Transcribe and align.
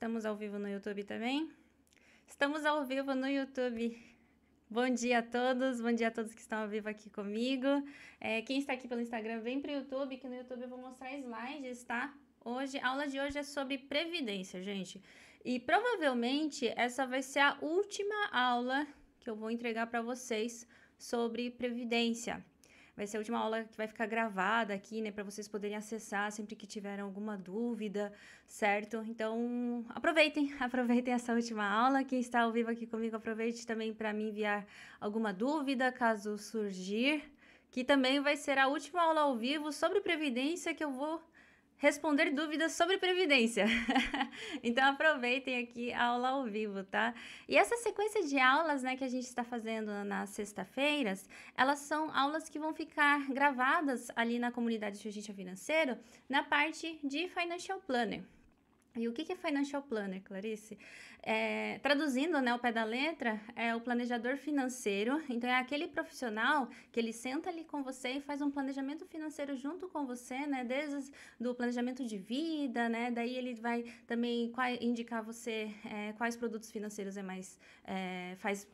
Estamos 0.00 0.24
ao 0.24 0.34
vivo 0.34 0.58
no 0.58 0.66
YouTube 0.66 1.04
também? 1.04 1.52
Estamos 2.26 2.64
ao 2.64 2.86
vivo 2.86 3.14
no 3.14 3.28
YouTube. 3.28 4.02
Bom 4.70 4.88
dia 4.88 5.18
a 5.18 5.22
todos, 5.22 5.78
bom 5.78 5.92
dia 5.92 6.08
a 6.08 6.10
todos 6.10 6.32
que 6.32 6.40
estão 6.40 6.60
ao 6.62 6.68
vivo 6.68 6.88
aqui 6.88 7.10
comigo. 7.10 7.66
É, 8.18 8.40
quem 8.40 8.58
está 8.58 8.72
aqui 8.72 8.88
pelo 8.88 9.02
Instagram, 9.02 9.40
vem 9.40 9.60
para 9.60 9.72
o 9.72 9.74
YouTube, 9.74 10.16
que 10.16 10.26
no 10.26 10.36
YouTube 10.36 10.62
eu 10.62 10.70
vou 10.70 10.78
mostrar 10.78 11.12
slides, 11.18 11.84
tá? 11.84 12.14
Hoje, 12.42 12.78
a 12.78 12.88
aula 12.88 13.06
de 13.06 13.20
hoje 13.20 13.36
é 13.36 13.42
sobre 13.42 13.76
previdência, 13.76 14.62
gente. 14.62 15.02
E 15.44 15.60
provavelmente 15.60 16.72
essa 16.76 17.06
vai 17.06 17.20
ser 17.20 17.40
a 17.40 17.58
última 17.60 18.30
aula 18.32 18.86
que 19.18 19.28
eu 19.28 19.36
vou 19.36 19.50
entregar 19.50 19.86
para 19.88 20.00
vocês 20.00 20.66
sobre 20.96 21.50
previdência. 21.50 22.42
Vai 23.00 23.06
ser 23.06 23.16
a 23.16 23.20
última 23.20 23.38
aula 23.38 23.64
que 23.64 23.78
vai 23.78 23.86
ficar 23.86 24.04
gravada 24.04 24.74
aqui, 24.74 25.00
né, 25.00 25.10
para 25.10 25.24
vocês 25.24 25.48
poderem 25.48 25.74
acessar 25.74 26.30
sempre 26.30 26.54
que 26.54 26.66
tiverem 26.66 27.00
alguma 27.00 27.34
dúvida, 27.34 28.12
certo? 28.46 29.02
Então, 29.08 29.86
aproveitem, 29.88 30.52
aproveitem 30.60 31.14
essa 31.14 31.32
última 31.32 31.66
aula. 31.66 32.04
Quem 32.04 32.20
está 32.20 32.42
ao 32.42 32.52
vivo 32.52 32.70
aqui 32.70 32.86
comigo, 32.86 33.16
aproveite 33.16 33.66
também 33.66 33.94
para 33.94 34.12
me 34.12 34.24
enviar 34.24 34.66
alguma 35.00 35.32
dúvida, 35.32 35.90
caso 35.90 36.36
surgir, 36.36 37.24
que 37.70 37.82
também 37.84 38.20
vai 38.20 38.36
ser 38.36 38.58
a 38.58 38.68
última 38.68 39.00
aula 39.00 39.22
ao 39.22 39.34
vivo 39.34 39.72
sobre 39.72 40.02
previdência 40.02 40.74
que 40.74 40.84
eu 40.84 40.90
vou 40.90 41.22
responder 41.80 42.30
dúvidas 42.30 42.72
sobre 42.72 42.98
previdência. 42.98 43.64
então 44.62 44.84
aproveitem 44.84 45.58
aqui 45.58 45.92
a 45.92 46.04
aula 46.04 46.28
ao 46.28 46.44
vivo, 46.44 46.84
tá? 46.84 47.14
E 47.48 47.56
essa 47.56 47.76
sequência 47.78 48.22
de 48.22 48.38
aulas, 48.38 48.82
né, 48.82 48.96
que 48.96 49.04
a 49.04 49.08
gente 49.08 49.24
está 49.24 49.42
fazendo 49.42 50.04
nas 50.04 50.28
sexta-feiras, 50.30 51.28
elas 51.56 51.80
são 51.80 52.14
aulas 52.14 52.48
que 52.48 52.58
vão 52.58 52.74
ficar 52.74 53.26
gravadas 53.30 54.08
ali 54.14 54.38
na 54.38 54.52
comunidade 54.52 54.98
de 54.98 55.04
Justiça 55.04 55.32
Financeiro, 55.32 55.96
na 56.28 56.42
parte 56.42 57.00
de 57.02 57.28
Financial 57.28 57.80
Planner. 57.80 58.22
E 58.96 59.06
o 59.06 59.12
que 59.12 59.32
é 59.32 59.36
Financial 59.36 59.82
Planner, 59.82 60.20
Clarice? 60.22 60.76
É, 61.22 61.78
traduzindo 61.78 62.40
né, 62.40 62.52
o 62.54 62.58
pé 62.58 62.72
da 62.72 62.82
letra, 62.82 63.40
é 63.54 63.74
o 63.74 63.80
planejador 63.80 64.36
financeiro. 64.36 65.22
Então, 65.28 65.48
é 65.48 65.56
aquele 65.56 65.86
profissional 65.86 66.68
que 66.90 66.98
ele 66.98 67.12
senta 67.12 67.50
ali 67.50 67.64
com 67.64 67.82
você 67.82 68.14
e 68.14 68.20
faz 68.20 68.42
um 68.42 68.50
planejamento 68.50 69.06
financeiro 69.06 69.56
junto 69.56 69.88
com 69.88 70.06
você, 70.06 70.46
né? 70.46 70.64
Desde 70.64 71.12
do 71.38 71.54
planejamento 71.54 72.04
de 72.04 72.18
vida, 72.18 72.88
né? 72.88 73.10
Daí 73.10 73.36
ele 73.36 73.54
vai 73.54 73.84
também 74.06 74.52
indicar 74.80 75.22
você 75.22 75.72
é, 75.84 76.12
quais 76.14 76.36
produtos 76.36 76.70
financeiros 76.70 77.16
é 77.16 77.22
mais 77.22 77.58
é, 77.84 78.34
faz 78.38 78.66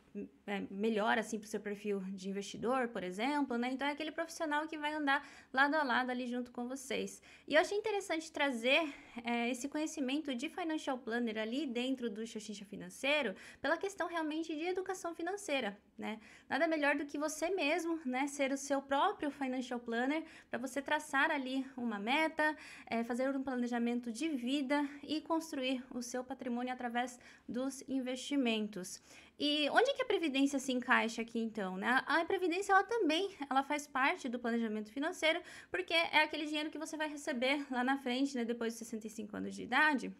é, 0.45 0.61
melhor 0.71 1.17
assim 1.17 1.37
para 1.37 1.45
o 1.45 1.49
seu 1.49 1.59
perfil 1.59 1.99
de 2.07 2.29
investidor, 2.29 2.87
por 2.87 3.03
exemplo, 3.03 3.57
né? 3.57 3.69
Então 3.71 3.87
é 3.87 3.91
aquele 3.91 4.11
profissional 4.11 4.65
que 4.67 4.77
vai 4.77 4.93
andar 4.93 5.27
lado 5.51 5.75
a 5.75 5.83
lado 5.83 6.09
ali 6.09 6.25
junto 6.27 6.51
com 6.51 6.67
vocês. 6.67 7.21
E 7.47 7.55
eu 7.55 7.61
achei 7.61 7.77
interessante 7.77 8.31
trazer 8.31 8.93
é, 9.23 9.49
esse 9.49 9.67
conhecimento 9.67 10.33
de 10.33 10.49
financial 10.49 10.97
planner 10.97 11.37
ali 11.37 11.65
dentro 11.65 12.09
do 12.09 12.25
Xoxincha 12.25 12.65
Financeiro 12.65 13.35
pela 13.61 13.77
questão 13.77 14.07
realmente 14.07 14.55
de 14.55 14.65
educação 14.65 15.13
financeira, 15.13 15.77
né? 15.97 16.19
Nada 16.49 16.67
melhor 16.67 16.95
do 16.95 17.05
que 17.05 17.17
você 17.17 17.49
mesmo, 17.49 17.99
né? 18.05 18.27
Ser 18.27 18.51
o 18.51 18.57
seu 18.57 18.81
próprio 18.81 19.29
financial 19.29 19.79
planner 19.79 20.23
para 20.49 20.57
você 20.57 20.81
traçar 20.81 21.29
ali 21.29 21.65
uma 21.75 21.99
meta, 21.99 22.55
é, 22.85 23.03
fazer 23.03 23.29
um 23.35 23.43
planejamento 23.43 24.11
de 24.11 24.29
vida 24.29 24.87
e 25.03 25.19
construir 25.21 25.83
o 25.91 26.01
seu 26.01 26.23
patrimônio 26.23 26.71
através 26.71 27.19
dos 27.47 27.83
investimentos. 27.87 29.01
E 29.39 29.69
onde 29.69 29.93
que 29.93 30.01
a 30.01 30.05
previdência 30.05 30.57
se 30.57 30.71
encaixa 30.71 31.21
aqui 31.21 31.39
então, 31.39 31.77
né? 31.77 32.03
A 32.07 32.25
previdência 32.25 32.73
ela 32.73 32.83
também, 32.83 33.35
ela 33.49 33.61
faz 33.63 33.85
parte 33.85 34.27
do 34.27 34.39
planejamento 34.39 34.91
financeiro, 34.91 35.39
porque 35.69 35.93
é 35.93 36.23
aquele 36.23 36.45
dinheiro 36.47 36.71
que 36.71 36.77
você 36.77 36.97
vai 36.97 37.07
receber 37.07 37.65
lá 37.71 37.83
na 37.83 37.97
frente, 37.97 38.35
né, 38.35 38.43
depois 38.43 38.73
de 38.73 38.79
65 38.79 39.37
anos 39.37 39.55
de 39.55 39.63
idade. 39.63 40.11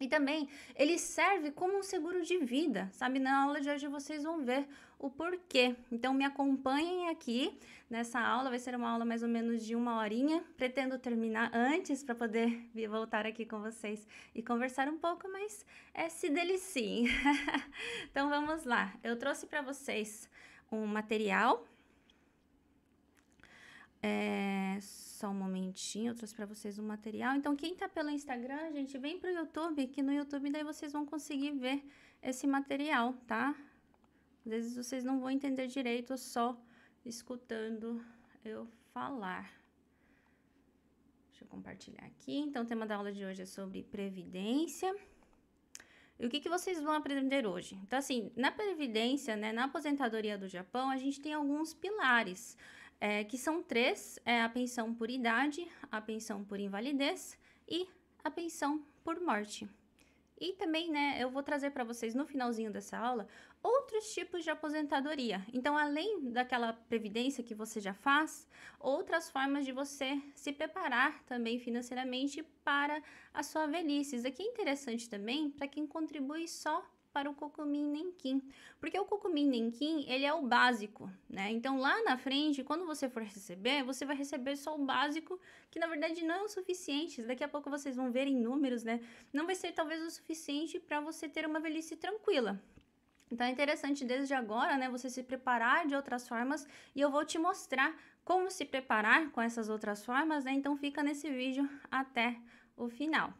E 0.00 0.08
também 0.08 0.48
ele 0.74 0.98
serve 0.98 1.50
como 1.50 1.78
um 1.78 1.82
seguro 1.82 2.22
de 2.22 2.38
vida, 2.38 2.88
sabe? 2.90 3.18
Na 3.18 3.42
aula 3.42 3.60
de 3.60 3.68
hoje 3.68 3.86
vocês 3.86 4.22
vão 4.22 4.42
ver 4.42 4.66
o 4.98 5.10
porquê. 5.10 5.76
Então 5.92 6.14
me 6.14 6.24
acompanhem 6.24 7.10
aqui 7.10 7.58
nessa 7.88 8.18
aula, 8.18 8.48
vai 8.48 8.58
ser 8.58 8.74
uma 8.74 8.88
aula 8.88 9.04
mais 9.04 9.22
ou 9.22 9.28
menos 9.28 9.62
de 9.62 9.76
uma 9.76 9.98
horinha. 9.98 10.42
Pretendo 10.56 10.98
terminar 10.98 11.50
antes 11.54 12.02
para 12.02 12.14
poder 12.14 12.66
voltar 12.88 13.26
aqui 13.26 13.44
com 13.44 13.60
vocês 13.60 14.08
e 14.34 14.42
conversar 14.42 14.88
um 14.88 14.96
pouco, 14.96 15.28
mas 15.30 15.66
é 15.92 16.08
se 16.08 16.30
deliciem. 16.30 17.04
então 18.10 18.30
vamos 18.30 18.64
lá. 18.64 18.94
Eu 19.04 19.18
trouxe 19.18 19.46
para 19.46 19.60
vocês 19.60 20.30
um 20.72 20.86
material. 20.86 21.62
É 24.02 24.78
só 24.80 25.28
um 25.28 25.34
momentinho, 25.34 26.12
eu 26.12 26.14
trouxe 26.14 26.34
para 26.34 26.46
vocês 26.46 26.78
um 26.78 26.86
material. 26.86 27.34
Então, 27.34 27.54
quem 27.54 27.74
tá 27.74 27.86
pelo 27.88 28.08
Instagram, 28.08 28.72
gente, 28.72 28.96
vem 28.96 29.18
pro 29.18 29.30
YouTube, 29.30 29.86
que 29.88 30.02
no 30.02 30.12
YouTube 30.12 30.50
daí 30.50 30.64
vocês 30.64 30.92
vão 30.92 31.04
conseguir 31.04 31.52
ver 31.52 31.84
esse 32.22 32.46
material, 32.46 33.12
tá? 33.26 33.54
Às 34.44 34.50
vezes 34.50 34.76
vocês 34.76 35.04
não 35.04 35.20
vão 35.20 35.30
entender 35.30 35.66
direito 35.66 36.16
só 36.16 36.58
escutando 37.04 38.02
eu 38.42 38.66
falar. 38.94 39.52
Deixa 41.28 41.44
eu 41.44 41.48
compartilhar 41.48 42.04
aqui. 42.06 42.38
Então, 42.38 42.62
o 42.62 42.66
tema 42.66 42.86
da 42.86 42.96
aula 42.96 43.12
de 43.12 43.22
hoje 43.22 43.42
é 43.42 43.46
sobre 43.46 43.82
previdência. 43.82 44.94
E 46.18 46.24
o 46.24 46.30
que, 46.30 46.40
que 46.40 46.48
vocês 46.48 46.80
vão 46.80 46.92
aprender 46.92 47.46
hoje? 47.46 47.74
Então, 47.82 47.98
assim, 47.98 48.30
na 48.36 48.50
previdência, 48.50 49.36
né, 49.36 49.52
na 49.52 49.64
aposentadoria 49.64 50.38
do 50.38 50.48
Japão, 50.48 50.88
a 50.88 50.96
gente 50.96 51.20
tem 51.20 51.34
alguns 51.34 51.74
pilares 51.74 52.56
é, 53.00 53.24
que 53.24 53.38
são 53.38 53.62
três: 53.62 54.18
é 54.24 54.42
a 54.42 54.48
pensão 54.48 54.94
por 54.94 55.10
idade, 55.10 55.66
a 55.90 56.00
pensão 56.00 56.44
por 56.44 56.60
invalidez 56.60 57.38
e 57.68 57.88
a 58.22 58.30
pensão 58.30 58.84
por 59.02 59.18
morte. 59.20 59.68
E 60.40 60.54
também, 60.54 60.90
né, 60.90 61.18
eu 61.18 61.30
vou 61.30 61.42
trazer 61.42 61.70
para 61.70 61.84
vocês 61.84 62.14
no 62.14 62.24
finalzinho 62.24 62.72
dessa 62.72 62.96
aula 62.96 63.28
outros 63.62 64.14
tipos 64.14 64.42
de 64.42 64.48
aposentadoria. 64.48 65.44
Então, 65.52 65.76
além 65.76 66.30
daquela 66.30 66.72
previdência 66.72 67.44
que 67.44 67.54
você 67.54 67.78
já 67.78 67.92
faz, 67.92 68.48
outras 68.78 69.30
formas 69.30 69.66
de 69.66 69.72
você 69.72 70.18
se 70.34 70.50
preparar 70.50 71.22
também 71.24 71.58
financeiramente 71.58 72.42
para 72.64 73.02
a 73.34 73.42
sua 73.42 73.66
velhice. 73.66 74.16
Isso 74.16 74.26
aqui 74.26 74.42
é 74.42 74.46
interessante 74.46 75.10
também 75.10 75.50
para 75.50 75.68
quem 75.68 75.86
contribui 75.86 76.48
só 76.48 76.82
para 77.12 77.28
o 77.30 77.34
Kokumin 77.34 77.84
Nenkin, 77.90 78.42
porque 78.78 78.98
o 78.98 79.04
Kokumin 79.04 79.48
Nenkin, 79.48 80.04
ele 80.08 80.24
é 80.24 80.32
o 80.32 80.42
básico, 80.42 81.10
né? 81.28 81.50
Então 81.50 81.80
lá 81.80 82.02
na 82.02 82.16
frente, 82.16 82.62
quando 82.62 82.86
você 82.86 83.08
for 83.08 83.22
receber, 83.22 83.82
você 83.82 84.04
vai 84.04 84.16
receber 84.16 84.56
só 84.56 84.74
o 84.76 84.84
básico, 84.84 85.38
que 85.70 85.78
na 85.78 85.86
verdade 85.86 86.24
não 86.24 86.34
é 86.34 86.42
o 86.42 86.48
suficiente. 86.48 87.22
Daqui 87.22 87.42
a 87.42 87.48
pouco 87.48 87.68
vocês 87.68 87.96
vão 87.96 88.10
ver 88.10 88.26
em 88.26 88.36
números, 88.36 88.84
né? 88.84 89.00
Não 89.32 89.46
vai 89.46 89.54
ser 89.54 89.72
talvez 89.72 90.02
o 90.02 90.10
suficiente 90.10 90.78
para 90.78 91.00
você 91.00 91.28
ter 91.28 91.46
uma 91.46 91.60
velhice 91.60 91.96
tranquila. 91.96 92.60
Então 93.30 93.46
é 93.46 93.50
interessante 93.50 94.04
desde 94.04 94.34
agora, 94.34 94.76
né, 94.76 94.88
você 94.88 95.08
se 95.08 95.22
preparar 95.22 95.86
de 95.86 95.94
outras 95.94 96.26
formas 96.26 96.66
e 96.96 97.00
eu 97.00 97.10
vou 97.10 97.24
te 97.24 97.38
mostrar 97.38 97.96
como 98.24 98.50
se 98.50 98.64
preparar 98.64 99.30
com 99.30 99.40
essas 99.40 99.68
outras 99.68 100.04
formas, 100.04 100.44
né? 100.44 100.52
Então 100.52 100.76
fica 100.76 101.02
nesse 101.02 101.30
vídeo 101.30 101.68
até 101.90 102.36
o 102.76 102.88
final. 102.88 103.32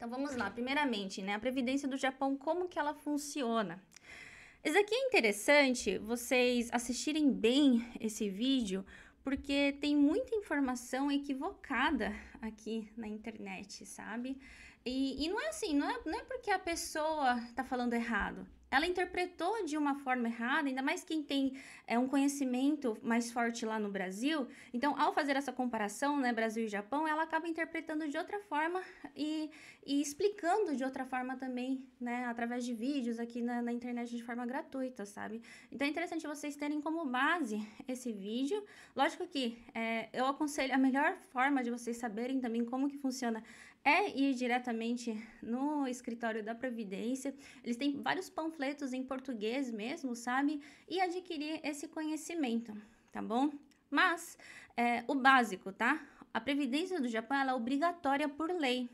Então 0.00 0.08
vamos 0.08 0.34
lá, 0.34 0.50
primeiramente, 0.50 1.20
né, 1.20 1.34
a 1.34 1.38
previdência 1.38 1.86
do 1.86 1.94
Japão, 1.94 2.34
como 2.34 2.66
que 2.66 2.78
ela 2.78 2.94
funciona? 2.94 3.78
Isso 4.64 4.78
aqui 4.78 4.94
é 4.94 5.06
interessante 5.06 5.98
vocês 5.98 6.70
assistirem 6.72 7.30
bem 7.30 7.86
esse 8.00 8.30
vídeo, 8.30 8.82
porque 9.22 9.76
tem 9.78 9.94
muita 9.94 10.34
informação 10.34 11.12
equivocada 11.12 12.14
aqui 12.40 12.90
na 12.96 13.06
internet, 13.06 13.84
sabe? 13.84 14.38
E, 14.86 15.22
e 15.22 15.28
não 15.28 15.38
é 15.38 15.48
assim, 15.48 15.76
não 15.76 15.90
é, 15.90 16.00
não 16.06 16.18
é 16.18 16.24
porque 16.24 16.50
a 16.50 16.58
pessoa 16.58 17.38
tá 17.54 17.62
falando 17.62 17.92
errado, 17.92 18.46
ela 18.70 18.86
interpretou 18.86 19.64
de 19.64 19.76
uma 19.76 19.96
forma 19.96 20.28
errada, 20.28 20.68
ainda 20.68 20.82
mais 20.82 21.02
quem 21.02 21.22
tem 21.22 21.54
é, 21.86 21.98
um 21.98 22.06
conhecimento 22.06 22.96
mais 23.02 23.32
forte 23.32 23.66
lá 23.66 23.78
no 23.78 23.90
Brasil. 23.90 24.46
Então, 24.72 24.98
ao 25.00 25.12
fazer 25.12 25.36
essa 25.36 25.52
comparação, 25.52 26.18
né, 26.18 26.32
Brasil 26.32 26.64
e 26.64 26.68
Japão, 26.68 27.06
ela 27.06 27.24
acaba 27.24 27.48
interpretando 27.48 28.08
de 28.08 28.16
outra 28.16 28.38
forma 28.40 28.80
e, 29.16 29.50
e 29.84 30.00
explicando 30.00 30.76
de 30.76 30.84
outra 30.84 31.04
forma 31.04 31.36
também, 31.36 31.84
né, 32.00 32.26
através 32.26 32.64
de 32.64 32.72
vídeos 32.72 33.18
aqui 33.18 33.42
na, 33.42 33.60
na, 33.60 33.72
internet 33.72 34.14
de 34.14 34.22
forma 34.22 34.46
gratuita, 34.46 35.04
sabe? 35.04 35.42
Então, 35.72 35.86
é 35.86 35.90
interessante 35.90 36.26
vocês 36.26 36.54
terem 36.54 36.80
como 36.80 37.04
base 37.04 37.66
esse 37.88 38.12
vídeo. 38.12 38.62
Lógico 38.94 39.26
que 39.26 39.58
é, 39.74 40.08
eu 40.12 40.26
aconselho 40.26 40.72
a 40.72 40.78
melhor 40.78 41.16
forma 41.32 41.62
de 41.64 41.70
vocês 41.70 41.96
saberem 41.96 42.40
também 42.40 42.64
como 42.64 42.88
que 42.88 42.98
funciona 42.98 43.42
é 43.84 44.10
ir 44.10 44.34
diretamente 44.34 45.16
no 45.42 45.86
escritório 45.86 46.42
da 46.42 46.54
Previdência. 46.54 47.34
Eles 47.64 47.76
têm 47.76 48.02
vários 48.02 48.28
panfletos 48.28 48.92
em 48.92 49.02
português 49.02 49.70
mesmo, 49.70 50.14
sabe? 50.14 50.60
E 50.88 51.00
adquirir 51.00 51.60
esse 51.64 51.88
conhecimento, 51.88 52.72
tá 53.10 53.22
bom? 53.22 53.50
Mas 53.90 54.36
é, 54.76 55.04
o 55.08 55.14
básico, 55.14 55.72
tá? 55.72 56.00
A 56.32 56.40
Previdência 56.40 57.00
do 57.00 57.08
Japão 57.08 57.38
é 57.38 57.54
obrigatória 57.54 58.28
por 58.28 58.50
lei, 58.50 58.88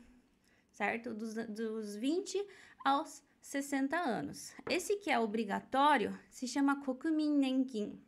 certo? 0.71 1.13
Dos, 1.13 1.35
dos 1.35 1.95
20 1.95 2.43
aos 2.83 3.21
60 3.41 3.95
anos. 3.97 4.53
Esse 4.69 4.95
que 4.97 5.11
é 5.11 5.19
obrigatório 5.19 6.17
se 6.29 6.47
chama 6.47 6.83
Kokumin 6.83 7.37
Nenkin, 7.37 7.99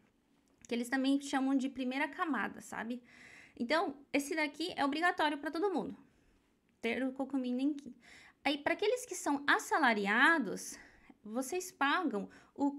que 0.67 0.73
eles 0.73 0.89
também 0.89 1.21
chamam 1.21 1.55
de 1.55 1.69
primeira 1.69 2.07
camada, 2.07 2.61
sabe? 2.61 3.03
Então, 3.57 3.97
esse 4.13 4.35
daqui 4.35 4.73
é 4.77 4.85
obrigatório 4.85 5.37
para 5.37 5.51
todo 5.51 5.73
mundo 5.73 6.08
ter 6.81 7.03
o 7.03 7.11
Kokumin 7.11 7.53
Nenkin. 7.53 7.95
Aí, 8.43 8.57
para 8.57 8.73
aqueles 8.73 9.05
que 9.05 9.15
são 9.15 9.43
assalariados, 9.47 10.77
vocês 11.23 11.71
pagam 11.71 12.29
o 12.55 12.71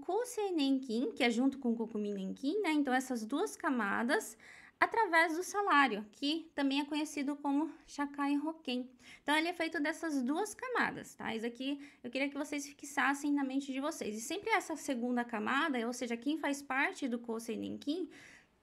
Nenkin, 0.53 1.11
que 1.11 1.23
é 1.23 1.29
junto 1.29 1.59
com 1.59 1.71
o 1.71 1.75
Kokumin 1.75 2.13
né? 2.61 2.71
Então, 2.71 2.93
essas 2.93 3.25
duas 3.25 3.55
camadas 3.55 4.37
através 4.79 5.37
do 5.37 5.43
salário, 5.43 6.03
que 6.11 6.51
também 6.55 6.79
é 6.79 6.85
conhecido 6.85 7.35
como 7.35 7.71
Shakai 7.85 8.35
Hoken. 8.37 8.89
Então, 9.21 9.35
ele 9.35 9.47
é 9.47 9.53
feito 9.53 9.79
dessas 9.79 10.23
duas 10.23 10.55
camadas, 10.55 11.13
tá? 11.13 11.35
Isso 11.35 11.45
aqui 11.45 11.79
eu 12.03 12.09
queria 12.09 12.27
que 12.27 12.37
vocês 12.37 12.67
fixassem 12.67 13.31
na 13.31 13.43
mente 13.43 13.71
de 13.71 13.79
vocês. 13.79 14.17
E 14.17 14.21
sempre 14.21 14.49
essa 14.49 14.75
segunda 14.75 15.23
camada, 15.23 15.77
ou 15.85 15.93
seja, 15.93 16.17
quem 16.17 16.39
faz 16.39 16.63
parte 16.63 17.07
do 17.07 17.19
Kosei 17.19 17.57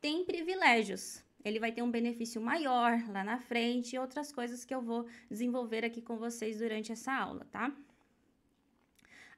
tem 0.01 0.25
privilégios. 0.25 1.23
Ele 1.45 1.59
vai 1.59 1.73
ter 1.73 1.83
um 1.83 1.91
benefício 1.91 2.41
maior 2.41 3.01
lá 3.09 3.23
na 3.23 3.39
frente 3.39 3.95
e 3.95 3.99
outras 3.99 4.33
coisas 4.33 4.65
que 4.65 4.75
eu 4.75 4.83
vou 4.83 5.07
desenvolver 5.31 5.85
aqui 5.85 6.03
com 6.03 6.17
vocês 6.17 6.59
durante 6.59 6.93
essa 6.93 7.13
aula, 7.13 7.47
tá? 7.51 7.73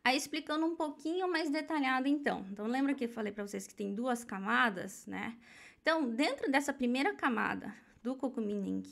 Aí 0.02 0.16
explicando 0.16 0.64
um 0.64 0.74
pouquinho 0.74 1.30
mais 1.30 1.50
detalhado 1.50 2.08
então. 2.08 2.46
Então 2.50 2.66
lembra 2.66 2.94
que 2.94 3.04
eu 3.04 3.08
falei 3.08 3.32
para 3.32 3.46
vocês 3.46 3.66
que 3.66 3.74
tem 3.74 3.94
duas 3.94 4.24
camadas, 4.24 5.06
né? 5.06 5.36
Então, 5.82 6.10
dentro 6.10 6.50
dessa 6.50 6.72
primeira 6.72 7.14
camada 7.14 7.74
do 8.02 8.14
Kokumin 8.14 8.82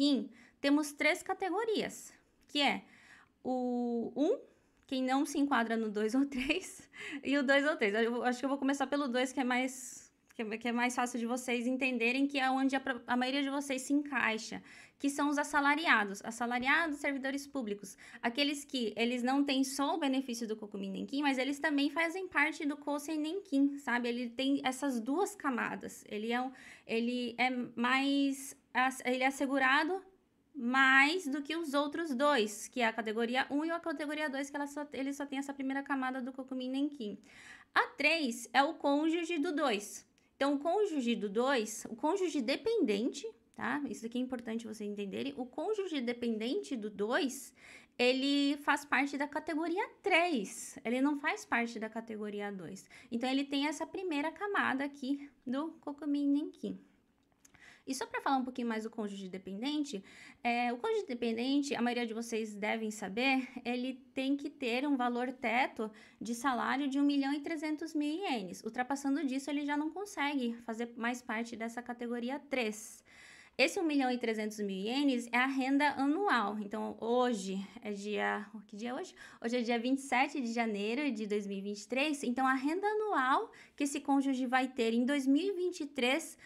temos 0.60 0.92
três 0.92 1.22
categorias, 1.22 2.12
que 2.48 2.60
é 2.60 2.82
o 3.44 4.12
1, 4.16 4.24
um, 4.24 4.38
quem 4.86 5.02
não 5.02 5.24
se 5.24 5.38
enquadra 5.38 5.76
no 5.76 5.90
2 5.90 6.14
ou 6.14 6.26
3, 6.26 6.90
e 7.22 7.36
o 7.36 7.42
2 7.42 7.66
ou 7.66 7.76
3. 7.76 7.94
Eu 7.94 8.24
acho 8.24 8.38
que 8.38 8.44
eu 8.44 8.48
vou 8.48 8.58
começar 8.58 8.86
pelo 8.86 9.06
2, 9.06 9.32
que 9.32 9.40
é 9.40 9.44
mais 9.44 10.07
que 10.44 10.68
é 10.68 10.72
mais 10.72 10.94
fácil 10.94 11.18
de 11.18 11.26
vocês 11.26 11.66
entenderem 11.66 12.26
que 12.26 12.38
é 12.38 12.48
onde 12.48 12.76
a, 12.76 12.82
a, 13.06 13.16
maioria 13.16 13.42
de 13.42 13.50
vocês 13.50 13.82
se 13.82 13.92
encaixa, 13.92 14.62
que 14.96 15.10
são 15.10 15.28
os 15.28 15.38
assalariados, 15.38 16.22
assalariados, 16.24 16.98
servidores 16.98 17.46
públicos, 17.46 17.96
aqueles 18.22 18.64
que 18.64 18.92
eles 18.96 19.22
não 19.22 19.42
têm 19.42 19.64
só 19.64 19.96
o 19.96 19.98
benefício 19.98 20.46
do 20.46 20.56
Kokumin 20.56 20.92
Nenkin, 20.92 21.22
mas 21.22 21.38
eles 21.38 21.58
também 21.58 21.90
fazem 21.90 22.28
parte 22.28 22.64
do 22.64 22.76
Kosen 22.76 23.18
Nenkin, 23.18 23.78
sabe? 23.78 24.08
Ele 24.08 24.30
tem 24.30 24.60
essas 24.64 25.00
duas 25.00 25.34
camadas. 25.34 26.04
Ele 26.08 26.32
é, 26.32 26.40
um, 26.40 26.52
ele 26.86 27.34
é 27.36 27.50
mais 27.74 28.56
ele 29.04 29.24
é 29.24 29.26
assegurado 29.26 30.00
mais 30.54 31.26
do 31.26 31.42
que 31.42 31.56
os 31.56 31.74
outros 31.74 32.14
dois, 32.14 32.68
que 32.68 32.80
é 32.80 32.86
a 32.86 32.92
categoria 32.92 33.46
1 33.50 33.64
e 33.64 33.70
a 33.70 33.80
categoria 33.80 34.28
2, 34.28 34.50
que 34.50 34.56
ela 34.56 34.66
só, 34.66 34.86
ele 34.92 35.12
só 35.12 35.26
tem 35.26 35.38
essa 35.38 35.54
primeira 35.54 35.82
camada 35.82 36.20
do 36.20 36.32
Kokumin 36.32 36.70
Nenkin. 36.70 37.18
A 37.74 37.86
3 37.96 38.50
é 38.52 38.62
o 38.62 38.74
cônjuge 38.74 39.38
do 39.38 39.54
2. 39.54 40.07
Então, 40.38 40.54
o 40.54 40.58
cônjuge 40.60 41.16
do 41.16 41.28
2, 41.28 41.86
o 41.90 41.96
cônjuge 41.96 42.40
dependente, 42.40 43.28
tá? 43.56 43.82
Isso 43.90 44.06
aqui 44.06 44.18
é 44.18 44.20
importante 44.20 44.68
vocês 44.68 44.88
entenderem. 44.88 45.34
O 45.36 45.44
cônjuge 45.44 46.00
dependente 46.00 46.76
do 46.76 46.88
2, 46.88 47.52
ele 47.98 48.56
faz 48.58 48.84
parte 48.84 49.18
da 49.18 49.26
categoria 49.26 49.84
3, 50.00 50.78
ele 50.84 51.00
não 51.00 51.18
faz 51.18 51.44
parte 51.44 51.80
da 51.80 51.88
categoria 51.90 52.52
2. 52.52 52.88
Então, 53.10 53.28
ele 53.28 53.42
tem 53.42 53.66
essa 53.66 53.84
primeira 53.84 54.30
camada 54.30 54.84
aqui 54.84 55.28
do 55.44 55.72
Kokumin 55.80 56.28
Nenkin. 56.28 56.78
E 57.88 57.94
só 57.94 58.06
para 58.06 58.20
falar 58.20 58.36
um 58.36 58.44
pouquinho 58.44 58.68
mais 58.68 58.84
do 58.84 58.90
cônjuge 58.90 59.30
dependente, 59.30 60.04
é, 60.44 60.70
o 60.70 60.76
cônjuge 60.76 61.06
dependente, 61.06 61.74
a 61.74 61.80
maioria 61.80 62.06
de 62.06 62.12
vocês 62.12 62.54
devem 62.54 62.90
saber, 62.90 63.48
ele 63.64 63.94
tem 64.12 64.36
que 64.36 64.50
ter 64.50 64.86
um 64.86 64.94
valor 64.94 65.32
teto 65.32 65.90
de 66.20 66.34
salário 66.34 66.86
de 66.86 67.00
1 67.00 67.02
milhão 67.02 67.32
e 67.32 67.40
300 67.40 67.94
mil 67.94 68.06
ienes. 68.06 68.62
Ultrapassando 68.62 69.24
disso, 69.24 69.48
ele 69.48 69.64
já 69.64 69.74
não 69.74 69.90
consegue 69.90 70.54
fazer 70.66 70.92
mais 70.98 71.22
parte 71.22 71.56
dessa 71.56 71.80
categoria 71.80 72.38
3. 72.38 73.02
Esse 73.56 73.80
1 73.80 73.82
milhão 73.84 74.10
e 74.10 74.18
300 74.18 74.60
mil 74.60 74.76
ienes 74.76 75.26
é 75.32 75.38
a 75.38 75.46
renda 75.46 75.88
anual. 75.92 76.58
Então, 76.60 76.94
hoje 77.00 77.58
é 77.82 77.90
dia. 77.90 78.46
Que 78.68 78.76
dia 78.76 78.90
é 78.90 78.94
hoje? 78.94 79.14
Hoje 79.42 79.56
é 79.56 79.62
dia 79.62 79.78
27 79.78 80.40
de 80.40 80.52
janeiro 80.52 81.10
de 81.10 81.26
2023. 81.26 82.22
Então, 82.22 82.46
a 82.46 82.54
renda 82.54 82.86
anual 82.86 83.50
que 83.74 83.84
esse 83.84 83.98
cônjuge 83.98 84.46
vai 84.46 84.68
ter 84.68 84.92
em 84.92 85.04
2023 85.04 86.38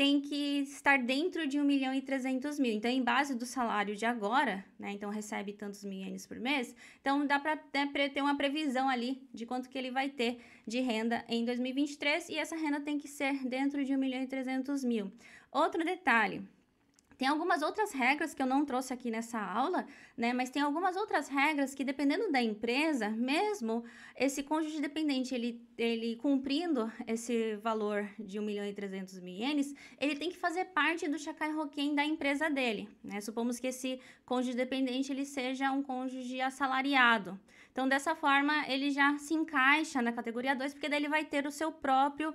tem 0.00 0.18
que 0.18 0.62
estar 0.62 0.98
dentro 0.98 1.46
de 1.46 1.60
1 1.60 1.62
milhão 1.62 1.92
e 1.92 2.00
300 2.00 2.58
mil. 2.58 2.72
Então, 2.72 2.90
em 2.90 3.02
base 3.02 3.34
do 3.34 3.44
salário 3.44 3.94
de 3.94 4.06
agora, 4.06 4.64
né? 4.78 4.92
Então, 4.92 5.10
recebe 5.10 5.52
tantos 5.52 5.84
mil 5.84 5.98
ienes 5.98 6.24
por 6.24 6.40
mês. 6.40 6.74
Então, 7.02 7.26
dá 7.26 7.38
para 7.38 7.56
né, 7.74 7.86
ter 8.08 8.22
uma 8.22 8.34
previsão 8.34 8.88
ali 8.88 9.28
de 9.30 9.44
quanto 9.44 9.68
que 9.68 9.76
ele 9.76 9.90
vai 9.90 10.08
ter 10.08 10.40
de 10.66 10.80
renda 10.80 11.22
em 11.28 11.44
2023. 11.44 12.30
E 12.30 12.38
essa 12.38 12.56
renda 12.56 12.80
tem 12.80 12.98
que 12.98 13.08
ser 13.08 13.46
dentro 13.46 13.84
de 13.84 13.94
1 13.94 13.98
milhão 13.98 14.22
e 14.22 14.26
300 14.26 14.82
mil. 14.84 15.12
Outro 15.52 15.84
detalhe 15.84 16.48
tem 17.20 17.28
algumas 17.28 17.60
outras 17.60 17.92
regras 17.92 18.32
que 18.32 18.40
eu 18.40 18.46
não 18.46 18.64
trouxe 18.64 18.94
aqui 18.94 19.10
nessa 19.10 19.38
aula, 19.38 19.86
né? 20.16 20.32
Mas 20.32 20.48
tem 20.48 20.62
algumas 20.62 20.96
outras 20.96 21.28
regras 21.28 21.74
que, 21.74 21.84
dependendo 21.84 22.32
da 22.32 22.40
empresa, 22.40 23.10
mesmo 23.10 23.84
esse 24.16 24.42
cônjuge 24.42 24.80
dependente, 24.80 25.34
ele, 25.34 25.62
ele 25.76 26.16
cumprindo 26.16 26.90
esse 27.06 27.56
valor 27.56 28.08
de 28.18 28.40
1 28.40 28.42
milhão 28.42 28.64
e 28.64 28.72
300 28.72 29.20
mil 29.20 29.34
ienes, 29.34 29.74
ele 30.00 30.16
tem 30.16 30.30
que 30.30 30.38
fazer 30.38 30.64
parte 30.64 31.06
do 31.08 31.18
Shakai 31.18 31.54
Hoken 31.54 31.94
da 31.94 32.06
empresa 32.06 32.48
dele, 32.48 32.88
né? 33.04 33.20
Supomos 33.20 33.60
que 33.60 33.66
esse 33.66 34.00
cônjuge 34.24 34.56
dependente, 34.56 35.12
ele 35.12 35.26
seja 35.26 35.70
um 35.72 35.82
cônjuge 35.82 36.40
assalariado. 36.40 37.38
Então, 37.70 37.86
dessa 37.86 38.14
forma, 38.14 38.66
ele 38.66 38.90
já 38.90 39.18
se 39.18 39.34
encaixa 39.34 40.00
na 40.00 40.10
categoria 40.10 40.56
2, 40.56 40.72
porque 40.72 40.88
daí 40.88 41.00
ele 41.00 41.08
vai 41.10 41.26
ter 41.26 41.46
o 41.46 41.50
seu 41.50 41.70
próprio, 41.70 42.34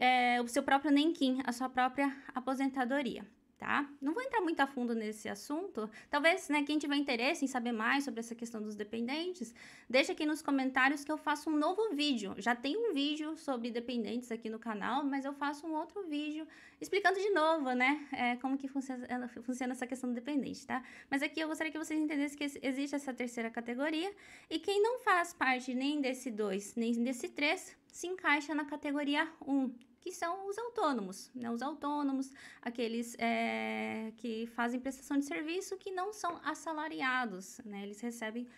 é, 0.00 0.42
o 0.42 0.48
seu 0.48 0.64
próprio 0.64 0.90
Nenkin, 0.90 1.40
a 1.46 1.52
sua 1.52 1.68
própria 1.68 2.12
aposentadoria 2.34 3.24
tá? 3.58 3.90
Não 4.00 4.14
vou 4.14 4.22
entrar 4.22 4.40
muito 4.40 4.60
a 4.60 4.66
fundo 4.66 4.94
nesse 4.94 5.28
assunto. 5.28 5.90
Talvez, 6.08 6.48
né, 6.48 6.62
quem 6.62 6.78
tiver 6.78 6.96
interesse 6.96 7.44
em 7.44 7.48
saber 7.48 7.72
mais 7.72 8.04
sobre 8.04 8.20
essa 8.20 8.34
questão 8.34 8.62
dos 8.62 8.76
dependentes, 8.76 9.52
deixa 9.90 10.12
aqui 10.12 10.24
nos 10.24 10.40
comentários 10.40 11.04
que 11.04 11.10
eu 11.10 11.18
faço 11.18 11.50
um 11.50 11.56
novo 11.56 11.90
vídeo. 11.94 12.34
Já 12.38 12.54
tem 12.54 12.76
um 12.76 12.94
vídeo 12.94 13.36
sobre 13.36 13.70
dependentes 13.70 14.30
aqui 14.30 14.48
no 14.48 14.58
canal, 14.58 15.04
mas 15.04 15.24
eu 15.24 15.32
faço 15.32 15.66
um 15.66 15.74
outro 15.74 16.06
vídeo 16.06 16.46
explicando 16.80 17.18
de 17.18 17.30
novo, 17.30 17.72
né, 17.72 18.06
é, 18.12 18.36
como 18.36 18.56
que 18.56 18.68
funciona, 18.68 19.28
funciona 19.42 19.72
essa 19.72 19.86
questão 19.86 20.08
do 20.08 20.14
dependente, 20.14 20.64
tá? 20.64 20.82
Mas 21.10 21.22
aqui 21.22 21.40
eu 21.40 21.48
gostaria 21.48 21.72
que 21.72 21.78
vocês 21.78 22.00
entendessem 22.00 22.38
que 22.38 22.44
existe 22.62 22.94
essa 22.94 23.12
terceira 23.12 23.50
categoria 23.50 24.12
e 24.48 24.60
quem 24.60 24.80
não 24.80 25.00
faz 25.00 25.32
parte 25.32 25.74
nem 25.74 26.00
desse 26.00 26.30
2, 26.30 26.76
nem 26.76 26.92
desse 27.02 27.28
3, 27.28 27.76
se 27.88 28.06
encaixa 28.06 28.54
na 28.54 28.64
categoria 28.64 29.28
1, 29.44 29.52
um, 29.52 29.74
que 30.08 30.14
são 30.14 30.48
os 30.48 30.56
autônomos, 30.56 31.30
né? 31.34 31.50
Os 31.50 31.60
autônomos, 31.60 32.32
aqueles 32.62 33.14
é, 33.18 34.10
que 34.16 34.46
fazem 34.54 34.80
prestação 34.80 35.18
de 35.18 35.26
serviço 35.26 35.76
que 35.76 35.90
não 35.90 36.14
são 36.14 36.40
assalariados, 36.42 37.60
né? 37.62 37.82
Eles 37.82 38.00
recebem 38.00 38.48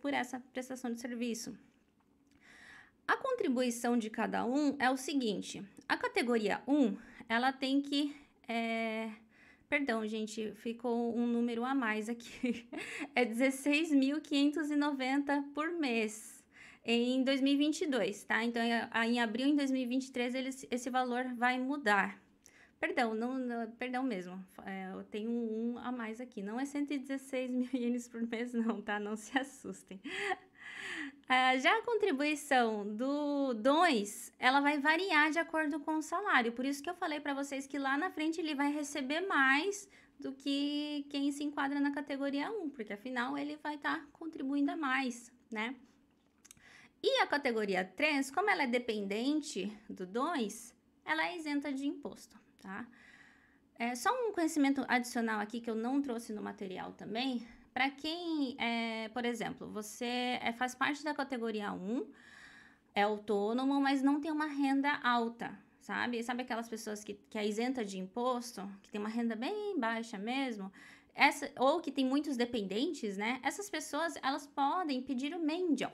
por 0.00 0.12
essa 0.12 0.40
prestação 0.52 0.92
de 0.92 1.00
serviço. 1.00 1.56
A 3.06 3.16
contribuição 3.16 3.96
de 3.96 4.10
cada 4.10 4.44
um 4.44 4.74
é 4.80 4.90
o 4.90 4.96
seguinte: 4.96 5.64
a 5.88 5.96
categoria 5.96 6.60
1, 6.66 6.96
ela 7.28 7.52
tem 7.52 7.80
que. 7.80 8.16
É, 8.48 9.08
perdão, 9.68 10.04
gente, 10.04 10.50
ficou 10.56 11.16
um 11.16 11.28
número 11.28 11.64
a 11.64 11.76
mais 11.76 12.08
aqui. 12.08 12.68
é 13.14 13.24
16.590 13.24 15.44
por 15.54 15.70
mês 15.70 16.37
em 16.94 17.22
2022, 17.22 18.24
tá? 18.24 18.42
Então, 18.42 18.62
em 18.62 19.20
abril 19.20 19.48
de 19.48 19.56
2023, 19.56 20.34
eles, 20.34 20.66
esse 20.70 20.88
valor 20.88 21.24
vai 21.34 21.60
mudar. 21.60 22.18
Perdão, 22.80 23.14
não, 23.14 23.38
não 23.38 23.70
perdão 23.72 24.02
mesmo. 24.02 24.42
É, 24.64 24.90
eu 24.92 25.04
tenho 25.04 25.30
um, 25.30 25.74
um, 25.74 25.78
a 25.78 25.92
mais 25.92 26.18
aqui. 26.18 26.42
Não 26.42 26.58
é 26.58 26.64
116 26.64 27.50
mil 27.52 27.68
ienes 27.74 28.08
por 28.08 28.22
mês, 28.22 28.54
não, 28.54 28.80
tá? 28.80 28.98
Não 28.98 29.16
se 29.16 29.36
assustem. 29.38 30.00
Uh, 31.24 31.58
já 31.60 31.76
a 31.76 31.82
contribuição 31.82 32.96
do 32.96 33.52
2, 33.52 34.32
ela 34.38 34.60
vai 34.60 34.78
variar 34.78 35.30
de 35.30 35.38
acordo 35.38 35.80
com 35.80 35.96
o 35.96 36.02
salário. 36.02 36.52
Por 36.52 36.64
isso 36.64 36.82
que 36.82 36.88
eu 36.88 36.94
falei 36.94 37.20
para 37.20 37.34
vocês 37.34 37.66
que 37.66 37.78
lá 37.78 37.98
na 37.98 38.10
frente 38.10 38.40
ele 38.40 38.54
vai 38.54 38.72
receber 38.72 39.20
mais 39.22 39.86
do 40.18 40.32
que 40.32 41.04
quem 41.10 41.30
se 41.32 41.44
enquadra 41.44 41.78
na 41.80 41.90
categoria 41.90 42.50
1, 42.50 42.62
um, 42.62 42.70
porque 42.70 42.94
afinal 42.94 43.36
ele 43.36 43.56
vai 43.62 43.74
estar 43.74 43.98
tá 43.98 44.06
contribuindo 44.12 44.70
a 44.70 44.76
mais, 44.76 45.30
né? 45.50 45.76
E 47.02 47.20
a 47.20 47.26
categoria 47.26 47.84
3, 47.84 48.30
como 48.30 48.50
ela 48.50 48.64
é 48.64 48.66
dependente 48.66 49.72
do 49.88 50.04
2, 50.04 50.74
ela 51.04 51.28
é 51.28 51.36
isenta 51.36 51.72
de 51.72 51.86
imposto, 51.86 52.36
tá? 52.58 52.86
É 53.78 53.94
só 53.94 54.10
um 54.12 54.32
conhecimento 54.32 54.84
adicional 54.88 55.38
aqui 55.38 55.60
que 55.60 55.70
eu 55.70 55.76
não 55.76 56.02
trouxe 56.02 56.32
no 56.32 56.42
material 56.42 56.92
também. 56.92 57.46
Para 57.72 57.88
quem, 57.88 58.56
é, 58.58 59.08
por 59.10 59.24
exemplo, 59.24 59.68
você 59.68 60.40
é, 60.42 60.52
faz 60.52 60.74
parte 60.74 61.04
da 61.04 61.14
categoria 61.14 61.72
1, 61.72 62.04
é 62.96 63.02
autônomo, 63.02 63.80
mas 63.80 64.02
não 64.02 64.20
tem 64.20 64.32
uma 64.32 64.46
renda 64.46 64.98
alta, 65.00 65.56
sabe? 65.80 66.20
Sabe 66.24 66.42
aquelas 66.42 66.68
pessoas 66.68 67.04
que, 67.04 67.14
que 67.30 67.38
é 67.38 67.46
isenta 67.46 67.84
de 67.84 67.96
imposto, 67.96 68.68
que 68.82 68.90
tem 68.90 69.00
uma 69.00 69.08
renda 69.08 69.36
bem 69.36 69.78
baixa 69.78 70.18
mesmo? 70.18 70.72
Essa, 71.14 71.48
ou 71.56 71.80
que 71.80 71.92
tem 71.92 72.04
muitos 72.04 72.36
dependentes, 72.36 73.16
né? 73.16 73.38
Essas 73.44 73.70
pessoas, 73.70 74.14
elas 74.20 74.48
podem 74.48 75.00
pedir 75.00 75.32
o 75.32 75.38
mendial 75.38 75.92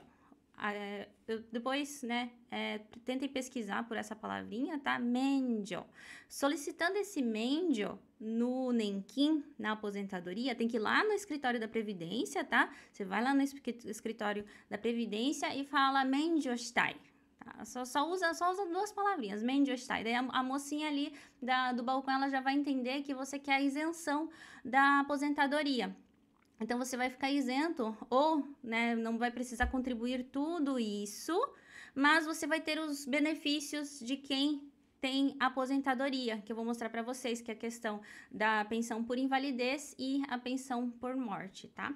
é, 0.61 1.07
eu, 1.27 1.43
depois, 1.51 2.01
né, 2.03 2.31
é, 2.49 2.79
tentem 3.03 3.27
pesquisar 3.27 3.87
por 3.87 3.97
essa 3.97 4.15
palavrinha, 4.15 4.79
tá? 4.79 4.97
Mendio. 4.97 5.85
Solicitando 6.29 6.97
esse 6.97 7.21
mendio 7.21 7.99
no 8.19 8.71
Nenquim, 8.71 9.43
na 9.59 9.73
aposentadoria, 9.73 10.55
tem 10.55 10.67
que 10.67 10.77
ir 10.77 10.79
lá 10.79 11.03
no 11.03 11.11
escritório 11.11 11.59
da 11.59 11.67
Previdência, 11.67 12.43
tá? 12.43 12.73
Você 12.91 13.03
vai 13.03 13.21
lá 13.21 13.33
no 13.33 13.41
escritório 13.41 14.45
da 14.69 14.77
Previdência 14.77 15.53
e 15.55 15.65
fala 15.65 16.05
mendiostai. 16.05 16.95
Tá? 17.39 17.63
Só, 17.65 17.85
só, 17.85 18.09
usa, 18.09 18.33
só 18.33 18.51
usa 18.51 18.65
duas 18.65 18.91
palavrinhas, 18.91 19.43
mendiostai. 19.43 20.03
Daí 20.03 20.15
a, 20.15 20.19
a 20.19 20.41
mocinha 20.41 20.87
ali 20.87 21.13
da, 21.41 21.73
do 21.73 21.83
balcão, 21.83 22.15
ela 22.15 22.29
já 22.29 22.41
vai 22.41 22.55
entender 22.55 23.03
que 23.03 23.13
você 23.13 23.37
quer 23.37 23.55
a 23.55 23.61
isenção 23.61 24.29
da 24.63 25.01
aposentadoria. 25.01 25.95
Então 26.59 26.77
você 26.77 26.95
vai 26.95 27.09
ficar 27.09 27.31
isento 27.31 27.95
ou 28.09 28.47
né, 28.63 28.95
não 28.95 29.17
vai 29.17 29.31
precisar 29.31 29.67
contribuir 29.67 30.25
tudo 30.31 30.79
isso, 30.79 31.33
mas 31.93 32.25
você 32.25 32.47
vai 32.47 32.61
ter 32.61 32.79
os 32.79 33.05
benefícios 33.05 33.99
de 33.99 34.17
quem 34.17 34.71
tem 35.01 35.35
aposentadoria, 35.39 36.41
que 36.41 36.51
eu 36.51 36.55
vou 36.55 36.65
mostrar 36.65 36.89
para 36.89 37.03
vocês, 37.03 37.41
que 37.41 37.51
é 37.51 37.53
a 37.53 37.57
questão 37.57 38.01
da 38.31 38.65
pensão 38.65 39.03
por 39.03 39.17
invalidez 39.17 39.93
e 39.99 40.23
a 40.27 40.37
pensão 40.37 40.89
por 40.89 41.15
morte, 41.15 41.67
tá? 41.67 41.93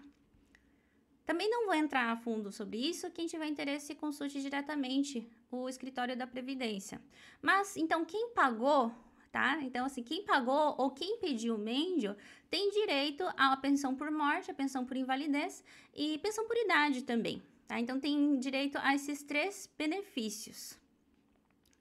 Também 1.26 1.50
não 1.50 1.66
vou 1.66 1.76
entrar 1.76 2.12
a 2.12 2.18
fundo 2.18 2.52
sobre 2.52 2.78
isso, 2.78 3.10
quem 3.12 3.28
tiver 3.28 3.48
interesse 3.48 3.96
consulte 3.96 4.42
diretamente 4.42 5.28
o 5.52 5.70
escritório 5.70 6.16
da 6.16 6.28
Previdência. 6.28 7.02
Mas, 7.42 7.78
então, 7.78 8.04
quem 8.04 8.30
pagou 8.34 8.92
tá? 9.32 9.60
Então, 9.62 9.86
assim, 9.86 10.04
quem 10.04 10.24
pagou 10.24 10.76
ou 10.78 10.92
quem 10.92 11.18
pediu 11.18 11.56
o 11.56 11.58
Mendio 11.58 12.16
tem 12.50 12.70
direito 12.72 13.24
à 13.38 13.56
pensão 13.58 13.96
por 13.96 14.12
morte, 14.12 14.52
a 14.52 14.54
pensão 14.54 14.86
por 14.86 14.98
invalidez 14.98 15.64
e 15.96 16.18
pensão 16.20 16.48
por 16.48 16.58
idade 16.58 17.04
também, 17.04 17.42
tá? 17.68 17.80
Então, 17.80 18.00
tem 18.00 18.40
direito 18.40 18.78
a 18.80 18.96
esses 18.96 19.24
três 19.24 19.70
benefícios. 19.78 20.78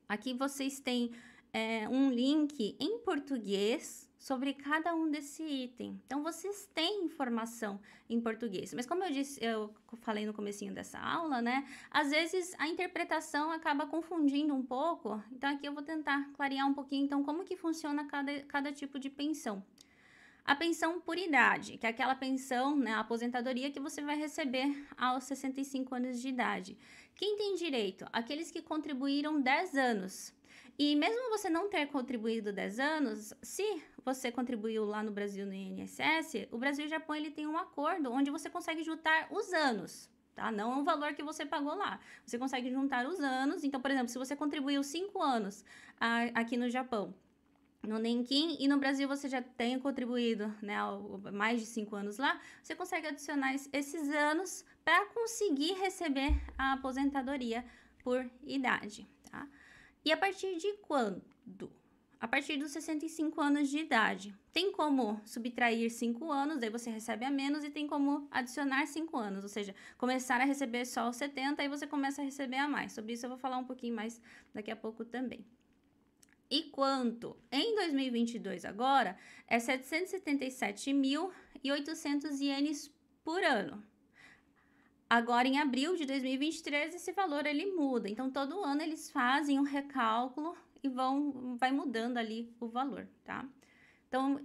Aqui 0.08 0.32
vocês 0.32 0.80
têm 0.80 1.12
é, 1.52 1.88
um 1.88 2.10
link 2.10 2.76
em 2.80 2.98
português 3.00 4.07
sobre 4.28 4.52
cada 4.52 4.94
um 4.94 5.10
desse 5.10 5.42
item. 5.42 5.98
Então 6.04 6.22
vocês 6.22 6.68
têm 6.74 7.06
informação 7.06 7.80
em 8.10 8.20
português. 8.20 8.74
Mas 8.74 8.84
como 8.84 9.02
eu 9.02 9.10
disse, 9.10 9.42
eu 9.42 9.74
falei 10.02 10.26
no 10.26 10.34
comecinho 10.34 10.74
dessa 10.74 10.98
aula, 10.98 11.40
né? 11.40 11.66
Às 11.90 12.10
vezes 12.10 12.54
a 12.58 12.68
interpretação 12.68 13.50
acaba 13.50 13.86
confundindo 13.86 14.54
um 14.54 14.62
pouco. 14.62 15.18
Então 15.32 15.48
aqui 15.50 15.64
eu 15.66 15.72
vou 15.72 15.82
tentar 15.82 16.30
clarear 16.34 16.68
um 16.68 16.74
pouquinho 16.74 17.06
então 17.06 17.24
como 17.24 17.42
que 17.42 17.56
funciona 17.56 18.04
cada, 18.04 18.42
cada 18.42 18.70
tipo 18.70 18.98
de 18.98 19.08
pensão. 19.08 19.64
A 20.44 20.54
pensão 20.54 21.00
por 21.00 21.16
idade, 21.16 21.78
que 21.78 21.86
é 21.86 21.90
aquela 21.90 22.14
pensão, 22.14 22.76
né, 22.76 22.92
a 22.92 23.00
aposentadoria 23.00 23.70
que 23.70 23.80
você 23.80 24.02
vai 24.02 24.18
receber 24.18 24.86
aos 24.96 25.24
65 25.24 25.94
anos 25.94 26.20
de 26.20 26.28
idade. 26.28 26.76
Quem 27.14 27.36
tem 27.38 27.54
direito? 27.54 28.06
Aqueles 28.12 28.50
que 28.50 28.60
contribuíram 28.60 29.40
10 29.40 29.74
anos 29.74 30.37
e 30.78 30.94
mesmo 30.94 31.28
você 31.28 31.50
não 31.50 31.68
ter 31.68 31.86
contribuído 31.86 32.52
10 32.52 32.78
anos, 32.78 33.34
se 33.42 33.82
você 34.04 34.30
contribuiu 34.30 34.84
lá 34.84 35.02
no 35.02 35.10
Brasil 35.10 35.44
no 35.44 35.52
INSS, 35.52 36.46
o 36.52 36.58
Brasil 36.58 36.84
e 36.84 36.86
o 36.86 36.90
Japão 36.90 37.16
ele 37.16 37.32
tem 37.32 37.48
um 37.48 37.58
acordo 37.58 38.12
onde 38.12 38.30
você 38.30 38.48
consegue 38.48 38.84
juntar 38.84 39.26
os 39.32 39.52
anos, 39.52 40.08
tá? 40.36 40.52
Não 40.52 40.80
o 40.80 40.84
valor 40.84 41.14
que 41.14 41.22
você 41.22 41.44
pagou 41.44 41.74
lá. 41.74 41.98
Você 42.24 42.38
consegue 42.38 42.70
juntar 42.70 43.06
os 43.08 43.18
anos. 43.18 43.64
Então, 43.64 43.80
por 43.80 43.90
exemplo, 43.90 44.08
se 44.08 44.18
você 44.18 44.36
contribuiu 44.36 44.84
5 44.84 45.20
anos 45.20 45.64
a, 45.98 46.22
aqui 46.40 46.56
no 46.56 46.70
Japão, 46.70 47.12
no 47.82 47.98
Nenkin 47.98 48.56
e 48.60 48.68
no 48.68 48.78
Brasil 48.78 49.08
você 49.08 49.28
já 49.28 49.42
tem 49.42 49.80
contribuído 49.80 50.54
né, 50.62 50.76
mais 51.32 51.60
de 51.60 51.66
5 51.66 51.96
anos 51.96 52.18
lá, 52.18 52.40
você 52.62 52.76
consegue 52.76 53.08
adicionar 53.08 53.52
esses 53.72 54.08
anos 54.10 54.64
para 54.84 55.06
conseguir 55.06 55.72
receber 55.72 56.40
a 56.56 56.74
aposentadoria 56.74 57.64
por 58.04 58.30
idade, 58.44 59.08
tá? 59.28 59.48
E 60.08 60.10
a 60.10 60.16
partir 60.16 60.56
de 60.56 60.72
quando? 60.78 61.70
A 62.18 62.26
partir 62.26 62.56
dos 62.56 62.70
65 62.70 63.38
anos 63.42 63.68
de 63.68 63.80
idade. 63.80 64.34
Tem 64.54 64.72
como 64.72 65.20
subtrair 65.26 65.90
5 65.90 66.32
anos, 66.32 66.58
daí 66.58 66.70
você 66.70 66.88
recebe 66.88 67.26
a 67.26 67.30
menos, 67.30 67.62
e 67.62 67.68
tem 67.68 67.86
como 67.86 68.26
adicionar 68.30 68.86
5 68.86 69.14
anos, 69.18 69.42
ou 69.42 69.50
seja, 69.50 69.74
começar 69.98 70.40
a 70.40 70.44
receber 70.44 70.86
só 70.86 71.10
os 71.10 71.16
70 71.16 71.62
e 71.62 71.68
você 71.68 71.86
começa 71.86 72.22
a 72.22 72.24
receber 72.24 72.56
a 72.56 72.66
mais. 72.66 72.94
Sobre 72.94 73.12
isso 73.12 73.26
eu 73.26 73.28
vou 73.28 73.38
falar 73.38 73.58
um 73.58 73.66
pouquinho 73.66 73.94
mais 73.94 74.18
daqui 74.54 74.70
a 74.70 74.76
pouco 74.76 75.04
também. 75.04 75.44
E 76.50 76.62
quanto? 76.70 77.36
Em 77.52 77.74
2022 77.74 78.64
agora 78.64 79.14
é 79.46 79.58
777.800 79.58 82.40
ienes 82.40 82.90
por 83.22 83.44
ano. 83.44 83.84
Agora, 85.10 85.48
em 85.48 85.58
abril 85.58 85.96
de 85.96 86.04
2023, 86.04 86.94
esse 86.94 87.12
valor 87.12 87.46
ele 87.46 87.66
muda. 87.66 88.08
Então, 88.08 88.30
todo 88.30 88.62
ano 88.62 88.82
eles 88.82 89.10
fazem 89.10 89.58
um 89.58 89.62
recálculo 89.62 90.54
e 90.82 90.88
vão 90.88 91.56
vai 91.56 91.72
mudando 91.72 92.18
ali 92.18 92.54
o 92.60 92.68
valor, 92.68 93.08
tá? 93.24 93.48
Então, 94.06 94.40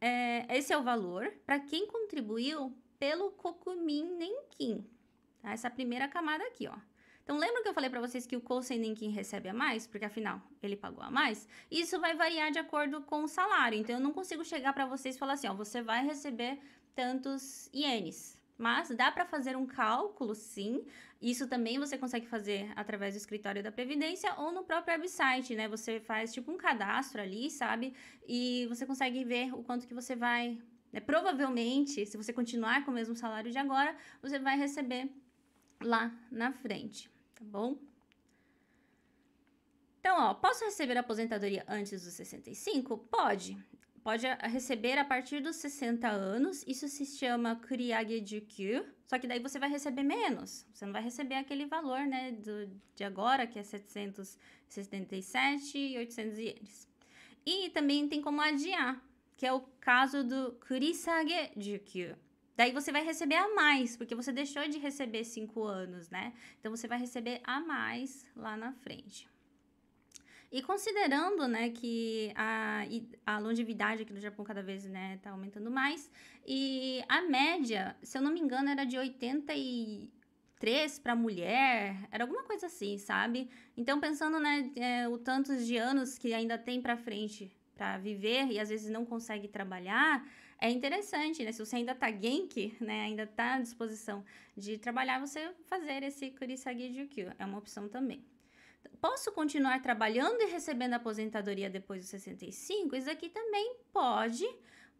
é, 0.00 0.46
esse 0.56 0.72
é 0.72 0.78
o 0.78 0.82
valor 0.82 1.32
para 1.46 1.58
quem 1.58 1.86
contribuiu 1.86 2.76
pelo 2.98 3.30
Kokumin 3.32 4.16
Nenkin. 4.16 4.86
Tá? 5.40 5.52
Essa 5.52 5.70
primeira 5.70 6.06
camada 6.06 6.44
aqui, 6.44 6.68
ó. 6.68 6.76
Então, 7.22 7.38
lembra 7.38 7.62
que 7.62 7.68
eu 7.70 7.74
falei 7.74 7.88
para 7.88 8.00
vocês 8.02 8.26
que 8.26 8.36
o 8.36 8.40
Kosen 8.40 8.78
Nenkin 8.78 9.08
recebe 9.08 9.48
a 9.48 9.54
mais? 9.54 9.86
Porque, 9.86 10.04
afinal, 10.04 10.42
ele 10.62 10.76
pagou 10.76 11.02
a 11.02 11.10
mais? 11.10 11.48
Isso 11.70 11.98
vai 11.98 12.14
variar 12.14 12.50
de 12.50 12.58
acordo 12.58 13.00
com 13.00 13.24
o 13.24 13.28
salário. 13.28 13.78
Então, 13.78 13.96
eu 13.96 14.00
não 14.00 14.12
consigo 14.12 14.44
chegar 14.44 14.74
para 14.74 14.84
vocês 14.84 15.16
e 15.16 15.18
falar 15.18 15.32
assim, 15.32 15.48
ó, 15.48 15.54
você 15.54 15.80
vai 15.80 16.04
receber 16.04 16.58
tantos 16.94 17.70
ienes. 17.72 18.38
Mas 18.56 18.88
dá 18.90 19.10
para 19.10 19.24
fazer 19.24 19.56
um 19.56 19.66
cálculo, 19.66 20.34
sim. 20.34 20.84
Isso 21.20 21.48
também 21.48 21.78
você 21.78 21.98
consegue 21.98 22.26
fazer 22.26 22.72
através 22.76 23.14
do 23.14 23.18
escritório 23.18 23.62
da 23.62 23.72
Previdência 23.72 24.32
ou 24.38 24.52
no 24.52 24.62
próprio 24.62 24.94
website, 24.94 25.56
né? 25.56 25.66
Você 25.68 25.98
faz 25.98 26.32
tipo 26.32 26.52
um 26.52 26.56
cadastro 26.56 27.20
ali, 27.20 27.50
sabe? 27.50 27.94
E 28.28 28.66
você 28.68 28.86
consegue 28.86 29.24
ver 29.24 29.52
o 29.52 29.62
quanto 29.64 29.88
que 29.88 29.94
você 29.94 30.14
vai. 30.14 30.58
Né? 30.92 31.00
Provavelmente, 31.00 32.06
se 32.06 32.16
você 32.16 32.32
continuar 32.32 32.84
com 32.84 32.92
o 32.92 32.94
mesmo 32.94 33.16
salário 33.16 33.50
de 33.50 33.58
agora, 33.58 33.96
você 34.22 34.38
vai 34.38 34.56
receber 34.56 35.10
lá 35.82 36.12
na 36.30 36.52
frente, 36.52 37.10
tá 37.34 37.44
bom? 37.44 37.76
Então, 39.98 40.16
ó, 40.20 40.34
posso 40.34 40.64
receber 40.64 40.96
a 40.96 41.00
aposentadoria 41.00 41.64
antes 41.66 42.04
dos 42.04 42.12
65? 42.12 42.98
Pode 42.98 43.58
pode 44.04 44.26
receber 44.42 44.98
a 44.98 45.04
partir 45.04 45.40
dos 45.40 45.56
60 45.56 46.06
anos. 46.06 46.62
Isso 46.66 46.86
se 46.88 47.06
chama 47.06 47.56
Kuriagejukyu. 47.56 48.84
Só 49.06 49.18
que 49.18 49.26
daí 49.26 49.40
você 49.40 49.58
vai 49.58 49.70
receber 49.70 50.02
menos. 50.02 50.66
Você 50.72 50.84
não 50.84 50.92
vai 50.92 51.02
receber 51.02 51.36
aquele 51.36 51.64
valor, 51.64 52.00
né, 52.00 52.32
do, 52.32 52.70
de 52.94 53.02
agora, 53.02 53.46
que 53.46 53.58
é 53.58 53.62
777 53.62 55.78
e 55.78 55.96
800 55.96 56.38
ienes. 56.38 56.86
E 57.46 57.70
também 57.70 58.06
tem 58.08 58.20
como 58.20 58.42
adiar, 58.42 59.02
que 59.36 59.46
é 59.46 59.52
o 59.52 59.60
caso 59.80 60.22
do 60.22 60.52
Kurisagejukyu. 60.66 62.14
Daí 62.56 62.72
você 62.72 62.92
vai 62.92 63.04
receber 63.04 63.36
a 63.36 63.54
mais, 63.54 63.96
porque 63.96 64.14
você 64.14 64.32
deixou 64.32 64.68
de 64.68 64.78
receber 64.78 65.24
5 65.24 65.64
anos, 65.64 66.08
né? 66.08 66.32
Então 66.60 66.70
você 66.70 66.86
vai 66.86 66.98
receber 66.98 67.40
a 67.42 67.60
mais 67.60 68.24
lá 68.36 68.56
na 68.56 68.72
frente. 68.72 69.28
E 70.54 70.62
considerando, 70.62 71.48
né, 71.48 71.70
que 71.70 72.32
a, 72.36 72.84
a 73.26 73.38
longevidade 73.40 74.02
aqui 74.02 74.12
no 74.12 74.20
Japão 74.20 74.44
cada 74.44 74.62
vez, 74.62 74.84
né, 74.84 75.18
tá 75.20 75.30
aumentando 75.30 75.68
mais, 75.68 76.08
e 76.46 77.02
a 77.08 77.22
média, 77.22 77.96
se 78.04 78.16
eu 78.16 78.22
não 78.22 78.30
me 78.30 78.38
engano, 78.38 78.68
era 78.68 78.84
de 78.84 78.96
83 78.96 80.98
para 81.00 81.16
mulher, 81.16 81.96
era 82.08 82.22
alguma 82.22 82.44
coisa 82.44 82.66
assim, 82.66 82.98
sabe? 82.98 83.50
Então, 83.76 83.98
pensando, 83.98 84.38
né, 84.38 84.70
é, 84.76 85.08
o 85.08 85.18
tantos 85.18 85.66
de 85.66 85.76
anos 85.76 86.16
que 86.16 86.32
ainda 86.32 86.56
tem 86.56 86.80
para 86.80 86.96
frente 86.96 87.50
para 87.74 87.98
viver 87.98 88.46
e 88.46 88.60
às 88.60 88.68
vezes 88.68 88.88
não 88.88 89.04
consegue 89.04 89.48
trabalhar, 89.48 90.24
é 90.60 90.70
interessante, 90.70 91.42
né? 91.42 91.50
Se 91.50 91.66
você 91.66 91.74
ainda 91.74 91.96
tá 91.96 92.12
genki, 92.12 92.76
né, 92.80 93.00
ainda 93.00 93.26
tá 93.26 93.56
à 93.56 93.60
disposição 93.60 94.24
de 94.56 94.78
trabalhar, 94.78 95.18
você 95.18 95.50
fazer 95.64 96.04
esse 96.04 96.30
kurisagi 96.30 96.92
jukyu, 96.92 97.32
é 97.40 97.44
uma 97.44 97.58
opção 97.58 97.88
também 97.88 98.24
posso 99.00 99.32
continuar 99.32 99.80
trabalhando 99.82 100.40
e 100.40 100.46
recebendo 100.46 100.94
aposentadoria 100.94 101.68
depois 101.70 102.00
dos 102.00 102.10
65? 102.10 102.96
Isso 102.96 103.10
aqui 103.10 103.28
também 103.28 103.76
pode, 103.92 104.44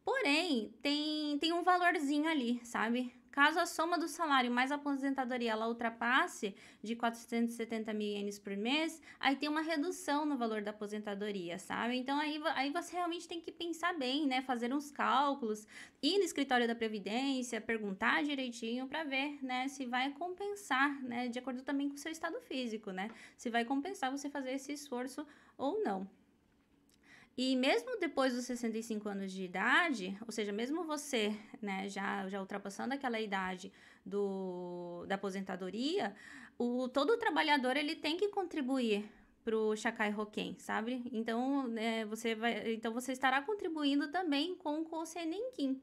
porém, 0.04 0.74
tem, 0.82 1.38
tem 1.38 1.52
um 1.52 1.62
valorzinho 1.62 2.28
ali, 2.28 2.60
sabe? 2.64 3.12
Caso 3.34 3.58
a 3.58 3.66
soma 3.66 3.98
do 3.98 4.06
salário 4.06 4.48
mais 4.48 4.70
a 4.70 4.76
aposentadoria 4.76 5.50
ela 5.50 5.66
ultrapasse 5.66 6.54
de 6.80 6.94
470 6.94 7.92
mil 7.92 8.06
ienes 8.06 8.38
por 8.38 8.56
mês, 8.56 9.02
aí 9.18 9.34
tem 9.34 9.48
uma 9.48 9.60
redução 9.60 10.24
no 10.24 10.36
valor 10.36 10.62
da 10.62 10.70
aposentadoria, 10.70 11.58
sabe? 11.58 11.96
Então 11.96 12.16
aí, 12.16 12.40
aí 12.54 12.70
você 12.70 12.94
realmente 12.94 13.26
tem 13.26 13.40
que 13.40 13.50
pensar 13.50 13.92
bem, 13.98 14.24
né? 14.24 14.40
Fazer 14.40 14.72
uns 14.72 14.92
cálculos, 14.92 15.66
ir 16.00 16.16
no 16.18 16.22
escritório 16.22 16.68
da 16.68 16.76
Previdência, 16.76 17.60
perguntar 17.60 18.22
direitinho 18.22 18.86
para 18.86 19.02
ver, 19.02 19.44
né, 19.44 19.66
se 19.66 19.84
vai 19.84 20.12
compensar, 20.12 21.02
né? 21.02 21.26
De 21.26 21.40
acordo 21.40 21.64
também 21.64 21.88
com 21.88 21.96
o 21.96 21.98
seu 21.98 22.12
estado 22.12 22.40
físico, 22.42 22.92
né? 22.92 23.10
Se 23.36 23.50
vai 23.50 23.64
compensar 23.64 24.12
você 24.12 24.30
fazer 24.30 24.52
esse 24.52 24.70
esforço 24.72 25.26
ou 25.58 25.82
não. 25.82 26.08
E 27.36 27.56
mesmo 27.56 27.98
depois 27.98 28.32
dos 28.32 28.44
65 28.44 29.08
anos 29.08 29.32
de 29.32 29.42
idade, 29.42 30.16
ou 30.24 30.30
seja, 30.30 30.52
mesmo 30.52 30.84
você, 30.84 31.36
né, 31.60 31.88
já, 31.88 32.28
já 32.28 32.40
ultrapassando 32.40 32.94
aquela 32.94 33.20
idade 33.20 33.72
do, 34.06 35.04
da 35.08 35.16
aposentadoria, 35.16 36.14
o, 36.56 36.88
todo 36.88 37.16
trabalhador 37.16 37.76
ele 37.76 37.96
tem 37.96 38.16
que 38.16 38.28
contribuir 38.28 39.04
para 39.44 39.56
o 39.56 39.76
Shakai 39.76 40.14
Hoken, 40.14 40.56
sabe? 40.58 41.02
Então, 41.12 41.66
né, 41.66 42.04
você 42.06 42.36
vai, 42.36 42.72
então 42.72 42.92
você 42.92 43.12
estará 43.12 43.42
contribuindo 43.42 44.08
também 44.12 44.54
com 44.54 44.80
o 44.80 44.84
Kousei 44.84 45.26
Nenkin. 45.26 45.80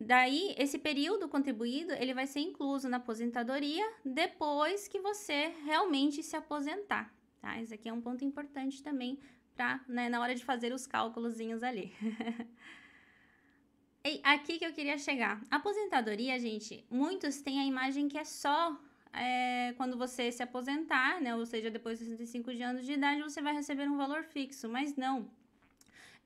Daí, 0.00 0.54
esse 0.56 0.78
período 0.78 1.28
contribuído, 1.28 1.92
ele 1.94 2.14
vai 2.14 2.26
ser 2.26 2.40
incluso 2.40 2.88
na 2.88 2.96
aposentadoria 2.96 3.84
depois 4.04 4.88
que 4.88 5.00
você 5.00 5.52
realmente 5.64 6.22
se 6.22 6.36
aposentar, 6.36 7.12
tá? 7.40 7.60
Esse 7.60 7.74
aqui 7.74 7.88
é 7.88 7.92
um 7.92 8.00
ponto 8.00 8.24
importante 8.24 8.82
também 8.82 9.18
para, 9.56 9.80
né, 9.88 10.08
na 10.08 10.20
hora 10.20 10.34
de 10.34 10.44
fazer 10.44 10.72
os 10.72 10.86
cálculos 10.86 11.38
ali. 11.62 11.92
e 14.04 14.20
aqui 14.22 14.58
que 14.58 14.66
eu 14.66 14.72
queria 14.72 14.98
chegar. 14.98 15.40
Aposentadoria, 15.50 16.38
gente, 16.38 16.84
muitos 16.90 17.40
têm 17.40 17.60
a 17.60 17.64
imagem 17.64 18.08
que 18.08 18.18
é 18.18 18.24
só 18.24 18.78
é, 19.12 19.72
quando 19.76 19.96
você 19.96 20.30
se 20.32 20.42
aposentar, 20.42 21.20
né? 21.20 21.34
Ou 21.34 21.46
seja, 21.46 21.70
depois 21.70 21.98
de 21.98 22.04
65 22.04 22.50
anos 22.62 22.84
de 22.84 22.92
idade, 22.92 23.22
você 23.22 23.40
vai 23.40 23.54
receber 23.54 23.88
um 23.88 23.96
valor 23.96 24.24
fixo, 24.24 24.68
mas 24.68 24.96
não. 24.96 25.30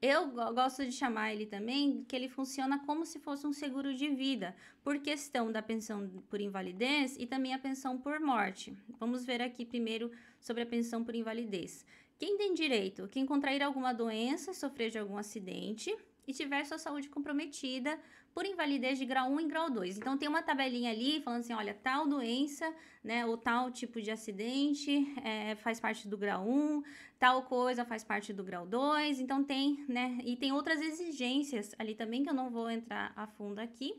Eu 0.01 0.31
gosto 0.55 0.85
de 0.85 0.93
chamar 0.93 1.33
ele 1.33 1.45
também 1.45 2.05
que 2.07 2.15
ele 2.15 2.29
funciona 2.29 2.79
como 2.87 3.05
se 3.05 3.19
fosse 3.19 3.45
um 3.49 3.53
seguro 3.53 3.93
de 3.93 4.09
vida, 4.09 4.55
por 4.85 5.01
questão 5.01 5.51
da 5.51 5.61
pensão 5.61 6.09
por 6.31 6.41
invalidez 6.41 7.17
e 7.19 7.27
também 7.27 7.53
a 7.53 7.59
pensão 7.59 7.99
por 7.99 8.21
morte. 8.21 8.73
Vamos 9.01 9.25
ver 9.25 9.43
aqui 9.43 9.65
primeiro 9.65 10.13
sobre 10.41 10.63
a 10.63 10.67
pensão 10.67 11.03
por 11.03 11.17
invalidez. 11.17 11.85
Quem 12.19 12.37
tem 12.37 12.53
direito? 12.53 13.07
Quem 13.07 13.25
contrair 13.25 13.63
alguma 13.63 13.95
doença, 13.95 14.53
sofrer 14.53 14.91
de 14.91 14.99
algum 14.99 15.17
acidente 15.17 15.97
e 16.27 16.33
tiver 16.33 16.65
sua 16.65 16.77
saúde 16.77 17.09
comprometida 17.09 17.99
por 18.35 18.45
invalidez 18.45 18.99
de 18.99 19.07
grau 19.07 19.31
1 19.31 19.41
e 19.41 19.47
grau 19.47 19.71
2. 19.71 19.99
Então 19.99 20.19
tem 20.19 20.29
uma 20.29 20.43
tabelinha 20.43 20.91
ali 20.91 21.21
falando 21.23 21.41
assim, 21.41 21.55
olha, 21.55 21.73
tal 21.75 22.07
doença, 22.07 22.75
né, 23.03 23.25
ou 23.25 23.37
tal 23.37 23.71
tipo 23.71 24.03
de 24.03 24.11
acidente 24.11 25.13
é, 25.25 25.55
faz 25.57 25.79
parte 25.79 26.09
do 26.09 26.19
grau 26.19 26.47
1, 26.47 26.83
tal 27.19 27.45
coisa 27.45 27.85
faz 27.85 28.03
parte 28.03 28.33
do 28.33 28.43
grau 28.43 28.67
2. 28.67 29.21
Então 29.21 29.45
tem, 29.45 29.85
né, 29.89 30.19
e 30.25 30.37
tem 30.37 30.53
outras 30.53 30.81
exigências 30.81 31.75
ali 31.79 31.95
também 31.95 32.25
que 32.25 32.31
eu 32.31 32.35
não 32.35 32.51
vou 32.51 32.69
entrar 32.69 33.13
a 33.15 33.27
fundo 33.27 33.61
aqui, 33.61 33.95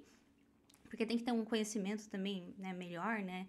porque 0.90 1.06
tem 1.06 1.18
que 1.18 1.24
ter 1.24 1.32
um 1.32 1.46
conhecimento 1.46 2.08
também, 2.10 2.54
né, 2.58 2.74
melhor, 2.74 3.20
né? 3.20 3.48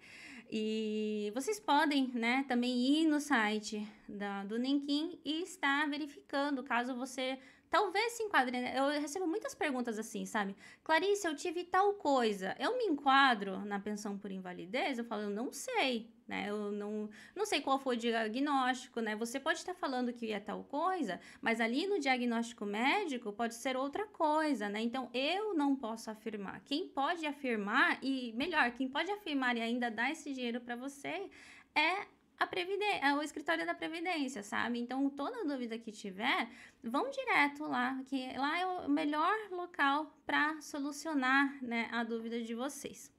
E 0.51 1.31
vocês 1.33 1.61
podem, 1.61 2.09
né, 2.13 2.43
também 2.45 2.77
ir 2.77 3.07
no 3.07 3.21
site 3.21 3.87
da, 4.07 4.43
do 4.43 4.59
Nenkin 4.59 5.17
e 5.23 5.43
estar 5.43 5.89
verificando, 5.89 6.61
caso 6.61 6.93
você 6.93 7.39
talvez 7.69 8.11
se 8.13 8.23
enquadre. 8.23 8.59
Né? 8.59 8.77
Eu 8.77 8.99
recebo 8.99 9.25
muitas 9.25 9.55
perguntas 9.55 9.97
assim, 9.97 10.25
sabe? 10.25 10.53
Clarice, 10.83 11.25
eu 11.25 11.35
tive 11.37 11.63
tal 11.63 11.93
coisa, 11.93 12.53
eu 12.59 12.77
me 12.77 12.83
enquadro 12.83 13.63
na 13.63 13.79
pensão 13.79 14.17
por 14.17 14.29
invalidez? 14.29 14.97
Eu 14.97 15.05
falo, 15.05 15.21
eu 15.21 15.29
não 15.29 15.53
sei, 15.53 16.11
né? 16.31 16.45
Eu 16.47 16.71
não, 16.71 17.09
não 17.35 17.45
sei 17.45 17.59
qual 17.59 17.77
foi 17.77 17.97
o 17.97 17.99
diagnóstico, 17.99 19.01
né? 19.01 19.17
Você 19.17 19.37
pode 19.37 19.59
estar 19.59 19.73
falando 19.73 20.13
que 20.13 20.31
é 20.31 20.39
tal 20.39 20.63
coisa, 20.63 21.19
mas 21.41 21.59
ali 21.59 21.85
no 21.85 21.99
diagnóstico 21.99 22.65
médico 22.65 23.33
pode 23.33 23.55
ser 23.55 23.75
outra 23.75 24.07
coisa, 24.07 24.69
né? 24.69 24.81
Então 24.81 25.09
eu 25.13 25.53
não 25.53 25.75
posso 25.75 26.09
afirmar. 26.09 26.61
Quem 26.61 26.87
pode 26.87 27.25
afirmar, 27.25 27.99
e 28.01 28.31
melhor, 28.31 28.71
quem 28.71 28.87
pode 28.87 29.11
afirmar 29.11 29.57
e 29.57 29.61
ainda 29.61 29.91
dar 29.91 30.09
esse 30.09 30.33
dinheiro 30.33 30.61
para 30.61 30.77
você 30.77 31.29
é 31.75 32.07
a 32.39 32.47
previdência, 32.47 33.05
é 33.05 33.13
o 33.13 33.21
escritório 33.21 33.65
da 33.65 33.75
previdência, 33.75 34.41
sabe? 34.41 34.79
Então, 34.79 35.09
toda 35.09 35.45
dúvida 35.45 35.77
que 35.77 35.91
tiver, 35.91 36.49
vão 36.81 37.11
direto 37.11 37.65
lá, 37.65 38.01
que 38.07 38.35
lá 38.37 38.57
é 38.57 38.65
o 38.65 38.89
melhor 38.89 39.35
local 39.51 40.11
para 40.25 40.59
solucionar, 40.61 41.61
né, 41.61 41.87
a 41.91 42.03
dúvida 42.03 42.41
de 42.41 42.55
vocês. 42.55 43.11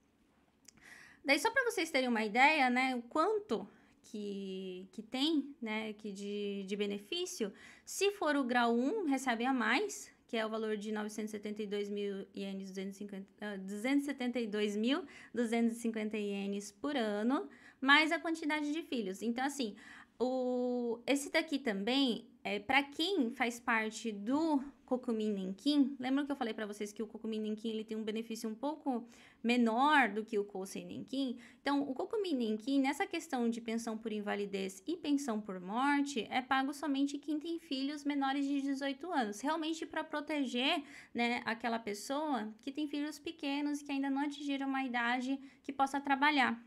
Daí, 1.25 1.39
só 1.39 1.49
para 1.51 1.63
vocês 1.65 1.89
terem 1.89 2.09
uma 2.09 2.23
ideia, 2.23 2.69
né, 2.69 2.95
o 2.95 3.01
quanto 3.03 3.67
que, 4.03 4.87
que 4.91 5.01
tem, 5.01 5.55
né, 5.61 5.93
que 5.93 6.11
de, 6.11 6.65
de 6.67 6.75
benefício, 6.75 7.53
se 7.85 8.11
for 8.11 8.35
o 8.35 8.43
grau 8.43 8.75
1, 8.75 9.05
recebe 9.05 9.45
a 9.45 9.53
mais, 9.53 10.11
que 10.27 10.35
é 10.35 10.45
o 10.45 10.49
valor 10.49 10.75
de 10.75 10.91
972 10.91 11.87
mil 11.89 12.27
ienes, 12.35 12.71
272 12.71 14.75
mil 14.75 15.05
250 15.33 16.17
ienes 16.17 16.71
por 16.71 16.97
ano, 16.97 17.47
mais 17.79 18.11
a 18.11 18.19
quantidade 18.19 18.71
de 18.71 18.81
filhos. 18.81 19.21
Então, 19.21 19.45
assim, 19.45 19.75
o, 20.19 20.99
esse 21.05 21.31
daqui 21.31 21.59
também, 21.59 22.27
é, 22.43 22.59
para 22.59 22.83
quem 22.83 23.31
faz 23.31 23.59
parte 23.59 24.11
do 24.11 24.63
Kokumin 24.85 25.31
Nenkin, 25.31 25.95
lembra 25.99 26.25
que 26.25 26.31
eu 26.31 26.35
falei 26.35 26.53
para 26.53 26.65
vocês 26.65 26.93
que 26.93 27.01
o 27.01 27.07
Kokumin 27.07 27.39
Nenkin 27.39 27.69
ele 27.69 27.83
tem 27.83 27.97
um 27.97 28.03
benefício 28.03 28.49
um 28.49 28.53
pouco 28.53 29.07
menor 29.41 30.09
do 30.09 30.23
que 30.23 30.37
o 30.37 30.45
Kousei 30.45 30.85
Nenkin? 30.85 31.37
Então, 31.61 31.81
o 31.81 31.93
Kokumin 31.93 32.35
Nenkin, 32.35 32.79
nessa 32.79 33.07
questão 33.07 33.49
de 33.49 33.59
pensão 33.59 33.97
por 33.97 34.11
invalidez 34.11 34.83
e 34.85 34.95
pensão 34.95 35.41
por 35.41 35.59
morte, 35.59 36.27
é 36.29 36.41
pago 36.41 36.73
somente 36.73 37.17
quem 37.17 37.39
tem 37.39 37.59
filhos 37.59 38.03
menores 38.03 38.45
de 38.45 38.61
18 38.61 39.11
anos, 39.11 39.41
realmente 39.41 39.85
para 39.85 40.03
proteger 40.03 40.83
né, 41.13 41.41
aquela 41.45 41.79
pessoa 41.79 42.53
que 42.61 42.71
tem 42.71 42.87
filhos 42.87 43.17
pequenos 43.17 43.81
que 43.81 43.91
ainda 43.91 44.09
não 44.09 44.21
atingiram 44.21 44.67
uma 44.67 44.83
idade 44.83 45.39
que 45.63 45.73
possa 45.73 45.99
trabalhar. 45.99 46.61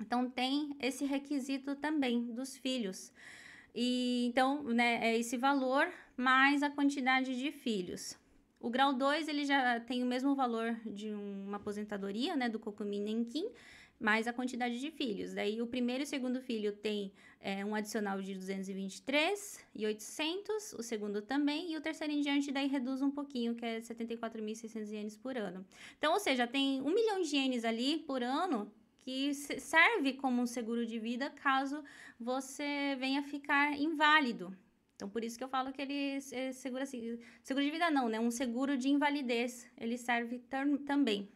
Então, 0.00 0.28
tem 0.30 0.74
esse 0.80 1.04
requisito 1.04 1.76
também 1.76 2.32
dos 2.32 2.56
filhos. 2.56 3.12
E 3.74 4.26
então, 4.26 4.62
né, 4.64 4.98
é 5.02 5.18
esse 5.18 5.36
valor 5.36 5.88
mais 6.16 6.62
a 6.62 6.70
quantidade 6.70 7.38
de 7.38 7.52
filhos. 7.52 8.18
O 8.60 8.68
grau 8.68 8.92
2, 8.92 9.28
ele 9.28 9.44
já 9.44 9.80
tem 9.80 10.02
o 10.02 10.06
mesmo 10.06 10.34
valor 10.34 10.76
de 10.84 11.10
uma 11.10 11.56
aposentadoria, 11.56 12.36
né, 12.36 12.48
do 12.48 12.58
Kokumi 12.58 13.00
Nenkin, 13.00 13.48
mais 13.98 14.26
a 14.26 14.32
quantidade 14.32 14.78
de 14.78 14.90
filhos. 14.90 15.34
Daí, 15.34 15.62
o 15.62 15.66
primeiro 15.66 16.02
e 16.02 16.04
o 16.04 16.06
segundo 16.06 16.40
filho 16.40 16.72
tem 16.72 17.12
é, 17.40 17.64
um 17.64 17.74
adicional 17.74 18.20
de 18.20 18.34
223 18.34 19.64
e 19.74 19.86
800, 19.86 20.74
o 20.74 20.82
segundo 20.82 21.22
também, 21.22 21.72
e 21.72 21.76
o 21.76 21.80
terceiro 21.80 22.12
em 22.12 22.20
diante 22.20 22.52
daí 22.52 22.66
reduz 22.66 23.00
um 23.00 23.10
pouquinho, 23.10 23.54
que 23.54 23.64
é 23.64 23.80
74.600 23.80 24.90
ienes 24.90 25.16
por 25.16 25.38
ano. 25.38 25.64
Então, 25.96 26.12
ou 26.12 26.20
seja, 26.20 26.46
tem 26.46 26.82
um 26.82 26.92
milhão 26.92 27.22
de 27.22 27.34
ienes 27.36 27.64
ali 27.64 27.98
por 27.98 28.22
ano 28.22 28.70
que 29.00 29.34
serve 29.34 30.14
como 30.14 30.42
um 30.42 30.46
seguro 30.46 30.86
de 30.86 30.98
vida 30.98 31.30
caso 31.30 31.82
você 32.18 32.96
venha 32.98 33.22
ficar 33.22 33.78
inválido. 33.78 34.56
Então, 34.94 35.08
por 35.08 35.24
isso 35.24 35.38
que 35.38 35.42
eu 35.42 35.48
falo 35.48 35.72
que 35.72 35.80
ele 35.80 36.18
é 36.32 36.52
segura 36.52 36.82
assim, 36.82 37.18
seguro 37.42 37.64
de 37.64 37.70
vida 37.70 37.90
não, 37.90 38.08
né? 38.08 38.20
Um 38.20 38.30
seguro 38.30 38.76
de 38.76 38.90
invalidez, 38.90 39.66
ele 39.78 39.96
serve 39.96 40.38
também. 40.86 41.28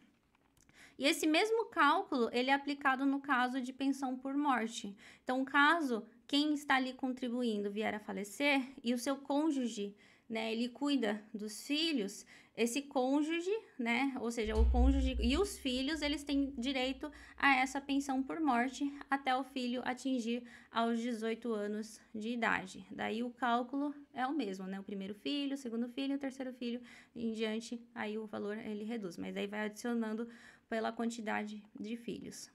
E 0.97 1.05
esse 1.05 1.27
mesmo 1.27 1.65
cálculo, 1.65 2.29
ele 2.31 2.49
é 2.49 2.53
aplicado 2.53 3.05
no 3.05 3.19
caso 3.19 3.59
de 3.59 3.73
pensão 3.73 4.15
por 4.15 4.35
morte. 4.35 4.95
Então, 5.23 5.43
caso 5.43 6.05
quem 6.27 6.53
está 6.53 6.75
ali 6.75 6.93
contribuindo 6.93 7.71
vier 7.71 7.93
a 7.93 7.99
falecer 7.99 8.61
e 8.83 8.93
o 8.93 8.97
seu 8.99 9.15
cônjuge, 9.17 9.95
né, 10.29 10.53
ele 10.53 10.69
cuida 10.69 11.23
dos 11.33 11.65
filhos, 11.65 12.25
esse 12.57 12.81
cônjuge, 12.83 13.51
né, 13.77 14.15
ou 14.21 14.31
seja, 14.31 14.55
o 14.55 14.69
cônjuge 14.71 15.17
e 15.19 15.37
os 15.37 15.57
filhos, 15.57 16.01
eles 16.01 16.23
têm 16.23 16.53
direito 16.57 17.11
a 17.37 17.57
essa 17.57 17.81
pensão 17.81 18.23
por 18.23 18.39
morte 18.39 18.89
até 19.09 19.35
o 19.35 19.43
filho 19.43 19.81
atingir 19.83 20.41
aos 20.71 20.99
18 20.99 21.51
anos 21.53 21.99
de 22.13 22.29
idade. 22.29 22.87
Daí 22.89 23.23
o 23.23 23.29
cálculo 23.29 23.93
é 24.13 24.25
o 24.25 24.33
mesmo, 24.33 24.65
né? 24.67 24.79
O 24.79 24.83
primeiro 24.83 25.13
filho, 25.13 25.55
o 25.55 25.57
segundo 25.57 25.89
filho, 25.89 26.15
o 26.15 26.19
terceiro 26.19 26.53
filho 26.53 26.81
em 27.13 27.33
diante, 27.33 27.81
aí 27.93 28.17
o 28.17 28.25
valor 28.25 28.57
ele 28.57 28.85
reduz, 28.85 29.17
mas 29.17 29.35
aí 29.35 29.47
vai 29.47 29.65
adicionando 29.65 30.29
pela 30.69 30.93
quantidade 30.93 31.61
de 31.77 31.97
filhos. 31.97 32.49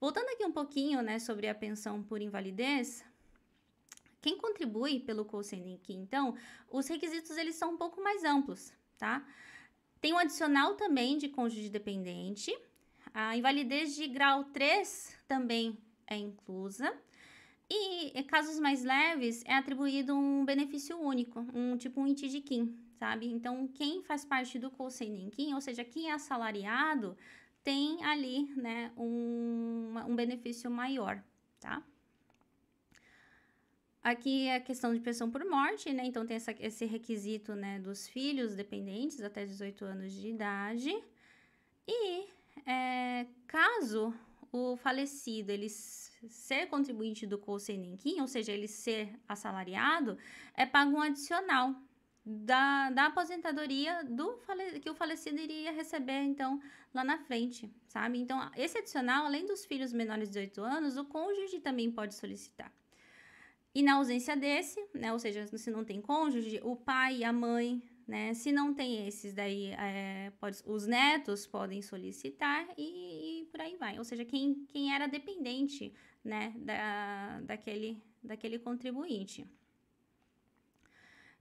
Voltando 0.00 0.28
aqui 0.28 0.44
um 0.44 0.52
pouquinho, 0.52 1.02
né, 1.02 1.18
sobre 1.18 1.48
a 1.48 1.54
pensão 1.54 2.02
por 2.02 2.20
invalidez, 2.20 3.04
quem 4.20 4.38
contribui 4.38 5.00
pelo 5.00 5.24
Cosenec, 5.24 5.92
então, 5.92 6.34
os 6.70 6.86
requisitos 6.86 7.36
eles 7.36 7.56
são 7.56 7.74
um 7.74 7.76
pouco 7.76 8.02
mais 8.02 8.24
amplos, 8.24 8.72
tá? 8.98 9.26
Tem 10.00 10.12
um 10.12 10.18
adicional 10.18 10.74
também 10.74 11.16
de 11.16 11.28
cônjuge 11.28 11.68
dependente. 11.68 12.56
A 13.12 13.36
invalidez 13.36 13.94
de 13.94 14.06
grau 14.06 14.44
3 14.44 15.16
também 15.26 15.78
é 16.06 16.16
inclusa. 16.16 16.94
E 17.70 18.22
casos 18.24 18.58
mais 18.60 18.84
leves, 18.84 19.42
é 19.46 19.54
atribuído 19.54 20.14
um 20.14 20.44
benefício 20.44 20.98
único, 20.98 21.40
um 21.54 21.76
tipo 21.76 22.00
um 22.00 22.06
Itidiquim, 22.06 22.76
sabe? 22.98 23.26
Então, 23.26 23.66
quem 23.68 24.02
faz 24.02 24.24
parte 24.24 24.58
do 24.58 24.70
Colsenenquim, 24.70 25.54
ou 25.54 25.60
seja, 25.60 25.84
quem 25.84 26.10
é 26.10 26.12
assalariado, 26.12 27.16
tem 27.62 28.04
ali, 28.04 28.52
né, 28.56 28.92
um, 28.96 29.94
um 30.06 30.14
benefício 30.14 30.70
maior, 30.70 31.22
tá? 31.58 31.82
Aqui 34.04 34.48
é 34.48 34.56
a 34.56 34.60
questão 34.60 34.92
de 34.92 35.00
pensão 35.00 35.30
por 35.30 35.42
morte, 35.46 35.90
né? 35.90 36.04
Então 36.04 36.26
tem 36.26 36.36
essa, 36.36 36.54
esse 36.60 36.84
requisito, 36.84 37.54
né, 37.54 37.78
dos 37.78 38.06
filhos 38.06 38.54
dependentes 38.54 39.22
até 39.22 39.46
18 39.46 39.82
anos 39.86 40.12
de 40.12 40.28
idade. 40.28 40.94
E 41.88 42.26
é, 42.66 43.26
caso 43.46 44.12
o 44.52 44.76
falecido 44.76 45.50
ele 45.50 45.70
ser 45.70 46.66
contribuinte 46.66 47.26
do 47.26 47.38
Kousei 47.38 47.98
ou 48.20 48.28
seja, 48.28 48.52
ele 48.52 48.68
ser 48.68 49.18
assalariado, 49.26 50.18
é 50.54 50.66
pago 50.66 50.98
um 50.98 51.00
adicional 51.00 51.74
da, 52.24 52.90
da 52.90 53.06
aposentadoria 53.06 54.04
do 54.04 54.38
que 54.82 54.90
o 54.90 54.94
falecido 54.94 55.40
iria 55.40 55.72
receber, 55.72 56.22
então, 56.22 56.60
lá 56.92 57.02
na 57.02 57.18
frente, 57.18 57.74
sabe? 57.88 58.18
Então, 58.18 58.50
esse 58.54 58.76
adicional, 58.76 59.24
além 59.24 59.46
dos 59.46 59.64
filhos 59.64 59.94
menores 59.94 60.28
de 60.28 60.34
18 60.40 60.62
anos, 60.62 60.96
o 60.98 61.06
cônjuge 61.06 61.58
também 61.60 61.90
pode 61.90 62.14
solicitar. 62.14 62.70
E 63.74 63.82
na 63.82 63.94
ausência 63.94 64.36
desse, 64.36 64.80
né, 64.94 65.12
ou 65.12 65.18
seja, 65.18 65.46
se 65.46 65.70
não 65.70 65.84
tem 65.84 66.00
cônjuge, 66.00 66.60
o 66.62 66.76
pai 66.76 67.18
e 67.18 67.24
a 67.24 67.32
mãe, 67.32 67.82
né, 68.06 68.32
se 68.32 68.52
não 68.52 68.72
tem 68.72 69.06
esses, 69.08 69.34
daí 69.34 69.72
é, 69.72 70.32
pode, 70.38 70.62
os 70.64 70.86
netos 70.86 71.44
podem 71.44 71.82
solicitar 71.82 72.68
e, 72.78 73.42
e, 73.42 73.46
por 73.46 73.60
aí 73.60 73.76
vai. 73.76 73.98
Ou 73.98 74.04
seja, 74.04 74.24
quem, 74.24 74.64
quem 74.68 74.94
era 74.94 75.08
dependente, 75.08 75.92
né, 76.22 76.54
da, 76.56 77.40
daquele, 77.40 78.00
daquele 78.22 78.60
contribuinte. 78.60 79.44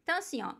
Então, 0.02 0.18
assim, 0.18 0.42
ó, 0.42 0.56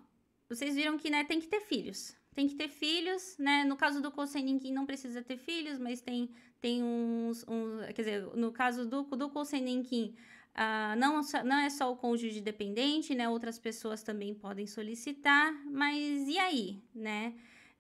vocês 0.48 0.76
viram 0.76 0.98
que, 0.98 1.10
né, 1.10 1.24
tem 1.24 1.40
que 1.40 1.48
ter 1.48 1.62
filhos. 1.62 2.16
Tem 2.34 2.48
que 2.48 2.56
ter 2.56 2.68
filhos, 2.68 3.38
né? 3.38 3.64
No 3.64 3.76
caso 3.76 4.02
do 4.02 4.12
Koseninkin 4.12 4.74
não 4.74 4.88
precisa 4.88 5.22
ter 5.22 5.38
filhos, 5.38 5.78
mas 5.78 6.02
tem, 6.02 6.32
tem 6.60 6.82
uns, 6.82 7.46
uns 7.48 7.86
Quer 7.94 8.02
dizer, 8.02 8.22
no 8.36 8.52
caso 8.52 8.88
do, 8.88 9.04
do 9.04 9.30
Koseninkin, 9.30 10.16
uh, 10.56 10.96
não, 10.98 11.22
não 11.46 11.58
é 11.60 11.70
só 11.70 11.92
o 11.92 11.96
cônjuge 11.96 12.42
dependente, 12.42 13.14
né? 13.16 13.28
Outras 13.30 13.60
pessoas 13.60 14.04
também 14.04 14.34
podem 14.34 14.68
solicitar, 14.68 15.54
mas 15.66 16.28
e 16.28 16.38
aí, 16.38 16.82
né? 16.94 17.34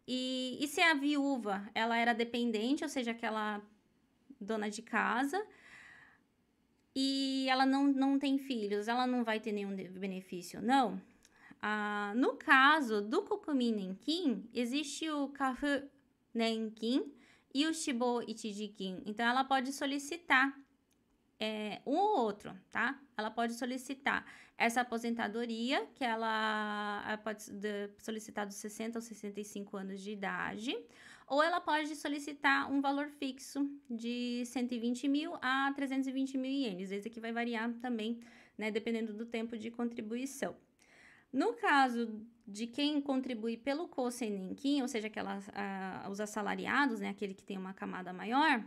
E, 0.07 0.57
e 0.59 0.67
se 0.67 0.81
a 0.81 0.93
viúva, 0.93 1.69
ela 1.73 1.97
era 1.97 2.13
dependente, 2.13 2.83
ou 2.83 2.89
seja, 2.89 3.11
aquela 3.11 3.61
dona 4.39 4.69
de 4.69 4.81
casa, 4.81 5.41
e 6.95 7.47
ela 7.49 7.65
não, 7.65 7.87
não 7.87 8.19
tem 8.19 8.37
filhos, 8.37 8.87
ela 8.87 9.07
não 9.07 9.23
vai 9.23 9.39
ter 9.39 9.51
nenhum 9.51 9.75
benefício, 9.75 10.61
não? 10.61 11.01
Ah, 11.61 12.13
no 12.15 12.35
caso 12.35 13.01
do 13.01 13.23
Kokumi 13.23 13.71
Nenkin, 13.71 14.47
existe 14.53 15.09
o 15.09 15.29
Kafu 15.29 15.89
Nenkin 16.33 17.11
e 17.53 17.65
o 17.65 17.73
Shibo 17.73 18.21
Ichijikin. 18.27 19.01
Então, 19.05 19.25
ela 19.25 19.43
pode 19.43 19.71
solicitar 19.71 20.53
é, 21.43 21.81
um 21.85 21.97
ou 21.97 22.19
outro, 22.21 22.55
tá? 22.71 22.97
Ela 23.17 23.29
pode 23.29 23.53
solicitar 23.55 24.25
essa 24.57 24.79
aposentadoria, 24.81 25.85
que 25.93 26.03
ela, 26.03 27.19
pode 27.21 27.43
solicitar 27.99 28.47
dos 28.47 28.55
60 28.55 28.97
aos 28.97 29.05
65 29.05 29.75
anos 29.75 29.99
de 30.01 30.11
idade, 30.11 30.73
ou 31.27 31.43
ela 31.43 31.59
pode 31.59 31.95
solicitar 31.97 32.71
um 32.71 32.79
valor 32.79 33.09
fixo 33.09 33.69
de 33.89 34.43
120 34.45 35.07
mil 35.09 35.35
a 35.41 35.73
320 35.75 36.37
mil 36.37 36.51
ienes. 36.51 36.91
Esse 36.91 37.09
aqui 37.09 37.19
vai 37.19 37.33
variar 37.33 37.69
também, 37.81 38.21
né, 38.57 38.71
dependendo 38.71 39.13
do 39.13 39.25
tempo 39.25 39.57
de 39.57 39.69
contribuição. 39.69 40.55
No 41.31 41.53
caso 41.53 42.21
de 42.47 42.67
quem 42.67 43.01
contribui 43.01 43.57
pelo 43.57 43.87
Kosenenkin, 43.87 44.81
ou 44.81 44.87
seja, 44.87 45.07
aquelas, 45.07 45.47
uh, 45.47 46.09
os 46.09 46.21
assalariados, 46.21 46.99
né, 46.99 47.09
aquele 47.09 47.33
que 47.33 47.43
tem 47.43 47.57
uma 47.57 47.73
camada 47.73 48.13
maior, 48.13 48.63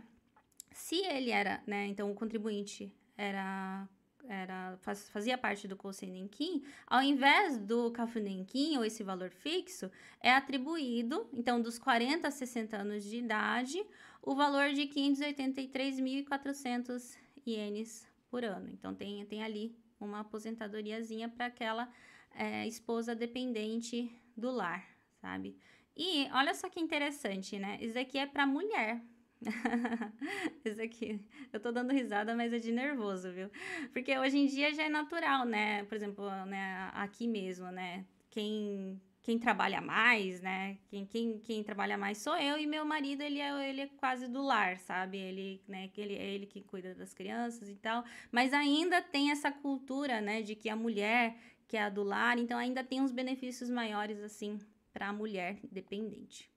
se 0.77 1.03
ele 1.05 1.31
era, 1.31 1.61
né, 1.65 1.87
então 1.87 2.11
o 2.11 2.15
contribuinte 2.15 2.93
era 3.17 3.89
era, 4.29 4.77
faz, 4.81 5.09
fazia 5.09 5.37
parte 5.37 5.69
do 5.69 5.77
Kosenenkin, 5.77 6.61
ao 6.85 7.01
invés 7.01 7.57
do 7.57 7.89
Kafunenkin, 7.91 8.77
ou 8.77 8.83
esse 8.83 9.01
valor 9.01 9.31
fixo, 9.31 9.89
é 10.19 10.33
atribuído, 10.33 11.29
então, 11.31 11.61
dos 11.61 11.79
40 11.79 12.27
a 12.27 12.31
60 12.31 12.75
anos 12.75 13.05
de 13.05 13.19
idade, 13.19 13.81
o 14.21 14.35
valor 14.35 14.73
de 14.73 14.81
583.400 14.81 17.17
ienes 17.45 18.05
por 18.29 18.43
ano. 18.43 18.67
Então, 18.69 18.93
tem, 18.93 19.25
tem 19.25 19.41
ali 19.43 19.73
uma 19.97 20.19
aposentadoriazinha 20.19 21.29
para 21.29 21.45
aquela 21.45 21.89
é, 22.35 22.67
esposa 22.67 23.15
dependente 23.15 24.11
do 24.35 24.51
lar, 24.51 24.85
sabe? 25.21 25.55
E 25.95 26.27
olha 26.33 26.53
só 26.53 26.67
que 26.69 26.81
interessante, 26.81 27.57
né? 27.57 27.77
Isso 27.81 27.97
aqui 27.97 28.17
é 28.17 28.27
para 28.27 28.45
mulher. 28.45 29.01
Isso 30.65 30.81
aqui, 30.81 31.19
eu 31.53 31.59
tô 31.59 31.71
dando 31.71 31.91
risada, 31.93 32.35
mas 32.35 32.51
é 32.51 32.59
de 32.59 32.71
nervoso, 32.71 33.31
viu? 33.31 33.49
Porque 33.93 34.17
hoje 34.17 34.37
em 34.37 34.45
dia 34.47 34.73
já 34.73 34.83
é 34.83 34.89
natural, 34.89 35.45
né? 35.45 35.83
Por 35.85 35.95
exemplo, 35.95 36.29
né, 36.45 36.89
aqui 36.93 37.27
mesmo, 37.27 37.71
né? 37.71 38.05
Quem 38.29 38.99
quem 39.27 39.37
trabalha 39.37 39.81
mais, 39.81 40.39
né? 40.41 40.77
Quem, 40.87 41.05
quem, 41.05 41.37
quem 41.39 41.61
trabalha 41.61 41.97
mais 41.97 42.17
sou 42.17 42.37
eu 42.37 42.57
e 42.57 42.65
meu 42.65 42.85
marido, 42.85 43.21
ele 43.21 43.41
é, 43.41 43.69
ele 43.69 43.81
é 43.81 43.87
quase 43.87 44.25
do 44.25 44.41
lar, 44.41 44.79
sabe? 44.79 45.17
Ele, 45.17 45.61
né, 45.67 45.91
ele, 45.97 46.15
é 46.15 46.25
ele 46.25 46.45
que 46.45 46.61
cuida 46.61 46.95
das 46.95 47.13
crianças 47.13 47.67
e 47.67 47.75
tal. 47.75 48.05
Mas 48.31 48.53
ainda 48.53 49.01
tem 49.01 49.29
essa 49.29 49.51
cultura, 49.51 50.21
né, 50.21 50.41
de 50.41 50.55
que 50.55 50.69
a 50.69 50.77
mulher 50.77 51.35
que 51.67 51.75
é 51.75 51.83
a 51.83 51.89
do 51.89 52.03
lar, 52.03 52.39
então 52.39 52.57
ainda 52.57 52.85
tem 52.85 53.01
uns 53.01 53.11
benefícios 53.11 53.69
maiores 53.69 54.19
assim 54.19 54.57
para 54.93 55.09
a 55.09 55.13
mulher 55.13 55.59
dependente. 55.69 56.49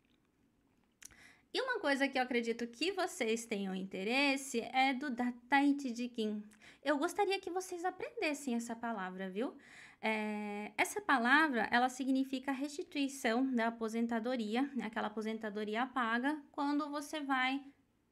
E 1.53 1.61
uma 1.61 1.81
coisa 1.81 2.07
que 2.07 2.17
eu 2.17 2.23
acredito 2.23 2.67
que 2.69 2.93
vocês 2.93 3.45
tenham 3.45 3.75
interesse 3.75 4.61
é 4.73 4.95
do 4.95 5.11
Dataitijikin. 5.11 6.45
Eu 6.83 6.97
gostaria 6.97 7.41
que 7.41 7.51
vocês 7.51 7.85
aprendessem 7.85 8.55
essa 8.55 8.77
palavra, 8.77 9.29
viu? 9.29 9.57
É, 10.01 10.71
essa 10.79 11.01
palavra, 11.01 11.69
ela 11.73 11.89
significa 11.89 12.53
restituição 12.53 13.45
da 13.53 13.67
aposentadoria, 13.67 14.63
né? 14.75 14.87
aquela 14.87 15.09
aposentadoria 15.09 15.87
paga 15.87 16.41
quando 16.53 16.89
você 16.89 17.21
vai 17.21 17.61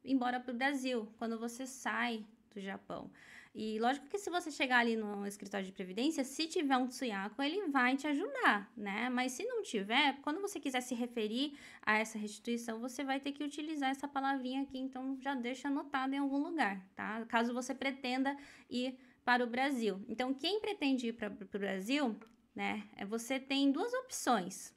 embora 0.05 0.41
para 0.41 0.53
o 0.53 0.57
Brasil, 0.57 1.09
quando 1.17 1.39
você 1.39 1.65
sai 1.65 2.25
do 2.53 2.61
Japão. 2.61 3.11
E 3.61 3.77
lógico 3.81 4.07
que 4.07 4.19
se 4.19 4.31
você 4.31 4.53
chegar 4.53 4.79
ali 4.79 4.95
no 4.95 5.27
escritório 5.27 5.67
de 5.67 5.73
previdência, 5.73 6.23
se 6.23 6.47
tiver 6.47 6.77
um 6.77 6.87
tsuyako, 6.87 7.43
ele 7.43 7.67
vai 7.67 7.97
te 7.97 8.07
ajudar, 8.07 8.71
né? 8.77 9.09
Mas 9.09 9.33
se 9.33 9.45
não 9.45 9.65
tiver, 9.65 10.17
quando 10.23 10.41
você 10.41 10.61
quiser 10.61 10.81
se 10.81 10.95
referir 10.95 11.59
a 11.83 11.99
essa 11.99 12.17
restituição, 12.17 12.79
você 12.79 13.03
vai 13.03 13.19
ter 13.19 13.33
que 13.33 13.43
utilizar 13.43 13.91
essa 13.91 14.07
palavrinha 14.07 14.63
aqui, 14.63 14.79
então 14.79 15.19
já 15.21 15.35
deixa 15.35 15.67
anotado 15.67 16.15
em 16.15 16.19
algum 16.19 16.39
lugar, 16.39 16.81
tá? 16.95 17.27
Caso 17.27 17.53
você 17.53 17.75
pretenda 17.75 18.37
ir 18.71 18.97
para 19.25 19.43
o 19.43 19.47
Brasil. 19.49 20.01
Então, 20.09 20.33
quem 20.33 20.61
pretende 20.61 21.09
ir 21.09 21.15
para 21.15 21.27
o 21.29 21.59
Brasil, 21.59 22.17
né? 22.55 22.85
É, 22.95 23.05
você 23.05 23.41
tem 23.41 23.73
duas 23.73 23.93
opções. 23.93 24.73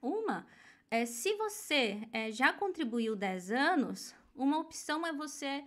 Uma 0.00 0.46
é 0.90 1.04
se 1.04 1.34
você 1.34 2.00
é, 2.14 2.32
já 2.32 2.50
contribuiu 2.50 3.14
10 3.14 3.52
anos, 3.52 4.14
uma 4.34 4.58
opção 4.58 5.06
é 5.06 5.12
você 5.12 5.62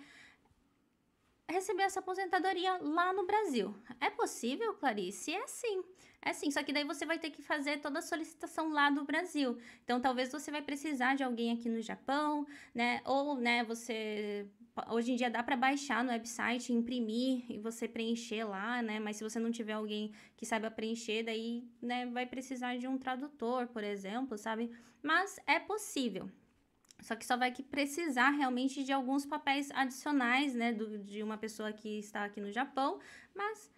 receber 1.49 1.83
essa 1.83 1.99
aposentadoria 1.99 2.77
lá 2.81 3.13
no 3.13 3.25
Brasil. 3.25 3.75
É 3.99 4.09
possível, 4.09 4.73
Clarice? 4.75 5.33
É 5.33 5.47
sim. 5.47 5.83
É 6.21 6.31
sim, 6.31 6.49
só 6.51 6.63
que 6.63 6.71
daí 6.71 6.85
você 6.85 7.05
vai 7.05 7.19
ter 7.19 7.31
que 7.31 7.41
fazer 7.41 7.81
toda 7.81 7.99
a 7.99 8.01
solicitação 8.01 8.71
lá 8.71 8.89
do 8.89 9.03
Brasil. 9.03 9.57
Então, 9.83 9.99
talvez 9.99 10.31
você 10.31 10.49
vai 10.51 10.61
precisar 10.61 11.15
de 11.15 11.23
alguém 11.23 11.51
aqui 11.51 11.67
no 11.67 11.81
Japão, 11.81 12.47
né? 12.73 13.01
Ou, 13.05 13.35
né, 13.35 13.63
você 13.65 14.47
hoje 14.89 15.11
em 15.11 15.15
dia 15.15 15.29
dá 15.29 15.43
para 15.43 15.55
baixar 15.55 16.03
no 16.03 16.09
website, 16.09 16.73
imprimir 16.73 17.45
e 17.51 17.59
você 17.59 17.87
preencher 17.87 18.43
lá, 18.45 18.81
né? 18.81 18.99
Mas 18.99 19.17
se 19.17 19.23
você 19.23 19.39
não 19.39 19.51
tiver 19.51 19.73
alguém 19.73 20.13
que 20.37 20.45
saiba 20.45 20.71
preencher, 20.71 21.23
daí, 21.23 21.67
né, 21.81 22.05
vai 22.07 22.25
precisar 22.25 22.77
de 22.77 22.87
um 22.87 22.97
tradutor, 22.97 23.67
por 23.67 23.83
exemplo, 23.83 24.37
sabe? 24.37 24.71
Mas 25.01 25.37
é 25.45 25.59
possível. 25.59 26.29
Só 27.01 27.15
que 27.15 27.25
só 27.25 27.35
vai 27.35 27.51
que 27.51 27.63
precisar 27.63 28.29
realmente 28.31 28.83
de 28.83 28.91
alguns 28.91 29.25
papéis 29.25 29.69
adicionais, 29.71 30.53
né, 30.53 30.71
do, 30.71 30.97
de 30.97 31.21
uma 31.21 31.37
pessoa 31.37 31.73
que 31.73 31.99
está 31.99 32.23
aqui 32.23 32.39
no 32.39 32.51
Japão, 32.51 32.99
mas 33.35 33.71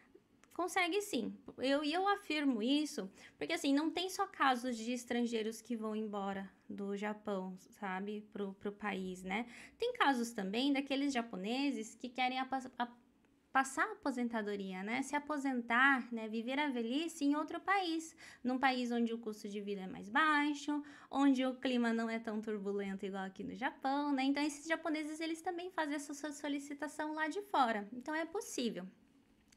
consegue 0.54 1.02
sim. 1.02 1.36
Eu, 1.58 1.84
eu 1.84 2.08
afirmo 2.08 2.64
isso, 2.64 3.12
porque 3.38 3.54
assim, 3.54 3.74
não 3.74 3.92
tem 3.92 4.10
só 4.10 4.26
casos 4.26 4.78
de 4.78 4.94
estrangeiros 4.94 5.62
que 5.62 5.76
vão 5.76 5.96
embora 5.96 6.50
do 6.70 6.96
Japão, 6.96 7.58
sabe, 7.80 8.22
pro, 8.32 8.54
pro 8.54 8.72
país, 8.72 9.22
né? 9.24 9.46
Tem 9.78 9.94
casos 9.94 10.32
também 10.32 10.72
daqueles 10.72 11.14
japoneses 11.14 11.94
que 11.96 12.08
querem 12.08 12.40
a, 12.40 12.48
a 12.80 12.88
passar 13.56 13.88
a 13.88 13.94
aposentadoria, 13.94 14.84
né? 14.84 15.02
Se 15.02 15.16
aposentar, 15.16 16.12
né? 16.12 16.28
Viver 16.28 16.60
a 16.60 16.68
velhice 16.68 17.24
em 17.24 17.38
outro 17.38 17.58
país, 17.58 18.14
num 18.44 18.60
país 18.60 18.92
onde 18.92 19.14
o 19.14 19.18
custo 19.18 19.48
de 19.48 19.62
vida 19.62 19.84
é 19.84 19.88
mais 19.88 20.10
baixo, 20.10 20.84
onde 21.10 21.46
o 21.46 21.56
clima 21.56 21.94
não 21.94 22.10
é 22.10 22.20
tão 22.20 22.42
turbulento 22.42 23.06
igual 23.06 23.24
aqui 23.24 23.46
no 23.46 23.56
Japão, 23.56 24.12
né? 24.12 24.26
Então 24.26 24.44
esses 24.44 24.68
japoneses 24.68 25.22
eles 25.22 25.42
também 25.42 25.72
fazem 25.72 25.96
essa 25.96 26.14
solicitação 26.34 27.14
lá 27.14 27.30
de 27.30 27.42
fora. 27.44 27.88
Então 27.94 28.14
é 28.14 28.26
possível. 28.26 28.86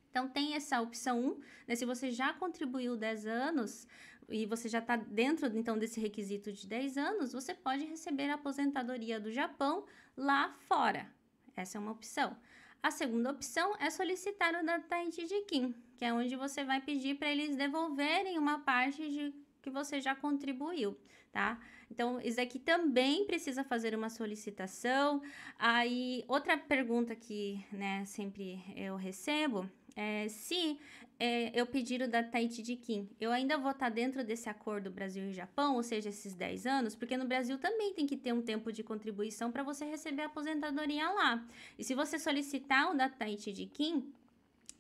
Então 0.08 0.28
tem 0.28 0.54
essa 0.54 0.80
opção 0.80 1.20
1, 1.20 1.40
né? 1.66 1.74
Se 1.74 1.84
você 1.84 2.12
já 2.12 2.32
contribuiu 2.32 2.96
10 2.96 3.26
anos, 3.26 3.84
e 4.28 4.46
você 4.46 4.68
já 4.68 4.78
está 4.78 4.94
dentro 4.94 5.48
então 5.58 5.76
desse 5.76 5.98
requisito 5.98 6.52
de 6.52 6.68
10 6.68 6.96
anos, 6.98 7.32
você 7.32 7.52
pode 7.52 7.84
receber 7.84 8.30
a 8.30 8.34
aposentadoria 8.34 9.18
do 9.18 9.32
Japão 9.32 9.86
lá 10.16 10.54
fora. 10.68 11.10
Essa 11.56 11.78
é 11.78 11.80
uma 11.80 11.90
opção. 11.90 12.36
A 12.82 12.90
segunda 12.90 13.30
opção 13.30 13.74
é 13.80 13.90
solicitar 13.90 14.54
o 14.54 14.64
Dataiti 14.64 15.26
de 15.26 15.40
Kim, 15.42 15.74
que 15.96 16.04
é 16.04 16.12
onde 16.12 16.36
você 16.36 16.64
vai 16.64 16.80
pedir 16.80 17.16
para 17.16 17.30
eles 17.30 17.56
devolverem 17.56 18.38
uma 18.38 18.60
parte 18.60 19.08
de 19.08 19.34
que 19.60 19.68
você 19.68 20.00
já 20.00 20.14
contribuiu, 20.14 20.96
tá? 21.32 21.60
Então, 21.90 22.20
isso 22.20 22.40
aqui 22.40 22.58
também 22.58 23.24
precisa 23.26 23.64
fazer 23.64 23.94
uma 23.94 24.08
solicitação. 24.08 25.20
Aí, 25.58 26.24
outra 26.28 26.56
pergunta 26.56 27.16
que, 27.16 27.64
né, 27.72 28.04
sempre 28.04 28.62
eu 28.76 28.94
recebo 28.96 29.68
é 29.96 30.28
se 30.28 30.78
é, 31.18 31.50
eu 31.58 31.66
pedir 31.66 32.00
o 32.00 32.08
da 32.08 32.22
Tahiti 32.22 32.62
de 32.62 32.76
Kim, 32.76 33.08
eu 33.20 33.32
ainda 33.32 33.58
vou 33.58 33.72
estar 33.72 33.88
dentro 33.88 34.22
desse 34.22 34.48
acordo 34.48 34.90
Brasil 34.90 35.24
e 35.28 35.32
Japão, 35.32 35.74
ou 35.74 35.82
seja, 35.82 36.10
esses 36.10 36.34
10 36.34 36.66
anos, 36.66 36.94
porque 36.94 37.16
no 37.16 37.26
Brasil 37.26 37.58
também 37.58 37.92
tem 37.92 38.06
que 38.06 38.16
ter 38.16 38.32
um 38.32 38.40
tempo 38.40 38.72
de 38.72 38.84
contribuição 38.84 39.50
para 39.50 39.64
você 39.64 39.84
receber 39.84 40.22
a 40.22 40.26
aposentadoria 40.26 41.10
lá. 41.10 41.44
E 41.76 41.82
se 41.82 41.94
você 41.94 42.18
solicitar 42.18 42.92
o 42.92 42.96
da 42.96 43.08
Tahiti 43.08 43.52
de 43.52 43.66
Kim, 43.66 44.12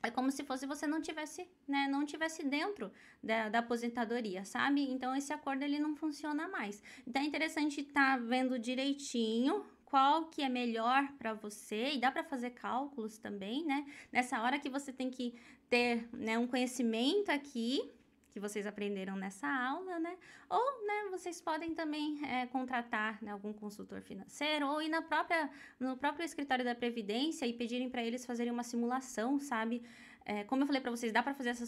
é 0.00 0.10
como 0.10 0.30
se 0.30 0.44
fosse 0.44 0.64
você 0.64 0.86
não 0.86 1.00
tivesse, 1.00 1.48
né, 1.66 1.88
não 1.90 2.06
tivesse 2.06 2.44
dentro 2.44 2.92
da, 3.20 3.48
da, 3.48 3.58
aposentadoria, 3.58 4.44
sabe? 4.44 4.88
Então 4.88 5.14
esse 5.16 5.32
acordo 5.32 5.64
ele 5.64 5.80
não 5.80 5.96
funciona 5.96 6.46
mais. 6.46 6.80
Então 7.04 7.20
é 7.20 7.24
interessante 7.24 7.80
estar 7.80 8.16
tá 8.16 8.24
vendo 8.24 8.60
direitinho 8.60 9.66
qual 9.84 10.26
que 10.26 10.42
é 10.42 10.48
melhor 10.48 11.10
para 11.18 11.32
você 11.32 11.92
e 11.94 11.98
dá 11.98 12.12
para 12.12 12.22
fazer 12.22 12.50
cálculos 12.50 13.18
também, 13.18 13.64
né? 13.64 13.86
Nessa 14.12 14.40
hora 14.42 14.58
que 14.58 14.68
você 14.68 14.92
tem 14.92 15.10
que 15.10 15.34
ter, 15.68 16.08
né, 16.12 16.38
um 16.38 16.46
conhecimento 16.46 17.30
aqui 17.30 17.90
que 18.30 18.40
vocês 18.40 18.66
aprenderam 18.66 19.16
nessa 19.16 19.48
aula, 19.48 19.98
né? 19.98 20.16
Ou, 20.48 20.86
né, 20.86 21.08
vocês 21.10 21.40
podem 21.40 21.74
também 21.74 22.24
é, 22.24 22.46
contratar 22.46 23.22
né, 23.22 23.32
algum 23.32 23.52
consultor 23.52 24.00
financeiro 24.00 24.68
ou 24.68 24.80
ir 24.80 24.88
na 24.88 25.02
própria, 25.02 25.50
no 25.80 25.96
próprio 25.96 26.24
escritório 26.24 26.64
da 26.64 26.74
Previdência 26.74 27.46
e 27.46 27.52
pedirem 27.52 27.90
para 27.90 28.02
eles 28.02 28.24
fazerem 28.24 28.52
uma 28.52 28.62
simulação, 28.62 29.40
sabe? 29.40 29.82
É, 30.30 30.44
como 30.44 30.62
eu 30.62 30.66
falei 30.66 30.82
para 30.82 30.90
vocês, 30.90 31.10
dá 31.10 31.22
para 31.22 31.32
fazer 31.32 31.48
essa, 31.48 31.64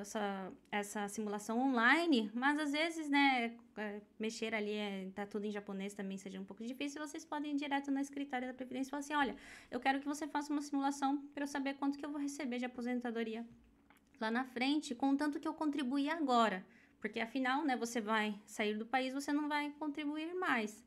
essa, 0.00 0.52
essa, 0.70 1.08
simulação 1.08 1.58
online, 1.58 2.30
mas 2.32 2.56
às 2.56 2.70
vezes, 2.70 3.10
né, 3.10 3.56
é, 3.76 4.00
mexer 4.16 4.54
ali, 4.54 4.70
é, 4.70 5.10
tá 5.12 5.26
tudo 5.26 5.46
em 5.46 5.50
japonês 5.50 5.94
também 5.94 6.16
seja 6.16 6.40
um 6.40 6.44
pouco 6.44 6.64
difícil, 6.64 7.04
vocês 7.04 7.24
podem 7.24 7.54
ir 7.54 7.56
direto 7.56 7.90
no 7.90 7.98
escritório 7.98 8.46
da 8.46 8.54
Previdência 8.54 8.90
e 8.90 8.92
falar 8.92 9.00
assim, 9.00 9.14
olha, 9.14 9.34
eu 9.68 9.80
quero 9.80 9.98
que 9.98 10.06
você 10.06 10.28
faça 10.28 10.52
uma 10.52 10.62
simulação 10.62 11.18
para 11.34 11.42
eu 11.42 11.48
saber 11.48 11.74
quanto 11.74 11.98
que 11.98 12.06
eu 12.06 12.10
vou 12.10 12.20
receber 12.20 12.58
de 12.60 12.66
aposentadoria 12.66 13.44
lá 14.20 14.30
na 14.30 14.44
frente, 14.44 14.94
contanto 14.94 15.40
que 15.40 15.48
eu 15.48 15.54
contribuir 15.54 16.10
agora. 16.10 16.64
Porque 17.00 17.18
afinal, 17.18 17.64
né, 17.64 17.76
você 17.76 18.00
vai 18.00 18.40
sair 18.46 18.76
do 18.78 18.86
país, 18.86 19.12
você 19.12 19.32
não 19.32 19.48
vai 19.48 19.70
contribuir 19.72 20.32
mais. 20.36 20.84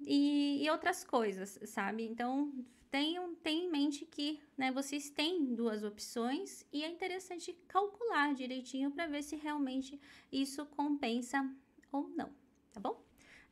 E, 0.00 0.64
e 0.64 0.68
outras 0.70 1.04
coisas, 1.04 1.60
sabe? 1.64 2.02
Então, 2.02 2.52
tenham, 2.90 3.34
tenham 3.36 3.66
em 3.66 3.70
mente 3.70 4.04
que 4.04 4.40
né, 4.56 4.72
vocês 4.72 5.10
têm 5.10 5.54
duas 5.54 5.82
opções 5.82 6.66
e 6.72 6.82
é 6.82 6.88
interessante 6.88 7.52
calcular 7.68 8.34
direitinho 8.34 8.90
para 8.90 9.06
ver 9.06 9.22
se 9.22 9.36
realmente 9.36 10.00
isso 10.30 10.66
compensa 10.66 11.48
ou 11.92 12.08
não, 12.08 12.30
tá 12.72 12.80
bom? 12.80 13.02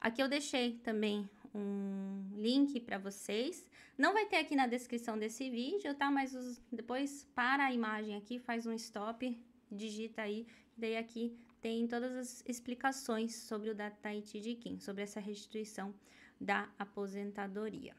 Aqui 0.00 0.22
eu 0.22 0.28
deixei 0.28 0.74
também 0.78 1.28
um 1.54 2.28
link 2.36 2.80
para 2.80 2.98
vocês. 2.98 3.64
Não 3.96 4.12
vai 4.12 4.26
ter 4.26 4.36
aqui 4.36 4.54
na 4.54 4.66
descrição 4.66 5.18
desse 5.18 5.50
vídeo, 5.50 5.94
tá? 5.94 6.10
Mas 6.10 6.34
os, 6.34 6.60
depois 6.70 7.24
para 7.34 7.66
a 7.66 7.72
imagem 7.72 8.16
aqui, 8.16 8.38
faz 8.38 8.66
um 8.66 8.72
stop, 8.74 9.36
digita 9.70 10.22
aí, 10.22 10.46
daí 10.76 10.96
aqui 10.96 11.36
tem 11.60 11.86
todas 11.88 12.14
as 12.14 12.44
explicações 12.46 13.34
sobre 13.34 13.70
o 13.70 13.74
da 13.74 13.90
Tahiti 13.90 14.40
de 14.40 14.54
Kim, 14.54 14.78
sobre 14.78 15.02
essa 15.02 15.18
restituição 15.18 15.92
da 16.40 16.68
aposentadoria. 16.78 17.96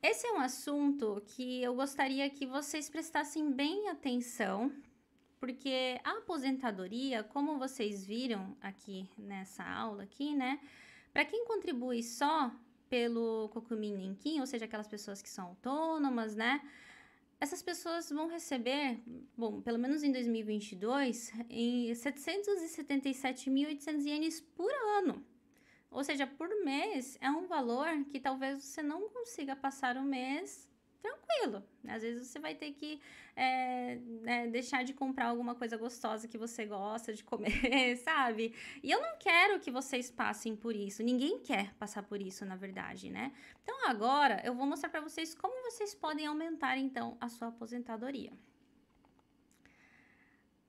Esse 0.00 0.28
é 0.28 0.32
um 0.32 0.38
assunto 0.38 1.20
que 1.26 1.60
eu 1.60 1.74
gostaria 1.74 2.30
que 2.30 2.46
vocês 2.46 2.88
prestassem 2.88 3.50
bem 3.50 3.88
atenção, 3.88 4.72
porque 5.40 5.98
a 6.04 6.18
aposentadoria, 6.18 7.24
como 7.24 7.58
vocês 7.58 8.06
viram 8.06 8.56
aqui 8.60 9.10
nessa 9.18 9.64
aula 9.64 10.04
aqui, 10.04 10.36
né? 10.36 10.60
Para 11.12 11.24
quem 11.24 11.44
contribui 11.44 12.04
só 12.04 12.48
pelo 12.88 13.48
Kokumi 13.48 13.90
Nenkin, 13.90 14.38
ou 14.38 14.46
seja, 14.46 14.66
aquelas 14.66 14.86
pessoas 14.86 15.20
que 15.20 15.28
são 15.28 15.46
autônomas, 15.46 16.36
né? 16.36 16.62
Essas 17.40 17.60
pessoas 17.60 18.08
vão 18.08 18.28
receber, 18.28 19.00
bom, 19.36 19.60
pelo 19.60 19.80
menos 19.80 20.04
em 20.04 20.12
2022, 20.12 21.32
em 21.50 21.90
777.800 21.90 24.06
ienes 24.06 24.40
por 24.40 24.70
ano. 24.96 25.26
Ou 25.90 26.04
seja, 26.04 26.26
por 26.26 26.48
mês 26.64 27.16
é 27.20 27.30
um 27.30 27.46
valor 27.46 27.88
que 28.10 28.20
talvez 28.20 28.62
você 28.62 28.82
não 28.82 29.08
consiga 29.08 29.56
passar 29.56 29.96
o 29.96 30.02
mês 30.02 30.68
tranquilo. 31.00 31.62
Às 31.86 32.02
vezes 32.02 32.26
você 32.26 32.38
vai 32.38 32.54
ter 32.54 32.72
que 32.72 33.00
é, 33.34 33.98
é, 34.26 34.46
deixar 34.48 34.84
de 34.84 34.92
comprar 34.92 35.26
alguma 35.26 35.54
coisa 35.54 35.76
gostosa 35.76 36.28
que 36.28 36.36
você 36.36 36.66
gosta 36.66 37.14
de 37.14 37.24
comer, 37.24 37.96
sabe? 38.04 38.54
E 38.82 38.90
eu 38.90 39.00
não 39.00 39.16
quero 39.18 39.60
que 39.60 39.70
vocês 39.70 40.10
passem 40.10 40.56
por 40.56 40.74
isso. 40.74 41.02
Ninguém 41.02 41.38
quer 41.38 41.74
passar 41.74 42.02
por 42.02 42.20
isso, 42.20 42.44
na 42.44 42.56
verdade, 42.56 43.10
né? 43.10 43.32
Então 43.62 43.88
agora 43.88 44.42
eu 44.44 44.54
vou 44.54 44.66
mostrar 44.66 44.90
para 44.90 45.00
vocês 45.00 45.34
como 45.34 45.62
vocês 45.70 45.94
podem 45.94 46.26
aumentar 46.26 46.76
então 46.76 47.16
a 47.20 47.28
sua 47.28 47.48
aposentadoria. 47.48 48.32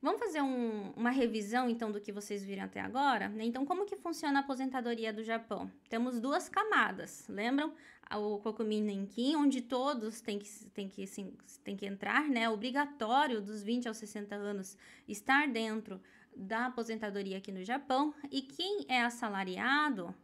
Vamos 0.02 0.22
fazer 0.22 0.42
um, 0.42 0.92
uma 0.96 1.10
revisão, 1.10 1.70
então, 1.70 1.92
do 1.92 2.00
que 2.00 2.12
vocês 2.12 2.42
viram 2.44 2.64
até 2.64 2.80
agora? 2.80 3.28
Né? 3.28 3.44
Então, 3.44 3.66
como 3.66 3.86
que 3.86 3.98
funciona 3.98 4.40
a 4.40 4.42
aposentadoria 4.42 5.12
do 5.12 5.24
Japão? 5.24 5.70
Temos 5.90 6.22
duas 6.22 6.48
camadas, 6.48 7.26
lembram? 7.28 7.74
O 8.16 8.40
Kokumin 8.40 8.82
Nenkin, 8.82 9.36
onde 9.36 9.62
todos 9.62 10.22
têm 10.22 10.40
que, 10.40 10.50
têm 10.74 10.88
que, 10.88 11.06
sim, 11.06 11.34
têm 11.64 11.76
que 11.76 11.86
entrar, 11.86 12.30
né? 12.30 12.44
É 12.44 12.50
obrigatório 12.50 13.42
dos 13.42 13.62
20 13.62 13.88
aos 13.88 13.98
60 13.98 14.34
anos 14.36 14.78
estar 15.08 15.48
dentro 15.48 16.02
da 16.36 16.68
aposentadoria 16.68 17.38
aqui 17.38 17.52
no 17.52 17.64
Japão. 17.64 18.14
E 18.32 18.42
quem 18.42 18.86
é 18.88 19.02
assalariado, 19.04 20.16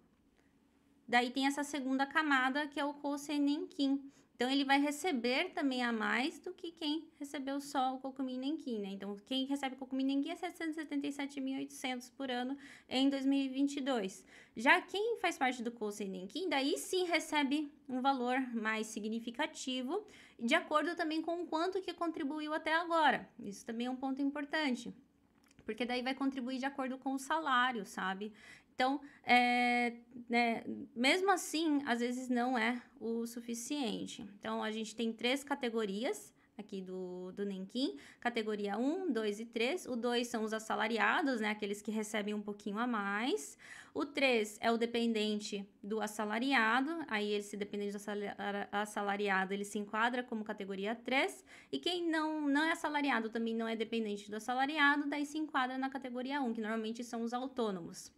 daí 1.07 1.29
tem 1.29 1.45
essa 1.45 1.63
segunda 1.63 2.05
camada, 2.05 2.65
que 2.65 2.79
é 2.79 2.85
o 2.85 2.93
Kousei 2.93 3.37
Nenkin, 3.37 4.11
então, 4.35 4.51
ele 4.51 4.65
vai 4.65 4.81
receber 4.81 5.51
também 5.51 5.81
a 5.81 5.93
mais 5.93 6.39
do 6.39 6.53
que 6.53 6.69
quem 6.69 7.07
recebeu 7.17 7.61
só 7.61 7.95
o 7.95 7.99
Kokumin 7.99 8.37
Nenkin, 8.37 8.79
né? 8.79 8.89
Então, 8.89 9.15
quem 9.25 9.45
recebe 9.45 9.75
o 9.75 9.77
Kokumin 9.77 10.03
Nenkin 10.03 10.31
é 10.31 10.35
777.800 10.35 12.11
por 12.17 12.29
ano 12.29 12.57
em 12.89 13.09
2022. 13.09 14.25
Já 14.57 14.81
quem 14.81 15.19
faz 15.21 15.37
parte 15.37 15.63
do 15.63 15.71
Kousei 15.71 16.09
Nenkin, 16.09 16.49
daí 16.49 16.77
sim 16.77 17.05
recebe 17.05 17.71
um 17.87 18.01
valor 18.01 18.37
mais 18.53 18.87
significativo, 18.87 20.05
de 20.37 20.53
acordo 20.53 20.97
também 20.97 21.21
com 21.21 21.41
o 21.41 21.47
quanto 21.47 21.81
que 21.81 21.93
contribuiu 21.93 22.53
até 22.53 22.73
agora. 22.73 23.29
Isso 23.39 23.65
também 23.65 23.87
é 23.87 23.89
um 23.89 23.95
ponto 23.95 24.21
importante 24.21 24.93
porque 25.65 25.83
daí 25.83 26.01
vai 26.01 26.13
contribuir 26.13 26.59
de 26.59 26.65
acordo 26.65 26.97
com 26.97 27.13
o 27.13 27.19
salário, 27.19 27.85
sabe? 27.85 28.31
Então, 28.75 28.99
é, 29.23 29.93
né, 30.29 30.63
mesmo 30.93 31.31
assim, 31.31 31.81
às 31.85 32.01
vezes 32.01 32.27
não 32.27 32.57
é 32.57 32.81
o 32.99 33.25
suficiente. 33.25 34.21
Então, 34.37 34.61
a 34.61 34.69
gente 34.69 34.93
tem 34.93 35.13
três 35.13 35.43
categorias 35.45 36.33
aqui 36.57 36.81
do, 36.81 37.31
do 37.33 37.45
Nenquim, 37.45 37.97
categoria 38.19 38.77
1, 38.77 39.11
2 39.11 39.39
e 39.39 39.45
3. 39.45 39.87
O 39.87 39.95
2 39.95 40.27
são 40.27 40.43
os 40.43 40.53
assalariados, 40.53 41.41
né, 41.41 41.49
aqueles 41.49 41.81
que 41.81 41.91
recebem 41.91 42.33
um 42.33 42.41
pouquinho 42.41 42.77
a 42.77 42.87
mais. 42.87 43.57
O 43.93 44.05
3 44.05 44.57
é 44.61 44.71
o 44.71 44.77
dependente 44.77 45.65
do 45.81 46.01
assalariado, 46.01 46.91
aí 47.07 47.33
esse 47.33 47.55
dependente 47.55 47.93
do 47.93 48.03
assalariado, 48.71 49.53
ele 49.53 49.63
se 49.63 49.79
enquadra 49.79 50.21
como 50.21 50.43
categoria 50.43 50.93
3. 50.95 51.45
E 51.71 51.79
quem 51.79 52.09
não, 52.09 52.41
não 52.41 52.63
é 52.63 52.71
assalariado, 52.73 53.29
também 53.29 53.55
não 53.55 53.67
é 53.67 53.75
dependente 53.75 54.29
do 54.29 54.35
assalariado, 54.35 55.09
daí 55.09 55.25
se 55.25 55.37
enquadra 55.37 55.77
na 55.77 55.89
categoria 55.89 56.41
1, 56.41 56.53
que 56.53 56.61
normalmente 56.61 57.03
são 57.03 57.21
os 57.21 57.33
autônomos. 57.33 58.11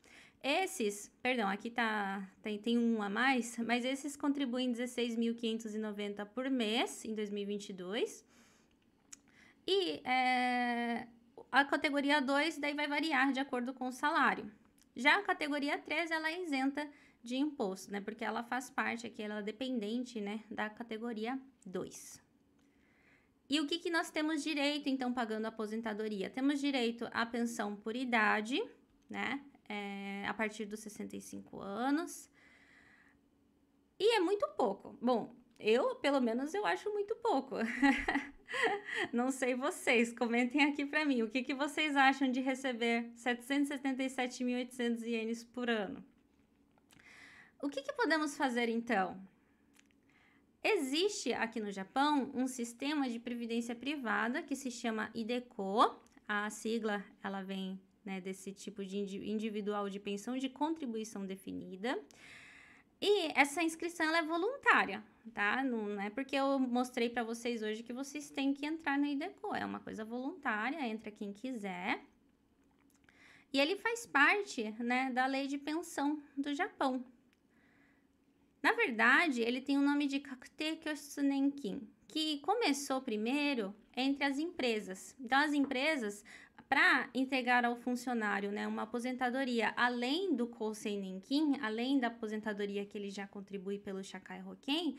Esses, 0.43 1.11
perdão, 1.21 1.49
aqui 1.49 1.69
tá, 1.69 2.27
tem, 2.41 2.57
tem 2.59 2.77
um 2.77 3.01
a 3.01 3.09
mais, 3.09 3.57
mas 3.57 3.83
esses 3.83 4.15
contribuem 4.15 4.71
16.590 4.71 6.25
por 6.27 6.49
mês 6.49 7.03
em 7.03 7.13
2022. 7.13 8.25
E 9.65 10.01
é, 10.05 11.07
a 11.51 11.65
categoria 11.65 12.21
2 12.21 12.57
daí 12.59 12.73
vai 12.73 12.87
variar 12.87 13.33
de 13.33 13.39
acordo 13.39 13.73
com 13.73 13.87
o 13.87 13.91
salário. 13.91 14.49
Já 14.95 15.17
a 15.17 15.21
categoria 15.21 15.77
3, 15.77 16.11
ela 16.11 16.29
é 16.29 16.41
isenta 16.41 16.89
de 17.23 17.35
imposto, 17.35 17.91
né? 17.91 17.99
Porque 17.99 18.23
ela 18.23 18.43
faz 18.43 18.69
parte 18.69 19.05
aqui, 19.05 19.21
ela 19.21 19.39
é 19.39 19.43
dependente, 19.43 20.21
né, 20.21 20.43
da 20.49 20.69
categoria 20.69 21.39
2. 21.65 22.23
E 23.49 23.59
o 23.59 23.67
que, 23.67 23.79
que 23.79 23.89
nós 23.89 24.09
temos 24.09 24.43
direito, 24.43 24.89
então, 24.89 25.13
pagando 25.13 25.45
a 25.45 25.49
aposentadoria? 25.49 26.29
Temos 26.29 26.59
direito 26.59 27.07
à 27.11 27.25
pensão 27.25 27.75
por 27.75 27.95
idade, 27.95 28.61
né? 29.09 29.41
É, 29.69 30.25
a 30.27 30.33
partir 30.33 30.65
dos 30.65 30.79
65 30.79 31.59
anos. 31.59 32.29
E 33.99 34.15
é 34.15 34.19
muito 34.19 34.47
pouco. 34.55 34.97
Bom, 35.01 35.35
eu, 35.59 35.95
pelo 35.95 36.21
menos, 36.21 36.53
eu 36.53 36.65
acho 36.65 36.91
muito 36.91 37.15
pouco. 37.15 37.55
Não 39.11 39.31
sei 39.31 39.55
vocês, 39.55 40.13
comentem 40.13 40.63
aqui 40.63 40.85
para 40.85 41.05
mim. 41.05 41.21
O 41.21 41.29
que, 41.29 41.43
que 41.43 41.53
vocês 41.53 41.95
acham 41.95 42.31
de 42.31 42.39
receber 42.39 43.11
777.800 43.15 45.01
ienes 45.01 45.43
por 45.43 45.69
ano? 45.69 46.03
O 47.61 47.69
que, 47.69 47.81
que 47.81 47.93
podemos 47.93 48.37
fazer 48.37 48.69
então? 48.69 49.19
Existe 50.63 51.33
aqui 51.33 51.59
no 51.59 51.71
Japão 51.71 52.31
um 52.33 52.47
sistema 52.47 53.09
de 53.09 53.19
previdência 53.19 53.75
privada 53.75 54.43
que 54.43 54.55
se 54.55 54.69
chama 54.69 55.09
IDECO, 55.13 55.99
A 56.27 56.49
sigla, 56.49 57.03
ela 57.23 57.41
vem 57.41 57.79
né, 58.07 58.21
desse 58.21 58.53
tipo 58.63 58.85
de 58.85 58.97
individual 59.35 59.89
de 59.89 59.99
pensão 59.99 60.37
de 60.37 60.49
contribuição 60.61 61.25
definida. 61.25 61.91
E 62.99 63.31
essa 63.43 63.61
inscrição 63.61 64.15
é 64.15 64.23
voluntária, 64.23 65.03
tá? 65.33 65.63
Não 65.63 66.01
é 66.01 66.09
porque 66.09 66.35
eu 66.35 66.57
mostrei 66.57 67.09
para 67.09 67.23
vocês 67.31 67.61
hoje 67.61 67.83
que 67.83 67.93
vocês 68.01 68.29
têm 68.37 68.53
que 68.53 68.65
entrar 68.65 68.97
no 68.97 69.05
IDECO, 69.05 69.53
é 69.53 69.63
uma 69.65 69.81
coisa 69.81 70.03
voluntária, 70.03 70.87
entra 70.87 71.11
quem 71.11 71.31
quiser. 71.31 72.01
E 73.53 73.59
ele 73.59 73.75
faz 73.75 74.05
parte, 74.05 74.71
né, 74.79 75.11
da 75.11 75.25
lei 75.25 75.45
de 75.47 75.57
pensão 75.57 76.21
do 76.35 76.53
Japão. 76.55 77.05
Na 78.63 78.71
verdade, 78.73 79.41
ele 79.41 79.61
tem 79.61 79.77
o 79.77 79.87
nome 79.89 80.07
de 80.07 80.19
Kakute 80.19 80.77
Kyoshitsunenkin, 80.81 81.87
que 82.07 82.39
começou 82.39 82.99
primeiro 83.01 83.75
entre 83.95 84.23
as 84.23 84.37
empresas. 84.39 85.15
Então, 85.19 85.39
as 85.39 85.53
empresas, 85.53 86.23
para 86.67 87.09
entregar 87.13 87.63
ao 87.63 87.75
funcionário 87.75 88.51
né, 88.51 88.67
uma 88.67 88.83
aposentadoria 88.83 89.73
além 89.77 90.35
do 90.35 90.47
Kousei 90.47 90.99
Nenkin, 90.99 91.59
além 91.61 91.99
da 91.99 92.07
aposentadoria 92.07 92.85
que 92.85 92.97
ele 92.97 93.09
já 93.09 93.25
contribui 93.25 93.79
pelo 93.79 94.03
Shakai 94.03 94.43
Hoken, 94.43 94.97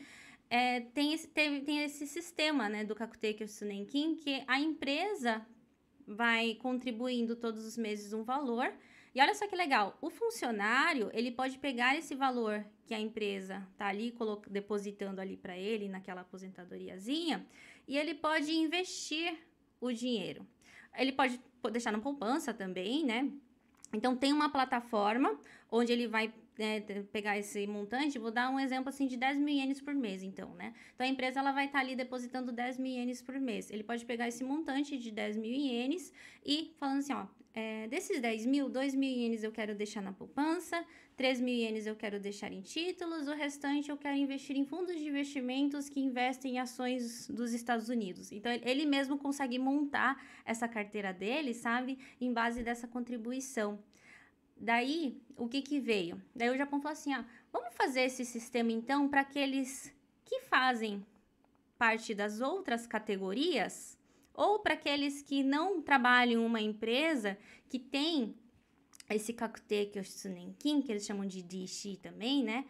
é, 0.49 0.79
tem, 0.79 1.13
esse, 1.13 1.27
tem, 1.27 1.63
tem 1.63 1.83
esse 1.83 2.07
sistema 2.07 2.67
né, 2.67 2.83
do 2.83 2.95
Kakutei 2.95 3.33
Kyosu 3.33 3.65
que 4.17 4.43
a 4.47 4.59
empresa 4.59 5.45
vai 6.07 6.55
contribuindo 6.55 7.35
todos 7.35 7.63
os 7.63 7.77
meses 7.77 8.13
um 8.13 8.23
valor. 8.23 8.73
E 9.13 9.21
olha 9.21 9.35
só 9.35 9.47
que 9.47 9.55
legal, 9.55 9.97
o 10.01 10.09
funcionário, 10.09 11.09
ele 11.13 11.31
pode 11.31 11.57
pegar 11.59 11.95
esse 11.95 12.15
valor 12.15 12.65
que 12.85 12.93
a 12.93 12.99
empresa 12.99 13.67
tá 13.77 13.87
ali 13.87 14.15
depositando 14.49 15.21
ali 15.21 15.37
para 15.37 15.55
ele 15.57 15.87
naquela 15.87 16.21
aposentadoriazinha 16.21 17.45
e 17.87 17.97
ele 17.97 18.15
pode 18.15 18.51
investir 18.51 19.37
o 19.79 19.91
dinheiro. 19.91 20.45
Ele 20.97 21.11
pode 21.11 21.39
deixar 21.71 21.91
na 21.91 21.99
poupança 21.99 22.53
também, 22.53 23.05
né? 23.05 23.31
Então 23.93 24.15
tem 24.15 24.31
uma 24.31 24.49
plataforma 24.49 25.39
onde 25.71 25.91
ele 25.91 26.07
vai 26.07 26.33
né, 26.57 26.81
pegar 27.11 27.37
esse 27.37 27.65
montante, 27.65 28.19
vou 28.19 28.31
dar 28.31 28.49
um 28.49 28.59
exemplo 28.59 28.89
assim 28.89 29.07
de 29.07 29.15
10 29.15 29.37
mil 29.37 29.55
ienes 29.55 29.81
por 29.81 29.93
mês, 29.93 30.21
então, 30.21 30.53
né? 30.55 30.73
Então 30.93 31.07
a 31.07 31.09
empresa 31.09 31.39
ela 31.39 31.51
vai 31.51 31.65
estar 31.65 31.79
tá 31.79 31.85
ali 31.85 31.95
depositando 31.95 32.51
10 32.51 32.77
mil 32.77 32.91
ienes 32.91 33.21
por 33.21 33.39
mês. 33.39 33.71
Ele 33.71 33.83
pode 33.83 34.05
pegar 34.05 34.27
esse 34.27 34.43
montante 34.43 34.97
de 34.97 35.09
10 35.09 35.37
mil 35.37 35.51
ienes 35.51 36.13
e 36.45 36.73
falando 36.77 36.99
assim, 36.99 37.13
ó, 37.13 37.25
é, 37.59 37.87
desses 37.87 38.21
10 38.21 38.45
mil, 38.45 38.69
2 38.69 38.95
mil 38.95 39.09
ienes 39.09 39.43
eu 39.43 39.51
quero 39.51 39.75
deixar 39.75 40.01
na 40.01 40.13
poupança, 40.13 40.77
3 41.17 41.41
mil 41.41 41.53
ienes 41.53 41.85
eu 41.85 41.95
quero 41.95 42.17
deixar 42.17 42.53
em 42.53 42.61
títulos, 42.61 43.27
o 43.27 43.33
restante 43.33 43.89
eu 43.89 43.97
quero 43.97 44.15
investir 44.15 44.55
em 44.55 44.65
fundos 44.65 44.95
de 44.95 45.05
investimentos 45.05 45.89
que 45.89 45.99
investem 45.99 46.53
em 46.53 46.59
ações 46.59 47.27
dos 47.27 47.51
Estados 47.51 47.89
Unidos. 47.89 48.31
Então, 48.31 48.49
ele 48.63 48.85
mesmo 48.85 49.17
consegue 49.17 49.59
montar 49.59 50.23
essa 50.45 50.69
carteira 50.69 51.11
dele, 51.11 51.53
sabe, 51.53 51.99
em 52.21 52.31
base 52.31 52.63
dessa 52.63 52.87
contribuição. 52.87 53.77
Daí, 54.55 55.21
o 55.35 55.45
que 55.49 55.61
que 55.61 55.81
veio? 55.81 56.21
Daí 56.33 56.49
o 56.49 56.57
Japão 56.57 56.81
falou 56.81 56.93
assim, 56.93 57.13
ah, 57.13 57.25
vamos 57.51 57.73
fazer 57.75 58.01
esse 58.03 58.23
sistema 58.23 58.71
então 58.71 59.09
para 59.09 59.21
aqueles 59.21 59.93
que 60.23 60.39
fazem 60.43 61.05
parte 61.77 62.15
das 62.15 62.39
outras 62.39 62.87
categorias 62.87 63.98
ou 64.39 64.59
para 64.59 64.75
aqueles 64.75 65.21
que 65.21 65.43
não 65.43 65.81
trabalham 65.81 66.41
em 66.41 66.45
uma 66.45 66.61
empresa 66.61 67.37
que 67.67 67.77
tem 67.77 68.33
esse 69.09 69.33
kakute 69.33 69.87
kyoshinenkin, 69.87 70.81
que 70.81 70.93
eles 70.93 71.05
chamam 71.05 71.25
de 71.25 71.41
dishi 71.41 71.97
também, 71.97 72.41
né? 72.41 72.63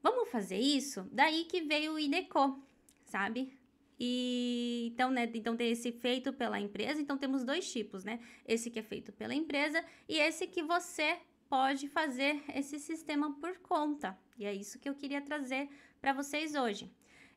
Vamos 0.00 0.30
fazer 0.30 0.58
isso? 0.58 1.04
Daí 1.10 1.46
que 1.46 1.62
veio 1.62 1.94
o 1.94 1.98
IDECO, 1.98 2.62
sabe? 3.06 3.52
E 3.98 4.90
então, 4.92 5.10
né, 5.10 5.28
então 5.34 5.56
tem 5.56 5.72
esse 5.72 5.90
feito 5.90 6.32
pela 6.32 6.60
empresa, 6.60 7.00
então 7.00 7.18
temos 7.18 7.42
dois 7.42 7.70
tipos, 7.70 8.04
né? 8.04 8.20
Esse 8.46 8.70
que 8.70 8.78
é 8.78 8.82
feito 8.82 9.12
pela 9.12 9.34
empresa 9.34 9.84
e 10.08 10.16
esse 10.16 10.46
que 10.46 10.62
você 10.62 11.18
pode 11.48 11.88
fazer 11.88 12.40
esse 12.54 12.78
sistema 12.78 13.32
por 13.40 13.58
conta. 13.58 14.16
E 14.38 14.46
é 14.46 14.54
isso 14.54 14.78
que 14.78 14.88
eu 14.88 14.94
queria 14.94 15.20
trazer 15.20 15.68
para 16.00 16.12
vocês 16.12 16.54
hoje. 16.54 16.88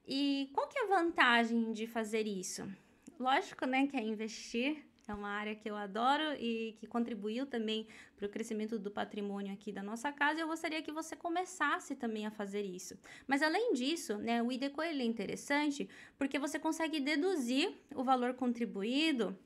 E 0.08 0.52
qual 0.54 0.68
que 0.68 0.78
é 0.78 0.84
a 0.84 0.88
vantagem 0.88 1.72
de 1.72 1.88
fazer 1.88 2.28
isso? 2.28 2.72
Lógico, 3.20 3.66
né, 3.66 3.88
que 3.88 3.96
é 3.96 4.02
investir 4.02 4.84
é 5.08 5.14
uma 5.14 5.30
área 5.30 5.56
que 5.56 5.70
eu 5.70 5.76
adoro 5.76 6.34
e 6.40 6.78
que 6.80 6.88
contribuiu 6.88 7.46
também 7.46 7.88
para 8.16 8.26
o 8.26 8.30
crescimento 8.30 8.80
do 8.80 8.90
patrimônio 8.90 9.54
aqui 9.54 9.72
da 9.72 9.84
nossa 9.84 10.12
casa. 10.12 10.40
Eu 10.40 10.48
gostaria 10.48 10.82
que 10.82 10.92
você 10.92 11.16
começasse 11.16 11.96
também 11.96 12.26
a 12.26 12.32
fazer 12.32 12.62
isso. 12.62 12.98
Mas 13.28 13.42
além 13.42 13.74
disso, 13.74 14.18
né, 14.18 14.42
o 14.42 14.52
IDECO 14.52 14.82
ele 14.82 15.04
é 15.04 15.06
interessante 15.06 15.90
porque 16.18 16.40
você 16.40 16.58
consegue 16.58 17.02
deduzir 17.02 17.74
o 17.94 18.04
valor 18.04 18.34
contribuído 18.36 19.38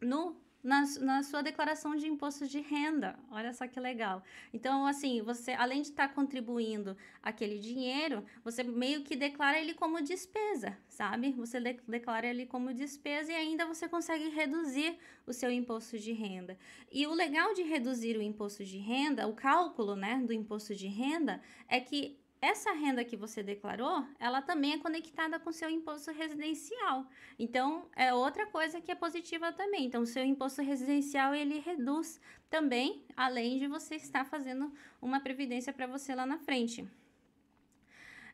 no 0.00 0.36
na, 0.62 0.84
na 1.00 1.22
sua 1.22 1.42
declaração 1.42 1.96
de 1.96 2.06
imposto 2.06 2.46
de 2.46 2.60
renda. 2.60 3.18
Olha 3.30 3.52
só 3.52 3.66
que 3.66 3.80
legal. 3.80 4.22
Então, 4.52 4.86
assim, 4.86 5.22
você, 5.22 5.52
além 5.52 5.82
de 5.82 5.88
estar 5.88 6.08
tá 6.08 6.14
contribuindo 6.14 6.96
aquele 7.22 7.58
dinheiro, 7.58 8.24
você 8.44 8.62
meio 8.62 9.02
que 9.02 9.16
declara 9.16 9.58
ele 9.58 9.74
como 9.74 10.02
despesa, 10.02 10.76
sabe? 10.88 11.32
Você 11.32 11.58
de, 11.60 11.80
declara 11.88 12.26
ele 12.26 12.46
como 12.46 12.74
despesa 12.74 13.32
e 13.32 13.34
ainda 13.34 13.66
você 13.66 13.88
consegue 13.88 14.28
reduzir 14.28 14.98
o 15.26 15.32
seu 15.32 15.50
imposto 15.50 15.98
de 15.98 16.12
renda. 16.12 16.58
E 16.92 17.06
o 17.06 17.14
legal 17.14 17.54
de 17.54 17.62
reduzir 17.62 18.16
o 18.16 18.22
imposto 18.22 18.64
de 18.64 18.78
renda, 18.78 19.26
o 19.26 19.34
cálculo, 19.34 19.96
né, 19.96 20.22
do 20.24 20.32
imposto 20.32 20.74
de 20.74 20.86
renda, 20.86 21.40
é 21.68 21.80
que 21.80 22.19
essa 22.40 22.72
renda 22.72 23.04
que 23.04 23.16
você 23.16 23.42
declarou, 23.42 24.04
ela 24.18 24.40
também 24.40 24.72
é 24.72 24.78
conectada 24.78 25.38
com 25.38 25.52
seu 25.52 25.68
imposto 25.68 26.10
residencial. 26.10 27.06
Então, 27.38 27.88
é 27.94 28.14
outra 28.14 28.46
coisa 28.46 28.80
que 28.80 28.90
é 28.90 28.94
positiva 28.94 29.52
também. 29.52 29.84
Então, 29.84 30.06
seu 30.06 30.24
imposto 30.24 30.62
residencial, 30.62 31.34
ele 31.34 31.58
reduz 31.58 32.20
também, 32.48 33.04
além 33.16 33.58
de 33.58 33.66
você 33.66 33.96
estar 33.96 34.24
fazendo 34.24 34.72
uma 35.00 35.20
previdência 35.20 35.72
para 35.72 35.86
você 35.86 36.14
lá 36.14 36.24
na 36.24 36.38
frente. 36.38 36.88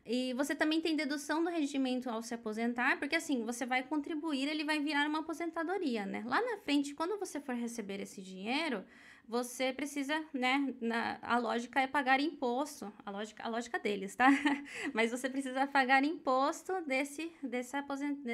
E 0.08 0.32
você 0.34 0.54
também 0.54 0.80
tem 0.80 0.94
dedução 0.94 1.42
do 1.42 1.50
regimento 1.50 2.08
ao 2.08 2.22
se 2.22 2.32
aposentar, 2.32 2.96
porque 3.00 3.16
assim, 3.16 3.44
você 3.44 3.66
vai 3.66 3.82
contribuir, 3.82 4.46
ele 4.48 4.62
vai 4.62 4.78
virar 4.78 5.08
uma 5.08 5.18
aposentadoria, 5.18 6.06
né? 6.06 6.22
Lá 6.24 6.40
na 6.40 6.58
frente, 6.58 6.94
quando 6.94 7.18
você 7.18 7.40
for 7.40 7.56
receber 7.56 8.00
esse 8.00 8.22
dinheiro, 8.22 8.84
você 9.28 9.72
precisa, 9.72 10.24
né? 10.32 10.74
Na, 10.80 11.18
a 11.22 11.38
lógica 11.38 11.80
é 11.80 11.86
pagar 11.86 12.20
imposto, 12.20 12.92
a 13.04 13.10
lógica, 13.10 13.42
a 13.42 13.48
lógica 13.48 13.78
deles, 13.78 14.14
tá? 14.14 14.28
Mas 14.94 15.10
você 15.10 15.28
precisa 15.28 15.66
pagar 15.66 16.04
imposto 16.04 16.72
desse, 16.82 17.32
desse, 17.42 17.76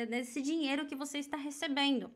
desse 0.09 0.43
dinheiro 0.43 0.87
que 0.87 0.95
você 0.95 1.19
está 1.19 1.37
recebendo. 1.37 2.11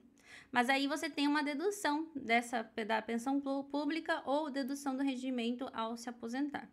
Mas 0.53 0.69
aí 0.69 0.87
você 0.87 1.11
tem 1.11 1.27
uma 1.27 1.43
dedução 1.43 2.09
dessa 2.15 2.63
da 2.87 3.03
pensão 3.03 3.41
pública 3.41 4.23
ou 4.25 4.51
dedução 4.51 4.97
do 4.97 5.03
regimento 5.03 5.69
ao 5.73 5.97
se 5.97 6.09
aposentar. 6.09 6.69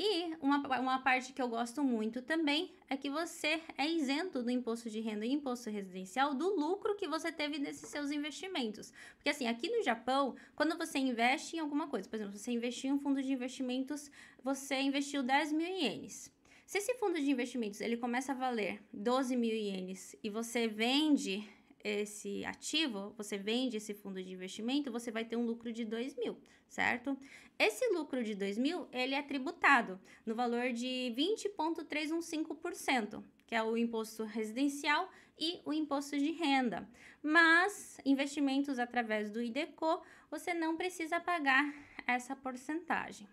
E 0.00 0.32
uma, 0.40 0.58
uma 0.78 1.00
parte 1.00 1.32
que 1.32 1.42
eu 1.42 1.48
gosto 1.48 1.82
muito 1.82 2.22
também 2.22 2.70
é 2.88 2.96
que 2.96 3.10
você 3.10 3.60
é 3.76 3.84
isento 3.90 4.44
do 4.44 4.50
imposto 4.50 4.88
de 4.88 5.00
renda 5.00 5.26
e 5.26 5.32
imposto 5.32 5.68
residencial 5.70 6.36
do 6.36 6.54
lucro 6.54 6.94
que 6.94 7.08
você 7.08 7.32
teve 7.32 7.58
desses 7.58 7.88
seus 7.88 8.12
investimentos. 8.12 8.92
Porque 9.16 9.30
assim, 9.30 9.48
aqui 9.48 9.68
no 9.68 9.82
Japão, 9.82 10.36
quando 10.54 10.78
você 10.78 11.00
investe 11.00 11.56
em 11.56 11.58
alguma 11.58 11.88
coisa, 11.88 12.08
por 12.08 12.14
exemplo, 12.14 12.38
você 12.38 12.52
investiu 12.52 12.90
em 12.90 12.92
um 12.92 13.00
fundo 13.00 13.20
de 13.20 13.32
investimentos, 13.32 14.08
você 14.40 14.76
investiu 14.80 15.20
10 15.20 15.50
mil 15.50 15.66
ienes. 15.66 16.32
Se 16.64 16.78
esse 16.78 16.94
fundo 16.94 17.18
de 17.18 17.28
investimentos 17.28 17.80
ele 17.80 17.96
começa 17.96 18.30
a 18.30 18.36
valer 18.36 18.80
12 18.92 19.34
mil 19.34 19.56
ienes 19.56 20.14
e 20.22 20.30
você 20.30 20.68
vende 20.68 21.44
esse 21.82 22.44
ativo, 22.44 23.14
você 23.16 23.38
vende 23.38 23.76
esse 23.76 23.94
fundo 23.94 24.22
de 24.22 24.32
investimento, 24.32 24.90
você 24.90 25.10
vai 25.10 25.24
ter 25.24 25.36
um 25.36 25.44
lucro 25.44 25.72
de 25.72 25.84
2 25.84 26.16
mil, 26.16 26.38
certo? 26.68 27.18
Esse 27.58 27.88
lucro 27.88 28.22
de 28.22 28.34
2 28.34 28.58
mil, 28.58 28.86
ele 28.92 29.14
é 29.14 29.22
tributado 29.22 30.00
no 30.24 30.34
valor 30.34 30.72
de 30.72 31.12
20,315%, 31.16 33.22
que 33.46 33.54
é 33.54 33.62
o 33.62 33.76
imposto 33.76 34.24
residencial 34.24 35.10
e 35.38 35.60
o 35.64 35.72
imposto 35.72 36.18
de 36.18 36.32
renda. 36.32 36.88
Mas 37.22 37.98
investimentos 38.04 38.78
através 38.78 39.30
do 39.30 39.42
IDECO, 39.42 40.02
você 40.30 40.52
não 40.54 40.76
precisa 40.76 41.18
pagar 41.20 41.74
essa 42.06 42.36
porcentagem. 42.36 43.28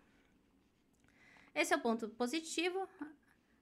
Esse 1.53 1.73
é 1.73 1.77
o 1.77 1.81
ponto 1.81 2.09
positivo. 2.09 2.87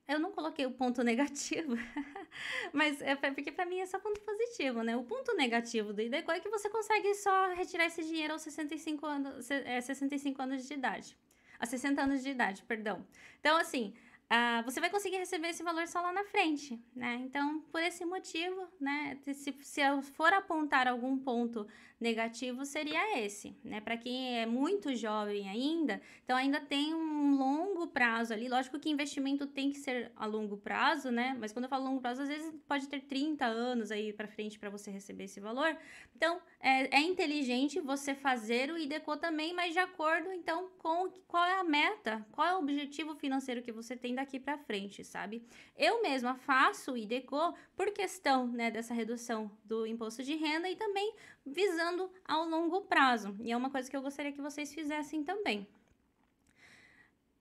Eu 0.08 0.20
não 0.20 0.32
coloquei 0.32 0.66
o 0.66 0.72
ponto 0.72 1.02
negativo, 1.02 1.76
mas 2.74 3.02
é 3.02 3.16
porque 3.16 3.52
para 3.52 3.66
mim 3.66 3.80
é 3.80 3.86
só 3.86 4.00
ponto 4.00 4.20
positivo, 4.20 4.84
né? 4.84 4.98
O 4.98 5.04
ponto 5.04 5.34
negativo 5.36 5.94
do 5.94 6.02
IDECO 6.02 6.32
é 6.32 6.40
que 6.42 6.50
você 6.50 6.70
consegue 6.70 7.14
só 7.16 7.54
retirar 7.54 7.86
esse 7.86 8.04
dinheiro 8.04 8.34
aos 8.34 8.42
65 8.42 9.06
anos, 9.06 9.50
é, 9.50 9.80
65 9.80 10.42
anos 10.42 10.68
de 10.68 10.74
idade. 10.74 11.18
A 11.58 11.66
60 11.66 12.02
anos 12.02 12.22
de 12.22 12.30
idade, 12.30 12.64
perdão. 12.64 13.06
Então, 13.40 13.56
assim, 13.56 13.94
ah, 14.36 14.64
você 14.64 14.80
vai 14.80 14.90
conseguir 14.90 15.18
receber 15.18 15.50
esse 15.50 15.62
valor 15.62 15.88
só 15.88 16.02
lá 16.02 16.12
na 16.12 16.24
frente, 16.24 16.82
né? 16.96 17.22
Então, 17.22 17.62
por 17.72 17.80
esse 17.84 18.04
motivo, 18.04 18.68
né, 18.82 19.16
se, 19.32 19.56
se 19.62 19.80
eu 19.80 20.02
for 20.02 20.34
apontar 20.34 20.88
algum 20.88 21.16
ponto 21.20 21.68
negativo, 22.02 22.66
seria 22.66 23.20
esse, 23.20 23.56
né? 23.64 23.80
Para 23.80 23.96
quem 23.96 24.40
é 24.40 24.48
muito 24.48 24.96
jovem 24.96 25.48
ainda, 25.48 26.02
então 26.24 26.36
ainda 26.36 26.60
tem 26.60 26.96
um 26.96 27.36
longo 27.38 27.86
prazo 27.86 28.34
ali. 28.34 28.50
Lógico 28.50 28.80
que 28.80 28.90
investimento 28.90 29.46
tem 29.46 29.70
que 29.70 29.78
ser 29.78 30.12
a 30.16 30.26
longo 30.26 30.58
prazo, 30.58 31.12
né? 31.12 31.38
Mas 31.40 31.54
quando 31.54 31.66
eu 31.66 31.70
falo 31.70 31.86
longo 31.86 32.02
prazo, 32.02 32.24
às 32.24 32.28
vezes 32.28 32.52
pode 32.68 32.88
ter 32.90 33.02
30 33.02 33.46
anos 33.46 33.92
aí 33.92 34.12
para 34.12 34.28
frente 34.28 34.58
para 34.58 34.72
você 34.72 34.90
receber 34.90 35.26
esse 35.26 35.40
valor. 35.40 35.78
Então, 36.16 36.42
é, 36.60 36.98
é 36.98 37.02
inteligente 37.02 37.80
você 37.80 38.16
fazer 38.16 38.72
o 38.72 38.78
IDECO 38.80 39.16
também, 39.18 39.54
mas 39.54 39.74
de 39.74 39.80
acordo, 39.80 40.32
então, 40.34 40.72
com 40.80 41.10
qual 41.28 41.46
é 41.46 41.60
a 41.60 41.64
meta, 41.64 42.26
qual 42.32 42.48
é 42.48 42.56
o 42.56 42.60
objetivo 42.60 43.16
financeiro 43.16 43.62
que 43.62 43.72
você 43.72 43.96
tem 43.96 44.16
daqui 44.24 44.40
para 44.40 44.58
frente, 44.58 45.04
sabe? 45.04 45.46
Eu 45.78 46.02
mesma 46.02 46.36
faço 46.36 46.94
o 46.94 46.98
IDECO 46.98 47.54
por 47.76 47.92
questão, 47.92 48.48
né, 48.48 48.72
dessa 48.72 48.94
redução 48.94 49.52
do 49.64 49.86
imposto 49.86 50.24
de 50.24 50.36
renda 50.36 50.70
e 50.70 50.76
também 50.76 51.14
visando 51.46 52.10
ao 52.26 52.48
longo 52.48 52.82
prazo. 52.82 53.36
E 53.42 53.52
é 53.52 53.58
uma 53.58 53.70
coisa 53.70 53.90
que 53.90 53.96
eu 53.96 54.02
gostaria 54.02 54.32
que 54.32 54.42
vocês 54.42 54.74
fizessem 54.74 55.24
também. 55.24 55.68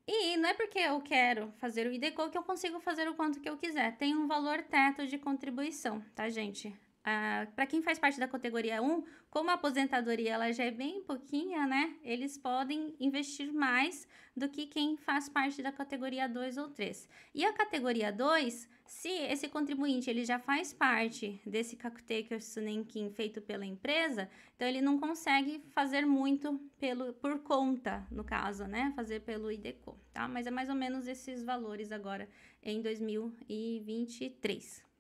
E 0.06 0.36
não 0.36 0.48
é 0.48 0.54
porque 0.54 0.80
eu 0.80 1.00
quero 1.00 1.52
fazer 1.58 1.86
o 1.86 1.92
IDECO 1.92 2.28
que 2.30 2.36
eu 2.36 2.42
consigo 2.42 2.80
fazer 2.80 3.08
o 3.08 3.14
quanto 3.14 3.40
que 3.40 3.48
eu 3.48 3.56
quiser. 3.56 3.96
Tem 3.96 4.16
um 4.16 4.26
valor 4.26 4.60
teto 4.62 5.06
de 5.06 5.16
contribuição, 5.16 6.04
tá, 6.14 6.28
gente? 6.28 6.76
Ah, 7.04 7.48
para 7.56 7.66
quem 7.66 7.82
faz 7.82 7.98
parte 7.98 8.20
da 8.20 8.28
categoria 8.28 8.80
1, 8.80 9.02
como 9.28 9.50
a 9.50 9.54
aposentadoria 9.54 10.34
ela 10.34 10.52
já 10.52 10.62
é 10.64 10.70
bem 10.70 11.02
pouquinha, 11.02 11.66
né? 11.66 11.96
Eles 12.04 12.38
podem 12.38 12.94
investir 13.00 13.52
mais 13.52 14.06
do 14.36 14.48
que 14.48 14.66
quem 14.66 14.96
faz 14.96 15.28
parte 15.28 15.60
da 15.62 15.72
categoria 15.72 16.28
2 16.28 16.58
ou 16.58 16.70
3. 16.70 17.08
E 17.34 17.44
a 17.44 17.52
categoria 17.52 18.12
2, 18.12 18.68
se 18.86 19.08
esse 19.08 19.48
contribuinte 19.48 20.08
ele 20.08 20.24
já 20.24 20.38
faz 20.38 20.72
parte 20.72 21.42
desse 21.44 21.74
Kakuteiker 21.74 22.40
Sunenkin 22.40 23.10
feito 23.10 23.42
pela 23.42 23.66
empresa, 23.66 24.30
então 24.54 24.68
ele 24.68 24.80
não 24.80 25.00
consegue 25.00 25.60
fazer 25.74 26.06
muito 26.06 26.56
pelo, 26.78 27.14
por 27.14 27.40
conta, 27.40 28.06
no 28.12 28.22
caso, 28.22 28.68
né? 28.68 28.92
Fazer 28.94 29.22
pelo 29.22 29.50
IDECO, 29.50 29.98
tá? 30.12 30.28
Mas 30.28 30.46
é 30.46 30.52
mais 30.52 30.68
ou 30.68 30.76
menos 30.76 31.08
esses 31.08 31.42
valores 31.42 31.90
agora 31.90 32.28
em 32.62 32.80
2023. 32.80 34.91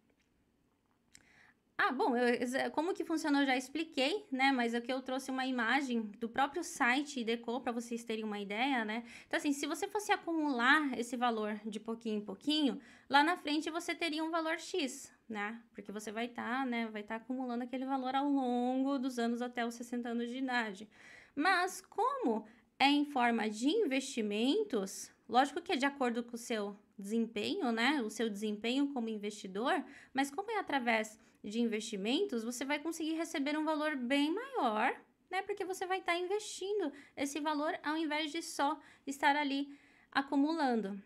Ah, 1.84 1.90
bom, 1.90 2.16
eu, 2.16 2.70
como 2.70 2.94
que 2.94 3.04
funciona 3.04 3.42
eu 3.42 3.46
já 3.46 3.56
expliquei, 3.56 4.24
né? 4.30 4.52
Mas 4.52 4.72
aqui 4.72 4.92
eu 4.92 5.02
trouxe 5.02 5.32
uma 5.32 5.44
imagem 5.44 6.02
do 6.20 6.28
próprio 6.28 6.62
site 6.62 7.24
Deco 7.24 7.60
para 7.60 7.72
vocês 7.72 8.04
terem 8.04 8.22
uma 8.22 8.38
ideia, 8.38 8.84
né? 8.84 9.02
Então, 9.26 9.36
assim, 9.36 9.52
se 9.52 9.66
você 9.66 9.88
fosse 9.88 10.12
acumular 10.12 10.96
esse 10.96 11.16
valor 11.16 11.60
de 11.66 11.80
pouquinho 11.80 12.18
em 12.18 12.24
pouquinho, 12.24 12.80
lá 13.10 13.24
na 13.24 13.36
frente 13.36 13.68
você 13.68 13.96
teria 13.96 14.22
um 14.22 14.30
valor 14.30 14.60
X, 14.60 15.12
né? 15.28 15.60
Porque 15.74 15.90
você 15.90 16.12
vai 16.12 16.26
estar, 16.26 16.60
tá, 16.60 16.64
né? 16.64 16.86
Vai 16.86 17.00
estar 17.00 17.18
tá 17.18 17.24
acumulando 17.24 17.64
aquele 17.64 17.84
valor 17.84 18.14
ao 18.14 18.28
longo 18.28 18.96
dos 18.96 19.18
anos 19.18 19.42
até 19.42 19.66
os 19.66 19.74
60 19.74 20.08
anos 20.08 20.30
de 20.30 20.38
idade. 20.38 20.88
Mas 21.34 21.80
como 21.80 22.46
é 22.78 22.86
em 22.86 23.04
forma 23.04 23.50
de 23.50 23.68
investimentos, 23.68 25.10
lógico 25.28 25.60
que 25.60 25.72
é 25.72 25.76
de 25.76 25.86
acordo 25.86 26.22
com 26.22 26.36
o 26.36 26.38
seu 26.38 26.76
desempenho, 26.96 27.72
né? 27.72 28.00
O 28.02 28.08
seu 28.08 28.30
desempenho 28.30 28.92
como 28.92 29.08
investidor, 29.08 29.84
mas 30.14 30.30
como 30.30 30.48
é 30.48 30.60
através 30.60 31.18
de 31.42 31.60
investimentos, 31.60 32.44
você 32.44 32.64
vai 32.64 32.78
conseguir 32.78 33.14
receber 33.14 33.58
um 33.58 33.64
valor 33.64 33.96
bem 33.96 34.32
maior, 34.32 34.94
né? 35.30 35.42
Porque 35.42 35.64
você 35.64 35.86
vai 35.86 35.98
estar 35.98 36.12
tá 36.12 36.18
investindo 36.18 36.92
esse 37.16 37.40
valor 37.40 37.78
ao 37.82 37.96
invés 37.96 38.30
de 38.30 38.42
só 38.42 38.78
estar 39.06 39.34
ali 39.34 39.76
acumulando. 40.10 41.02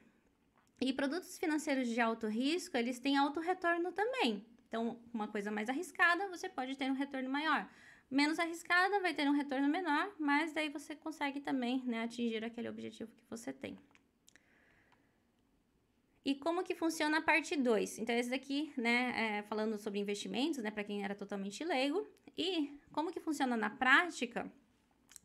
E 0.81 0.93
produtos 0.93 1.39
financeiros 1.39 1.89
de 1.89 2.01
alto 2.01 2.27
risco, 2.27 2.77
eles 2.77 2.99
têm 2.99 3.17
alto 3.17 3.41
retorno 3.41 3.93
também. 3.93 4.45
Então, 4.69 4.99
uma 5.15 5.27
coisa 5.27 5.51
mais 5.51 5.69
arriscada, 5.69 6.29
você 6.29 6.49
pode 6.49 6.77
ter 6.77 6.91
um 6.91 6.95
retorno 6.95 7.31
maior. 7.31 7.67
Menos 8.11 8.39
arriscada, 8.39 9.01
vai 9.01 9.15
ter 9.15 9.29
um 9.29 9.33
retorno 9.33 9.69
menor, 9.69 10.13
mas 10.19 10.53
daí 10.53 10.69
você 10.69 10.95
consegue 10.95 11.41
também 11.41 11.83
né, 11.85 12.05
atingir 12.05 12.45
aquele 12.45 12.69
objetivo 12.69 13.11
que 13.17 13.25
você 13.29 13.53
tem. 13.53 13.79
E 16.27 16.35
como 16.35 16.65
que 16.65 16.75
funciona 16.75 17.19
a 17.19 17.23
parte 17.23 17.55
2? 17.55 18.01
Então, 18.01 18.13
esse 18.13 18.29
daqui, 18.29 18.73
né, 18.77 19.39
é 19.39 19.43
falando 19.45 19.79
sobre 19.79 20.01
investimentos, 20.01 20.59
né, 20.59 20.73
para 20.73 20.83
quem 20.83 21.05
era 21.05 21.15
totalmente 21.15 21.63
leigo. 21.63 22.05
E 22.37 22.81
como 22.91 23.13
que 23.13 23.21
funciona 23.21 23.57
na 23.57 23.71
prática? 23.71 24.53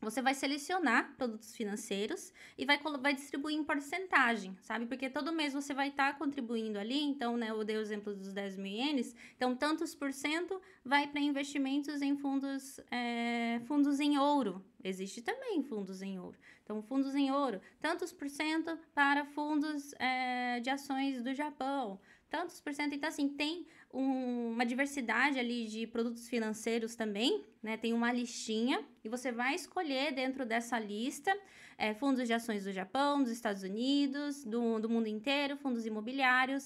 Você 0.02 0.20
vai 0.20 0.34
selecionar 0.34 1.14
produtos 1.16 1.54
financeiros 1.54 2.32
e 2.58 2.66
vai, 2.66 2.76
vai 3.00 3.14
distribuir 3.14 3.56
em 3.56 3.62
porcentagem, 3.62 4.56
sabe? 4.60 4.84
Porque 4.86 5.08
todo 5.08 5.32
mês 5.32 5.52
você 5.52 5.72
vai 5.72 5.88
estar 5.88 6.12
tá 6.12 6.18
contribuindo 6.18 6.76
ali. 6.76 7.00
Então, 7.00 7.36
né, 7.36 7.50
eu 7.50 7.62
dei 7.62 7.76
o 7.76 7.80
exemplo 7.80 8.12
dos 8.12 8.32
10 8.32 8.56
mil 8.56 8.72
ienes. 8.72 9.14
Então, 9.36 9.54
tantos 9.54 9.94
por 9.94 10.12
cento 10.12 10.60
vai 10.84 11.06
para 11.06 11.20
investimentos 11.20 12.02
em 12.02 12.16
fundos, 12.16 12.80
é, 12.90 13.60
fundos 13.66 14.00
em 14.00 14.18
ouro. 14.18 14.64
Existe 14.82 15.22
também 15.22 15.62
fundos 15.62 16.02
em 16.02 16.18
ouro. 16.18 16.36
Então, 16.64 16.82
fundos 16.82 17.14
em 17.14 17.30
ouro, 17.30 17.60
tantos 17.80 18.12
por 18.12 18.28
cento 18.28 18.76
para 18.92 19.24
fundos 19.24 19.94
é, 20.00 20.58
de 20.58 20.68
ações 20.68 21.22
do 21.22 21.32
Japão 21.32 22.00
tantos 22.34 22.56
por 22.64 22.72
cento. 22.78 22.94
Então, 22.94 23.08
assim, 23.12 23.28
tem 23.42 23.52
um, 23.92 24.52
uma 24.54 24.66
diversidade 24.72 25.36
ali 25.44 25.60
de 25.74 25.80
produtos 25.94 26.24
financeiros 26.32 26.92
também, 27.02 27.30
né? 27.66 27.74
Tem 27.84 27.92
uma 28.00 28.10
listinha 28.20 28.76
e 29.04 29.08
você 29.14 29.30
vai 29.30 29.52
escolher 29.62 30.06
dentro 30.20 30.42
dessa 30.52 30.76
lista 30.92 31.32
é, 31.76 31.88
fundos 32.02 32.24
de 32.28 32.34
ações 32.40 32.62
do 32.66 32.72
Japão, 32.80 33.22
dos 33.22 33.32
Estados 33.38 33.62
Unidos, 33.62 34.44
do, 34.52 34.62
do 34.84 34.88
mundo 34.94 35.08
inteiro, 35.16 35.58
fundos 35.64 35.84
imobiliários, 35.92 36.64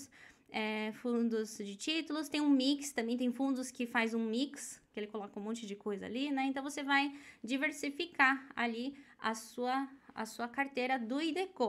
é, 0.64 0.92
fundos 1.02 1.58
de 1.68 1.74
títulos. 1.86 2.28
Tem 2.34 2.40
um 2.48 2.54
mix 2.64 2.92
também, 2.98 3.16
tem 3.22 3.32
fundos 3.40 3.66
que 3.76 3.84
faz 3.86 4.14
um 4.18 4.24
mix, 4.36 4.80
que 4.92 5.00
ele 5.00 5.08
coloca 5.14 5.38
um 5.40 5.42
monte 5.48 5.66
de 5.70 5.76
coisa 5.86 6.06
ali, 6.10 6.30
né? 6.36 6.44
Então, 6.50 6.62
você 6.68 6.82
vai 6.92 7.12
diversificar 7.52 8.34
ali 8.54 8.86
a 9.30 9.34
sua, 9.34 9.76
a 10.14 10.24
sua 10.24 10.48
carteira 10.58 10.94
do 11.10 11.20
IDECO. 11.30 11.68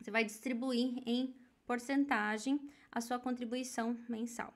Você 0.00 0.10
vai 0.16 0.24
distribuir 0.24 0.88
em 1.14 1.22
porcentagem 1.66 2.54
a 2.90 3.00
sua 3.00 3.18
contribuição 3.18 3.98
mensal. 4.08 4.54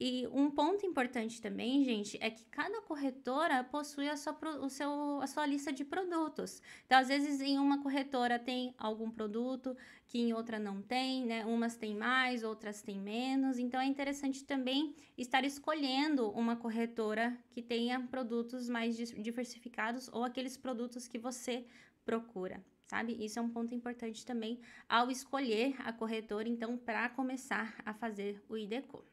E 0.00 0.28
um 0.28 0.48
ponto 0.48 0.86
importante 0.86 1.42
também, 1.42 1.84
gente, 1.84 2.16
é 2.20 2.30
que 2.30 2.44
cada 2.44 2.80
corretora 2.82 3.64
possui 3.64 4.08
a 4.08 4.16
sua, 4.16 4.32
o 4.60 4.70
seu, 4.70 5.20
a 5.20 5.26
sua 5.26 5.44
lista 5.44 5.72
de 5.72 5.84
produtos. 5.84 6.62
Então, 6.86 6.98
às 6.98 7.08
vezes, 7.08 7.40
em 7.40 7.58
uma 7.58 7.82
corretora 7.82 8.38
tem 8.38 8.72
algum 8.78 9.10
produto 9.10 9.76
que 10.06 10.20
em 10.20 10.32
outra 10.32 10.56
não 10.56 10.80
tem, 10.80 11.26
né? 11.26 11.44
Umas 11.44 11.76
têm 11.76 11.96
mais, 11.96 12.44
outras 12.44 12.80
têm 12.80 13.00
menos. 13.00 13.58
Então, 13.58 13.80
é 13.80 13.86
interessante 13.86 14.44
também 14.44 14.94
estar 15.16 15.44
escolhendo 15.44 16.30
uma 16.30 16.54
corretora 16.54 17.36
que 17.50 17.60
tenha 17.60 17.98
produtos 17.98 18.68
mais 18.68 18.96
diversificados 18.96 20.08
ou 20.12 20.22
aqueles 20.22 20.56
produtos 20.56 21.08
que 21.08 21.18
você 21.18 21.66
procura 22.04 22.62
sabe? 22.88 23.22
Isso 23.24 23.38
é 23.38 23.42
um 23.42 23.50
ponto 23.50 23.74
importante 23.74 24.26
também 24.26 24.58
ao 24.88 25.10
escolher 25.10 25.76
a 25.84 25.92
corretora, 25.92 26.48
então, 26.48 26.76
para 26.76 27.08
começar 27.10 27.74
a 27.84 27.94
fazer 27.94 28.42
o 28.48 28.56
IDECO. 28.56 29.04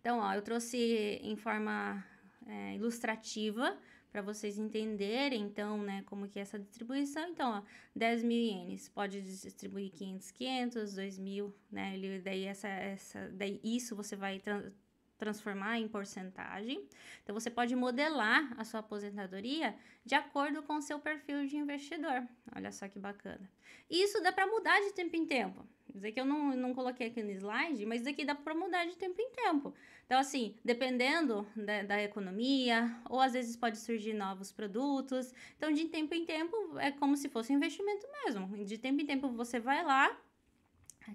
Então, 0.00 0.18
ó, 0.18 0.34
eu 0.34 0.42
trouxe 0.42 1.20
em 1.22 1.36
forma 1.36 2.04
é, 2.46 2.74
ilustrativa 2.74 3.78
para 4.10 4.20
vocês 4.20 4.58
entenderem, 4.58 5.42
então, 5.42 5.78
né, 5.78 6.02
como 6.06 6.28
que 6.28 6.38
é 6.38 6.42
essa 6.42 6.58
distribuição. 6.58 7.28
Então, 7.28 7.58
ó, 7.58 7.62
10 7.94 8.22
mil 8.24 8.38
ienes, 8.38 8.88
pode 8.88 9.22
distribuir 9.22 9.90
500, 9.92 10.30
500, 10.32 10.94
2 10.94 11.18
mil, 11.18 11.54
né, 11.70 11.94
ele, 11.94 12.20
daí, 12.20 12.44
essa, 12.44 12.68
essa, 12.68 13.30
daí 13.32 13.60
isso 13.62 13.94
você 13.94 14.16
vai 14.16 14.42
transformar 15.22 15.78
em 15.78 15.86
porcentagem. 15.86 16.84
Então, 17.22 17.32
você 17.32 17.48
pode 17.48 17.76
modelar 17.76 18.52
a 18.58 18.64
sua 18.64 18.80
aposentadoria 18.80 19.72
de 20.04 20.16
acordo 20.16 20.64
com 20.64 20.74
o 20.78 20.82
seu 20.82 20.98
perfil 20.98 21.46
de 21.46 21.56
investidor. 21.56 22.26
Olha 22.56 22.72
só 22.72 22.88
que 22.88 22.98
bacana. 22.98 23.48
E 23.88 24.02
isso 24.02 24.20
dá 24.20 24.32
para 24.32 24.48
mudar 24.48 24.80
de 24.80 24.92
tempo 24.92 25.14
em 25.14 25.24
tempo. 25.24 25.64
Isso 25.94 26.04
aqui 26.04 26.18
eu 26.18 26.24
não, 26.24 26.56
não 26.56 26.74
coloquei 26.74 27.06
aqui 27.06 27.22
no 27.22 27.30
slide, 27.30 27.86
mas 27.86 28.04
aqui 28.04 28.24
dá 28.24 28.34
para 28.34 28.52
mudar 28.52 28.84
de 28.84 28.96
tempo 28.96 29.20
em 29.20 29.30
tempo. 29.30 29.72
Então, 30.06 30.18
assim, 30.18 30.56
dependendo 30.64 31.46
da, 31.54 31.82
da, 31.84 32.02
economia, 32.02 32.90
ou 33.08 33.20
às 33.20 33.34
vezes 33.34 33.54
pode 33.54 33.78
surgir 33.78 34.14
novos 34.14 34.50
produtos. 34.50 35.32
Então, 35.56 35.70
de 35.70 35.84
tempo 35.84 36.14
em 36.14 36.24
tempo, 36.24 36.56
é 36.80 36.90
como 36.90 37.16
se 37.16 37.28
fosse 37.28 37.52
um 37.52 37.56
investimento 37.56 38.08
mesmo. 38.24 38.64
De 38.64 38.76
tempo 38.76 39.00
em 39.00 39.06
tempo, 39.06 39.28
você 39.28 39.60
vai 39.60 39.84
lá, 39.84 40.18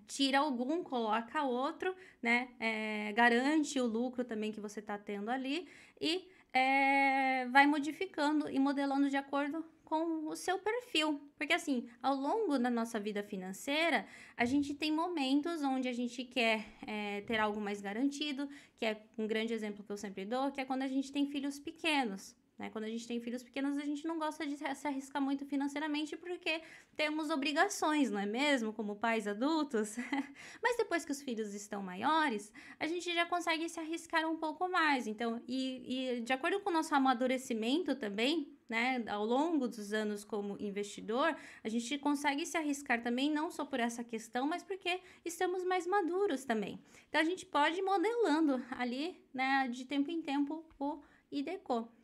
tira 0.07 0.39
algum, 0.39 0.83
coloca 0.83 1.43
outro, 1.43 1.95
né? 2.21 2.49
É, 2.59 3.13
garante 3.13 3.79
o 3.79 3.85
lucro 3.85 4.23
também 4.23 4.51
que 4.51 4.59
você 4.59 4.79
está 4.79 4.97
tendo 4.97 5.29
ali 5.29 5.67
e 5.99 6.27
é, 6.53 7.45
vai 7.47 7.65
modificando 7.67 8.49
e 8.49 8.59
modelando 8.59 9.09
de 9.09 9.17
acordo 9.17 9.63
com 9.83 10.27
o 10.27 10.35
seu 10.35 10.59
perfil. 10.59 11.21
Porque 11.37 11.53
assim, 11.53 11.87
ao 12.01 12.15
longo 12.15 12.59
da 12.59 12.69
nossa 12.69 12.99
vida 12.99 13.23
financeira, 13.23 14.05
a 14.35 14.43
gente 14.43 14.73
tem 14.73 14.91
momentos 14.91 15.63
onde 15.63 15.87
a 15.87 15.93
gente 15.93 16.23
quer 16.25 16.65
é, 16.85 17.21
ter 17.21 17.39
algo 17.39 17.61
mais 17.61 17.79
garantido, 17.79 18.49
que 18.75 18.85
é 18.85 19.01
um 19.17 19.25
grande 19.25 19.53
exemplo 19.53 19.83
que 19.83 19.91
eu 19.91 19.97
sempre 19.97 20.25
dou, 20.25 20.51
que 20.51 20.59
é 20.59 20.65
quando 20.65 20.81
a 20.81 20.87
gente 20.87 21.11
tem 21.11 21.25
filhos 21.27 21.57
pequenos. 21.57 22.35
Né? 22.57 22.71
Quando 22.71 22.85
a 22.85 22.89
gente 22.89 23.07
tem 23.07 23.19
filhos 23.19 23.43
pequenos, 23.43 23.77
a 23.77 23.85
gente 23.85 24.07
não 24.07 24.17
gosta 24.17 24.45
de 24.45 24.57
se 24.57 24.87
arriscar 24.87 25.21
muito 25.21 25.45
financeiramente 25.45 26.17
porque 26.17 26.61
temos 26.95 27.29
obrigações, 27.29 28.09
não 28.09 28.19
é 28.19 28.25
mesmo? 28.25 28.73
Como 28.73 28.95
pais 28.95 29.27
adultos. 29.27 29.95
Mas 30.61 30.75
depois 30.75 31.05
que 31.05 31.11
os 31.11 31.21
filhos 31.21 31.53
estão 31.53 31.83
maiores, 31.83 32.51
a 32.79 32.87
gente 32.87 33.13
já 33.13 33.25
consegue 33.25 33.69
se 33.69 33.79
arriscar 33.79 34.27
um 34.27 34.37
pouco 34.37 34.67
mais. 34.67 35.05
Então, 35.05 35.41
e, 35.47 36.17
e 36.17 36.21
de 36.21 36.33
acordo 36.33 36.59
com 36.59 36.71
o 36.71 36.73
nosso 36.73 36.95
amadurecimento 36.95 37.95
também, 37.95 38.57
né, 38.67 39.03
ao 39.07 39.23
longo 39.23 39.67
dos 39.67 39.93
anos 39.93 40.25
como 40.25 40.57
investidor, 40.59 41.35
a 41.63 41.69
gente 41.69 41.97
consegue 41.99 42.45
se 42.45 42.57
arriscar 42.57 43.01
também, 43.01 43.31
não 43.31 43.49
só 43.51 43.63
por 43.63 43.79
essa 43.79 44.03
questão, 44.03 44.47
mas 44.47 44.63
porque 44.63 44.99
estamos 45.23 45.63
mais 45.63 45.85
maduros 45.85 46.43
também. 46.43 46.81
Então, 47.07 47.21
a 47.21 47.23
gente 47.23 47.45
pode 47.45 47.79
ir 47.79 47.83
modelando 47.83 48.61
ali, 48.71 49.23
né, 49.33 49.69
de 49.69 49.85
tempo 49.85 50.09
em 50.09 50.21
tempo, 50.21 50.65
o 50.79 51.01
IDECO. 51.31 51.96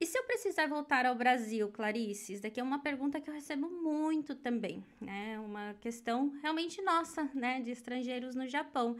E 0.00 0.06
se 0.06 0.16
eu 0.16 0.24
precisar 0.24 0.66
voltar 0.66 1.04
ao 1.04 1.14
Brasil, 1.14 1.68
Clarice? 1.68 2.32
Isso 2.32 2.42
daqui 2.42 2.58
é 2.58 2.62
uma 2.62 2.78
pergunta 2.78 3.20
que 3.20 3.28
eu 3.28 3.34
recebo 3.34 3.68
muito 3.68 4.34
também, 4.34 4.82
né? 4.98 5.38
Uma 5.40 5.74
questão 5.74 6.30
realmente 6.40 6.80
nossa, 6.80 7.30
né? 7.34 7.60
De 7.60 7.70
estrangeiros 7.70 8.34
no 8.34 8.48
Japão. 8.48 8.96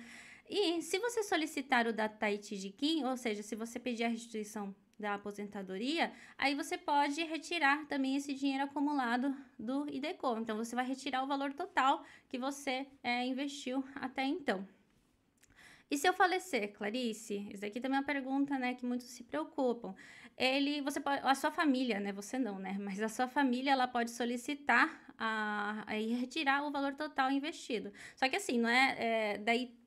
E 0.46 0.82
se 0.82 0.98
você 0.98 1.22
solicitar 1.22 1.86
o 1.86 1.92
Dataiti 1.92 2.54
Jikin, 2.54 3.04
ou 3.04 3.16
seja, 3.16 3.42
se 3.42 3.56
você 3.56 3.78
pedir 3.78 4.04
a 4.04 4.08
restituição 4.08 4.74
da 4.98 5.14
aposentadoria, 5.14 6.12
aí 6.36 6.54
você 6.54 6.76
pode 6.76 7.22
retirar 7.24 7.86
também 7.86 8.16
esse 8.16 8.34
dinheiro 8.34 8.64
acumulado 8.64 9.34
do 9.58 9.88
IDECO. 9.88 10.36
Então, 10.38 10.58
você 10.58 10.76
vai 10.76 10.84
retirar 10.84 11.22
o 11.22 11.26
valor 11.26 11.54
total 11.54 12.04
que 12.28 12.36
você 12.36 12.86
é, 13.02 13.24
investiu 13.24 13.82
até 13.94 14.24
então. 14.24 14.68
E 15.90 15.98
se 15.98 16.06
eu 16.06 16.12
falecer, 16.12 16.72
Clarice? 16.72 17.48
Isso 17.52 17.64
aqui 17.66 17.80
também 17.80 17.96
é 17.96 18.00
uma 18.00 18.06
pergunta, 18.06 18.56
né, 18.56 18.74
que 18.74 18.86
muitos 18.86 19.08
se 19.08 19.24
preocupam. 19.24 19.92
Ele, 20.40 20.80
você 20.80 20.98
pode, 20.98 21.20
a 21.22 21.34
sua 21.34 21.50
família, 21.50 22.00
né, 22.00 22.12
você 22.12 22.38
não, 22.38 22.58
né, 22.58 22.74
mas 22.80 23.02
a 23.02 23.10
sua 23.10 23.28
família, 23.28 23.72
ela 23.72 23.86
pode 23.86 24.10
solicitar 24.10 24.88
a, 25.18 25.84
a 25.86 25.92
retirar 25.92 26.66
o 26.66 26.70
valor 26.70 26.94
total 26.94 27.30
investido. 27.30 27.92
Só 28.16 28.26
que 28.26 28.36
assim, 28.36 28.58
não 28.58 28.70
é, 28.70 29.34
é 29.34 29.38
daí 29.38 29.78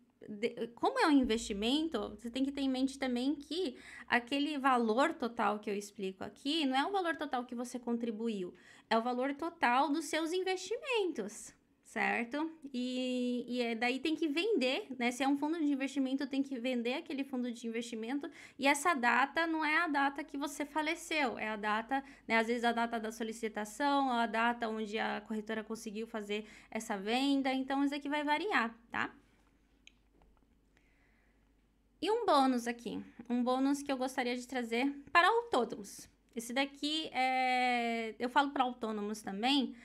como 0.75 0.99
é 0.99 1.07
um 1.07 1.11
investimento, 1.11 2.15
você 2.17 2.29
tem 2.29 2.45
que 2.45 2.51
ter 2.51 2.61
em 2.61 2.69
mente 2.69 2.97
também 2.99 3.35
que 3.35 3.75
aquele 4.07 4.57
valor 4.59 5.13
total 5.13 5.59
que 5.59 5.69
eu 5.69 5.75
explico 5.75 6.23
aqui 6.23 6.65
não 6.65 6.77
é 6.77 6.85
o 6.85 6.91
valor 6.91 7.17
total 7.17 7.45
que 7.45 7.55
você 7.55 7.79
contribuiu, 7.79 8.53
é 8.89 8.97
o 8.97 9.01
valor 9.01 9.33
total 9.33 9.91
dos 9.91 10.05
seus 10.05 10.31
investimentos 10.31 11.53
certo? 11.93 12.51
E, 12.73 13.45
e 13.47 13.61
é, 13.61 13.75
daí 13.75 13.99
tem 13.99 14.15
que 14.15 14.27
vender, 14.27 14.87
né? 14.97 15.11
Se 15.11 15.21
é 15.23 15.27
um 15.27 15.37
fundo 15.37 15.59
de 15.59 15.65
investimento, 15.65 16.25
tem 16.25 16.41
que 16.41 16.57
vender 16.57 16.95
aquele 16.95 17.23
fundo 17.23 17.51
de 17.51 17.67
investimento. 17.67 18.27
E 18.57 18.65
essa 18.65 18.95
data 18.95 19.45
não 19.45 19.63
é 19.63 19.77
a 19.77 19.87
data 19.87 20.23
que 20.23 20.35
você 20.35 20.65
faleceu, 20.65 21.37
é 21.37 21.49
a 21.49 21.55
data, 21.55 22.03
né? 22.27 22.39
Às 22.39 22.47
vezes 22.47 22.63
a 22.63 22.71
data 22.71 22.99
da 22.99 23.11
solicitação, 23.11 24.11
a 24.11 24.25
data 24.25 24.67
onde 24.67 24.97
a 24.97 25.21
corretora 25.21 25.63
conseguiu 25.63 26.07
fazer 26.07 26.47
essa 26.71 26.97
venda. 26.97 27.53
Então, 27.53 27.85
isso 27.85 27.93
aqui 27.93 28.09
vai 28.09 28.23
variar, 28.23 28.75
tá? 28.89 29.13
E 32.01 32.09
um 32.09 32.25
bônus 32.25 32.67
aqui, 32.67 32.99
um 33.29 33.43
bônus 33.43 33.83
que 33.83 33.91
eu 33.91 33.97
gostaria 33.97 34.35
de 34.35 34.47
trazer 34.47 34.91
para 35.11 35.27
autônomos. 35.27 36.09
Esse 36.35 36.53
daqui 36.53 37.07
é. 37.13 38.15
Eu 38.17 38.29
falo 38.29 38.49
para 38.49 38.63
autônomos 38.63 39.21
também, 39.21 39.75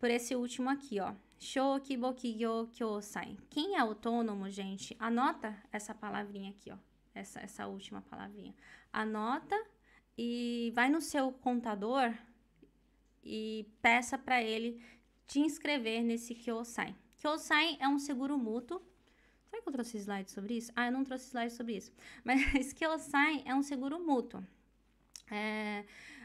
por 0.00 0.10
esse 0.10 0.34
último 0.34 0.68
aqui, 0.68 0.98
ó. 0.98 1.14
Shokibokigyo 1.38 2.68
Kyosai. 2.72 3.36
Quem 3.48 3.76
é 3.76 3.78
autônomo, 3.78 4.50
gente, 4.50 4.96
anota 4.98 5.56
essa 5.72 5.94
palavrinha 5.94 6.50
aqui, 6.50 6.70
ó. 6.70 6.76
Essa, 7.14 7.40
essa 7.40 7.66
última 7.66 8.02
palavrinha. 8.02 8.54
Anota 8.92 9.56
e 10.16 10.72
vai 10.74 10.88
no 10.88 11.00
seu 11.00 11.32
contador 11.32 12.12
e 13.22 13.66
peça 13.80 14.16
para 14.18 14.42
ele 14.42 14.82
te 15.26 15.38
inscrever 15.40 16.02
nesse 16.02 16.34
Kyosai. 16.34 16.94
Kyosai 17.18 17.76
é 17.80 17.88
um 17.88 17.98
seguro 17.98 18.38
mútuo. 18.38 18.80
Será 19.44 19.62
que 19.62 19.68
eu 19.68 19.72
trouxe 19.72 19.98
slide 19.98 20.30
sobre 20.30 20.54
isso? 20.56 20.72
Ah, 20.74 20.86
eu 20.86 20.92
não 20.92 21.04
trouxe 21.04 21.26
slide 21.26 21.52
sobre 21.52 21.76
isso. 21.76 21.92
Mas 22.24 22.72
Kyosai 22.72 23.42
é 23.44 23.54
um 23.54 23.62
seguro 23.62 23.98
mútuo. 23.98 24.44
É, 25.30 25.84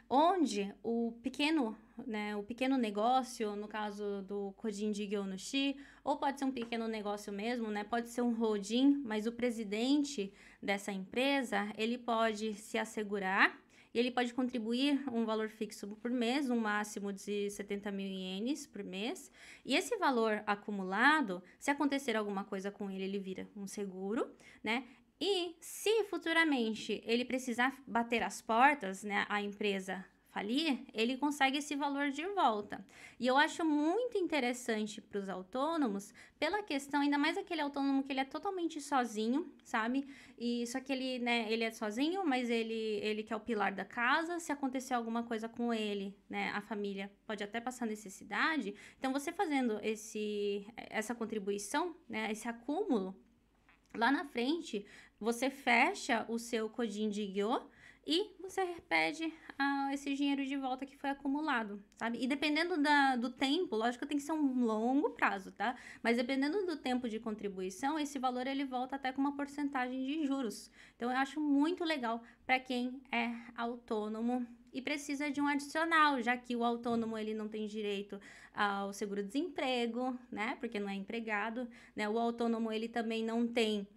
onde 0.09 0.74
o 0.82 1.14
pequeno 1.22 1.78
né, 2.06 2.36
o 2.36 2.44
pequeno 2.44 2.78
negócio, 2.78 3.56
no 3.56 3.68
caso 3.68 4.22
do 4.24 4.54
Kodin 4.58 4.91
de 4.91 5.08
Gyonushi, 5.08 5.76
ou 6.04 6.18
pode 6.18 6.39
ser 6.39 6.46
um 6.46 6.52
pequeno 6.52 6.88
negócio 6.88 7.32
mesmo, 7.32 7.70
né, 7.70 7.84
pode 7.84 8.10
ser 8.10 8.22
um 8.22 8.34
holding, 8.34 9.02
mas 9.06 9.28
o 9.28 9.32
presidente 9.32 10.34
dessa 10.62 10.91
empresa, 10.91 11.72
ele 11.78 11.98
pode 11.98 12.54
se 12.56 12.78
assegurar 12.78 13.62
e 13.94 14.00
ele 14.00 14.10
pode 14.10 14.34
contribuir 14.34 15.04
um 15.12 15.24
valor 15.24 15.50
fixo 15.50 15.88
por 16.02 16.10
mês, 16.10 16.50
um 16.50 16.60
máximo 16.60 17.14
de 17.14 17.50
70 17.52 17.91
mil 17.91 18.08
ienes 18.08 18.66
por 18.66 18.84
mês. 18.84 19.32
E 19.64 19.76
esse 19.76 19.96
valor 19.98 20.44
acumulado, 20.48 21.44
se 21.60 21.70
acontecer 21.70 22.16
alguma 22.16 22.44
coisa 22.44 22.72
com 22.72 22.89
ele, 22.89 23.04
ele 23.04 23.20
vira 23.20 23.48
um 23.56 23.68
seguro, 23.68 24.32
né? 24.64 24.84
E 25.22 25.56
se 25.62 26.04
futuramente 26.06 27.04
ele 27.06 27.24
precisar 27.24 27.80
bater 27.86 28.24
as 28.24 28.41
portas, 28.41 29.04
né, 29.04 29.26
a 29.30 29.41
empresa 29.41 30.04
falir, 30.34 30.80
ele 30.94 31.16
consegue 31.16 31.60
esse 31.60 31.76
valor 31.76 32.10
de 32.10 32.26
volta. 32.30 32.84
E 33.20 33.28
eu 33.28 33.38
acho 33.38 33.64
muito 33.64 34.18
interessante 34.18 35.00
para 35.00 35.20
os 35.20 35.30
autônomos, 35.30 36.12
pela 36.40 36.64
questão, 36.64 37.02
ainda 37.02 37.18
mais 37.20 37.38
aquele 37.38 37.62
autônomo 37.62 38.04
que 38.04 38.12
ele 38.12 38.20
é 38.20 38.26
totalmente 38.26 38.82
sozinho, 38.82 39.54
sabe? 39.64 40.08
E 40.38 40.66
só 40.66 40.80
que 40.80 40.92
ele, 40.92 41.20
né, 41.20 41.46
ele 41.52 41.64
é 41.64 41.70
sozinho, 41.72 42.26
mas 42.26 42.50
ele, 42.50 43.00
ele 43.04 43.22
que 43.22 43.32
é 43.32 43.36
o 43.36 43.40
pilar 43.40 43.72
da 43.74 43.86
casa, 43.86 44.40
se 44.40 44.52
acontecer 44.52 44.96
alguma 44.96 45.24
coisa 45.24 45.48
com 45.48 45.72
ele, 45.72 46.18
né, 46.28 46.52
a 46.56 46.62
família 46.62 47.12
pode 47.28 47.44
até 47.44 47.62
passar 47.62 47.86
necessidade. 47.86 48.74
Então, 48.98 49.14
você 49.14 49.32
fazendo 49.32 49.80
esse, 49.84 50.66
essa 50.76 51.14
contribuição, 51.14 51.96
né, 52.10 52.32
esse 52.32 52.48
acúmulo, 52.48 53.16
lá 53.96 54.12
na 54.12 54.26
frente, 54.26 54.84
você 55.20 55.52
fecha 55.52 56.26
o 56.28 56.40
seu 56.40 56.68
codinho 56.68 57.12
de 57.12 57.26
guiô 57.28 57.62
e 58.06 58.36
você 58.41 58.66
pede 58.89 59.34
ah, 59.58 59.89
esse 59.93 60.14
dinheiro 60.14 60.45
de 60.45 60.58
volta 60.58 60.86
que 60.86 60.97
foi 60.97 61.10
acumulado, 61.10 61.82
sabe? 61.97 62.22
E 62.22 62.28
dependendo 62.28 62.78
da, 62.82 63.16
do 63.16 63.30
tempo, 63.30 63.76
lógico 63.76 64.06
tem 64.06 64.18
que 64.18 64.24
ser 64.24 64.34
um 64.34 64.66
longo 64.66 65.12
prazo, 65.12 65.51
tá? 65.54 65.76
Mas 66.01 66.18
dependendo 66.18 66.66
do 66.66 66.76
tempo 66.76 67.08
de 67.08 67.20
contribuição, 67.20 67.97
esse 67.97 68.20
valor 68.20 68.45
ele 68.45 68.66
volta 68.66 68.97
até 68.97 69.14
com 69.14 69.22
uma 69.22 69.36
porcentagem 69.36 70.06
de 70.06 70.26
juros. 70.26 70.70
Então 70.95 71.10
eu 71.10 71.18
acho 71.18 71.39
muito 71.39 71.86
legal 71.86 72.22
para 72.45 72.60
quem 72.60 73.01
é 73.10 73.34
autônomo 73.56 74.45
e 74.74 74.82
precisa 74.82 75.32
de 75.32 75.39
um 75.39 75.47
adicional, 75.47 76.22
já 76.22 76.36
que 76.36 76.56
o 76.56 76.64
autônomo 76.64 77.18
ele 77.18 77.34
não 77.34 77.47
tem 77.47 77.68
direito 77.68 78.20
ao 78.54 78.91
seguro-desemprego, 78.91 80.18
né? 80.30 80.58
Porque 80.60 80.80
não 80.80 80.89
é 80.89 80.95
empregado, 80.95 81.70
né? 81.95 82.10
O 82.10 82.20
autônomo 82.20 82.72
ele 82.72 82.89
também 82.89 83.24
não 83.24 83.47
tem 83.47 83.88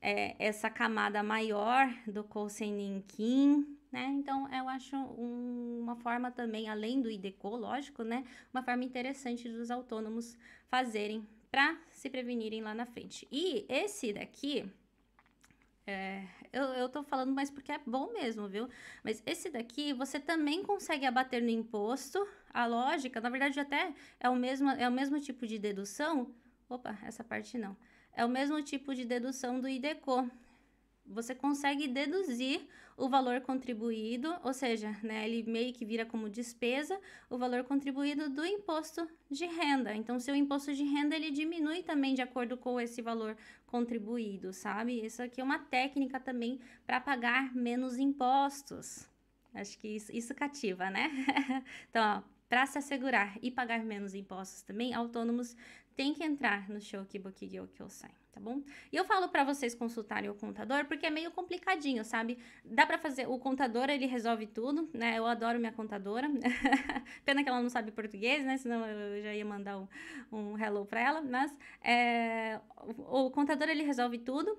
é, 0.00 0.34
essa 0.38 0.70
camada 0.70 1.22
maior 1.22 1.92
do 2.06 2.24
Koseninkin, 2.24 3.78
né? 3.92 4.06
Então, 4.12 4.48
eu 4.52 4.68
acho 4.68 4.96
um, 4.96 5.80
uma 5.82 5.96
forma 5.96 6.30
também, 6.30 6.68
além 6.68 7.02
do 7.02 7.10
IDECO, 7.10 7.48
lógico, 7.56 8.02
né? 8.02 8.24
Uma 8.52 8.62
forma 8.62 8.84
interessante 8.84 9.48
dos 9.48 9.70
autônomos 9.70 10.36
fazerem 10.68 11.26
para 11.50 11.76
se 11.90 12.08
prevenirem 12.08 12.62
lá 12.62 12.72
na 12.72 12.86
frente. 12.86 13.26
E 13.30 13.66
esse 13.68 14.12
daqui, 14.12 14.70
é, 15.86 16.24
eu, 16.52 16.62
eu 16.64 16.88
tô 16.88 17.02
falando 17.02 17.32
mais 17.32 17.50
porque 17.50 17.72
é 17.72 17.80
bom 17.84 18.12
mesmo, 18.12 18.48
viu? 18.48 18.68
Mas 19.02 19.22
esse 19.26 19.50
daqui, 19.50 19.92
você 19.92 20.20
também 20.20 20.62
consegue 20.62 21.04
abater 21.04 21.42
no 21.42 21.50
imposto. 21.50 22.26
A 22.54 22.66
lógica, 22.66 23.20
na 23.20 23.28
verdade, 23.28 23.58
até 23.58 23.92
é 24.20 24.28
o 24.28 24.36
mesmo, 24.36 24.70
é 24.70 24.88
o 24.88 24.92
mesmo 24.92 25.20
tipo 25.20 25.46
de 25.46 25.58
dedução. 25.58 26.32
Opa, 26.68 26.96
essa 27.02 27.24
parte 27.24 27.58
não 27.58 27.76
é 28.14 28.24
o 28.24 28.28
mesmo 28.28 28.62
tipo 28.62 28.94
de 28.94 29.04
dedução 29.04 29.60
do 29.60 29.68
IDECO. 29.68 30.30
Você 31.06 31.34
consegue 31.34 31.88
deduzir 31.88 32.66
o 33.00 33.08
valor 33.08 33.40
contribuído, 33.40 34.36
ou 34.44 34.52
seja, 34.52 34.94
né, 35.02 35.26
ele 35.26 35.42
meio 35.50 35.72
que 35.72 35.86
vira 35.86 36.04
como 36.04 36.28
despesa 36.28 37.00
o 37.30 37.38
valor 37.38 37.64
contribuído 37.64 38.28
do 38.28 38.44
imposto 38.44 39.08
de 39.30 39.46
renda. 39.46 39.94
Então, 39.94 40.20
seu 40.20 40.34
imposto 40.34 40.74
de 40.74 40.84
renda 40.84 41.16
ele 41.16 41.30
diminui 41.30 41.82
também 41.82 42.14
de 42.14 42.20
acordo 42.20 42.58
com 42.58 42.78
esse 42.78 43.00
valor 43.00 43.36
contribuído, 43.66 44.52
sabe? 44.52 45.04
Isso 45.04 45.22
aqui 45.22 45.40
é 45.40 45.44
uma 45.44 45.58
técnica 45.58 46.20
também 46.20 46.60
para 46.86 47.00
pagar 47.00 47.54
menos 47.54 47.98
impostos. 47.98 49.08
Acho 49.54 49.78
que 49.78 49.88
isso, 49.88 50.14
isso 50.14 50.34
cativa, 50.34 50.90
né? 50.90 51.10
então, 51.88 52.22
para 52.50 52.66
se 52.66 52.78
assegurar 52.78 53.38
e 53.40 53.50
pagar 53.50 53.82
menos 53.84 54.14
impostos 54.14 54.62
também, 54.62 54.92
autônomos 54.92 55.56
tem 55.96 56.14
que 56.14 56.24
entrar 56.24 56.68
no 56.68 56.80
Shokiboki 56.80 57.46
Gyokyo-sai, 57.46 58.10
tá 58.32 58.40
bom? 58.40 58.62
E 58.92 58.96
eu 58.96 59.04
falo 59.04 59.28
para 59.28 59.44
vocês 59.44 59.74
consultarem 59.74 60.30
o 60.30 60.34
contador 60.34 60.84
porque 60.86 61.06
é 61.06 61.10
meio 61.10 61.30
complicadinho, 61.30 62.04
sabe? 62.04 62.38
Dá 62.64 62.86
para 62.86 62.98
fazer, 62.98 63.28
o 63.28 63.38
contador 63.38 63.90
ele 63.90 64.06
resolve 64.06 64.46
tudo, 64.46 64.88
né? 64.94 65.18
Eu 65.18 65.26
adoro 65.26 65.58
minha 65.58 65.72
contadora. 65.72 66.28
Pena 67.24 67.42
que 67.42 67.48
ela 67.48 67.60
não 67.60 67.70
sabe 67.70 67.90
português, 67.90 68.44
né? 68.44 68.56
Senão 68.56 68.86
eu 68.86 69.22
já 69.22 69.34
ia 69.34 69.44
mandar 69.44 69.78
um, 69.78 69.88
um 70.32 70.58
hello 70.58 70.84
para 70.86 71.00
ela, 71.00 71.20
mas 71.20 71.54
é, 71.82 72.60
o, 72.98 73.26
o 73.26 73.30
contador 73.30 73.68
ele 73.68 73.82
resolve 73.82 74.18
tudo. 74.18 74.58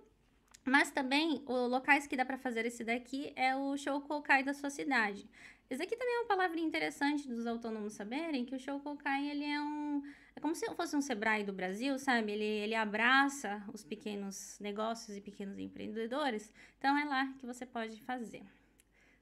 Mas 0.64 0.92
também, 0.92 1.44
os 1.48 1.70
locais 1.72 2.06
que 2.06 2.16
dá 2.16 2.24
para 2.24 2.38
fazer 2.38 2.66
esse 2.66 2.84
daqui 2.84 3.34
é 3.36 3.56
o 3.56 3.76
Shoukokai 3.76 4.44
da 4.44 4.54
sua 4.54 4.70
cidade. 4.70 5.28
Esse 5.70 5.84
aqui 5.84 5.96
também 5.96 6.16
é 6.16 6.20
uma 6.20 6.28
palavrinha 6.28 6.68
interessante 6.68 7.28
dos 7.28 7.48
autônomos 7.48 7.94
saberem, 7.94 8.46
que 8.46 8.54
o 8.54 8.60
Shoukokai, 8.60 9.30
ele 9.30 9.46
é 9.46 9.62
um... 9.62 10.04
É 10.36 10.40
como 10.40 10.56
se 10.56 10.66
fosse 10.76 10.96
um 10.96 11.02
Sebrae 11.02 11.44
do 11.44 11.54
Brasil, 11.54 11.98
sabe? 12.00 12.32
Ele, 12.32 12.44
ele 12.44 12.76
abraça 12.76 13.64
os 13.74 13.84
pequenos 13.84 14.58
negócios 14.60 15.16
e 15.16 15.22
pequenos 15.22 15.60
empreendedores. 15.60 16.52
Então, 16.78 16.98
é 16.98 17.06
lá 17.06 17.34
que 17.38 17.46
você 17.46 17.66
pode 17.66 18.02
fazer. 18.02 18.44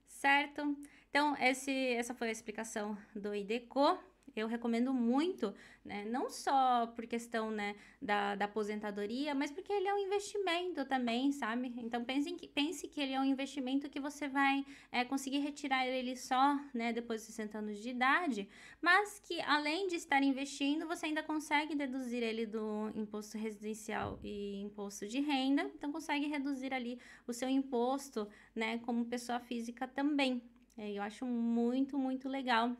Certo? 0.07 0.77
Então, 1.09 1.35
esse, 1.37 1.71
essa 1.93 2.13
foi 2.13 2.29
a 2.29 2.31
explicação 2.31 2.97
do 3.15 3.33
IDECO 3.33 3.97
eu 4.39 4.47
recomendo 4.47 4.93
muito, 4.93 5.53
né? 5.83 6.05
Não 6.05 6.29
só 6.29 6.87
por 6.87 7.05
questão, 7.07 7.51
né, 7.51 7.75
da, 8.01 8.35
da 8.35 8.45
aposentadoria, 8.45 9.33
mas 9.33 9.51
porque 9.51 9.71
ele 9.71 9.87
é 9.87 9.93
um 9.93 9.97
investimento 9.97 10.85
também, 10.85 11.31
sabe? 11.31 11.73
Então 11.77 12.03
pense 12.03 12.31
que, 12.33 12.47
pense 12.47 12.87
que 12.87 13.01
ele 13.01 13.13
é 13.13 13.19
um 13.19 13.25
investimento 13.25 13.89
que 13.89 13.99
você 13.99 14.27
vai 14.27 14.65
é, 14.91 15.03
conseguir 15.03 15.39
retirar 15.39 15.87
ele 15.87 16.15
só, 16.15 16.59
né, 16.73 16.93
depois 16.93 17.21
de 17.21 17.27
60 17.27 17.57
anos 17.57 17.79
de 17.79 17.89
idade, 17.89 18.49
mas 18.81 19.19
que 19.19 19.41
além 19.41 19.87
de 19.87 19.95
estar 19.95 20.21
investindo, 20.23 20.87
você 20.87 21.07
ainda 21.07 21.23
consegue 21.23 21.75
deduzir 21.75 22.23
ele 22.23 22.45
do 22.45 22.91
imposto 22.95 23.37
residencial 23.37 24.19
e 24.23 24.61
imposto 24.61 25.07
de 25.07 25.19
renda, 25.19 25.69
então 25.75 25.91
consegue 25.91 26.27
reduzir 26.27 26.73
ali 26.73 26.99
o 27.27 27.33
seu 27.33 27.49
imposto, 27.49 28.27
né, 28.55 28.79
como 28.79 29.05
pessoa 29.05 29.39
física 29.39 29.87
também. 29.87 30.41
É, 30.77 30.93
eu 30.93 31.03
acho 31.03 31.25
muito, 31.25 31.97
muito 31.97 32.29
legal 32.29 32.75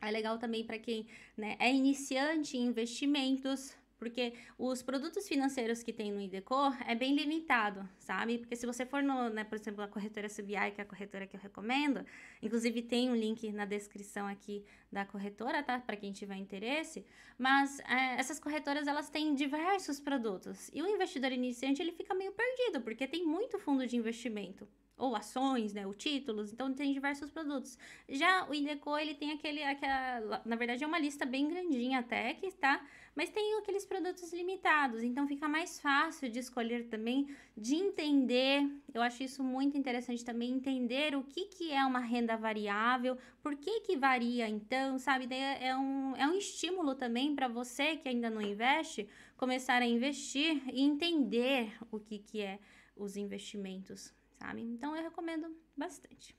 é 0.00 0.10
legal 0.10 0.38
também 0.38 0.64
para 0.64 0.78
quem 0.78 1.06
né, 1.36 1.56
é 1.58 1.72
iniciante 1.72 2.56
em 2.56 2.66
investimentos, 2.66 3.74
porque 3.98 4.34
os 4.58 4.82
produtos 4.82 5.26
financeiros 5.26 5.82
que 5.82 5.92
tem 5.92 6.12
no 6.12 6.20
Idecor 6.20 6.76
é 6.86 6.94
bem 6.94 7.14
limitado, 7.14 7.88
sabe? 7.98 8.38
Porque 8.38 8.54
se 8.54 8.66
você 8.66 8.84
for 8.84 9.02
no, 9.02 9.30
né, 9.30 9.42
por 9.42 9.56
exemplo, 9.56 9.82
a 9.82 9.88
corretora 9.88 10.28
CBI, 10.28 10.72
que 10.74 10.80
é 10.80 10.82
a 10.82 10.86
corretora 10.86 11.26
que 11.26 11.34
eu 11.34 11.40
recomendo, 11.40 12.04
inclusive 12.42 12.82
tem 12.82 13.10
um 13.10 13.16
link 13.16 13.50
na 13.52 13.64
descrição 13.64 14.26
aqui 14.26 14.64
da 14.92 15.06
corretora, 15.06 15.62
tá? 15.62 15.78
Para 15.78 15.96
quem 15.96 16.12
tiver 16.12 16.36
interesse. 16.36 17.06
Mas 17.38 17.80
é, 17.80 18.18
essas 18.18 18.38
corretoras 18.38 18.86
elas 18.86 19.08
têm 19.08 19.34
diversos 19.34 19.98
produtos 19.98 20.70
e 20.74 20.82
o 20.82 20.86
investidor 20.86 21.32
iniciante 21.32 21.80
ele 21.80 21.92
fica 21.92 22.14
meio 22.14 22.32
perdido 22.32 22.82
porque 22.82 23.06
tem 23.06 23.24
muito 23.24 23.58
fundo 23.58 23.86
de 23.86 23.96
investimento 23.96 24.68
ou 24.98 25.14
ações, 25.14 25.74
né, 25.74 25.86
ou 25.86 25.92
títulos, 25.92 26.52
então 26.52 26.72
tem 26.72 26.92
diversos 26.92 27.30
produtos. 27.30 27.78
Já 28.08 28.48
o 28.48 28.54
Ideco, 28.54 28.96
ele 28.96 29.14
tem 29.14 29.32
aquele, 29.32 29.62
aquela, 29.62 30.40
na 30.44 30.56
verdade 30.56 30.82
é 30.82 30.86
uma 30.86 30.98
lista 30.98 31.26
bem 31.26 31.48
grandinha 31.48 31.98
até 31.98 32.32
que 32.32 32.50
tá, 32.52 32.82
mas 33.14 33.28
tem 33.28 33.58
aqueles 33.58 33.84
produtos 33.84 34.32
limitados, 34.32 35.02
então 35.02 35.28
fica 35.28 35.46
mais 35.48 35.78
fácil 35.80 36.30
de 36.30 36.38
escolher 36.38 36.88
também, 36.88 37.28
de 37.56 37.74
entender, 37.74 38.62
eu 38.94 39.02
acho 39.02 39.22
isso 39.22 39.44
muito 39.44 39.76
interessante 39.76 40.24
também, 40.24 40.50
entender 40.50 41.14
o 41.14 41.22
que 41.22 41.44
que 41.46 41.72
é 41.72 41.84
uma 41.84 42.00
renda 42.00 42.36
variável, 42.36 43.18
por 43.42 43.54
que 43.54 43.80
que 43.80 43.96
varia 43.96 44.48
então, 44.48 44.98
sabe, 44.98 45.26
é, 45.30 45.68
é 45.68 45.76
um, 45.76 46.16
é 46.16 46.26
um 46.26 46.34
estímulo 46.34 46.94
também 46.94 47.34
para 47.34 47.48
você 47.48 47.96
que 47.96 48.08
ainda 48.08 48.30
não 48.30 48.40
investe, 48.40 49.06
começar 49.36 49.82
a 49.82 49.86
investir 49.86 50.62
e 50.72 50.80
entender 50.80 51.76
o 51.90 52.00
que 52.00 52.18
que 52.18 52.40
é 52.40 52.58
os 52.96 53.14
investimentos 53.18 54.15
sabe? 54.38 54.62
Então 54.62 54.94
eu 54.96 55.02
recomendo 55.02 55.54
bastante. 55.76 56.34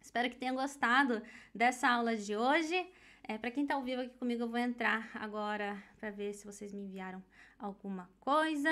Espero 0.00 0.30
que 0.30 0.36
tenham 0.36 0.56
gostado 0.56 1.22
dessa 1.54 1.88
aula 1.88 2.16
de 2.16 2.36
hoje. 2.36 2.90
É, 3.22 3.38
para 3.38 3.50
quem 3.50 3.62
está 3.62 3.74
ao 3.74 3.82
vivo 3.82 4.02
aqui 4.02 4.16
comigo, 4.16 4.42
eu 4.42 4.48
vou 4.48 4.58
entrar 4.58 5.10
agora 5.14 5.82
para 5.98 6.10
ver 6.10 6.32
se 6.32 6.44
vocês 6.46 6.72
me 6.72 6.82
enviaram 6.82 7.22
alguma 7.58 8.10
coisa. 8.18 8.70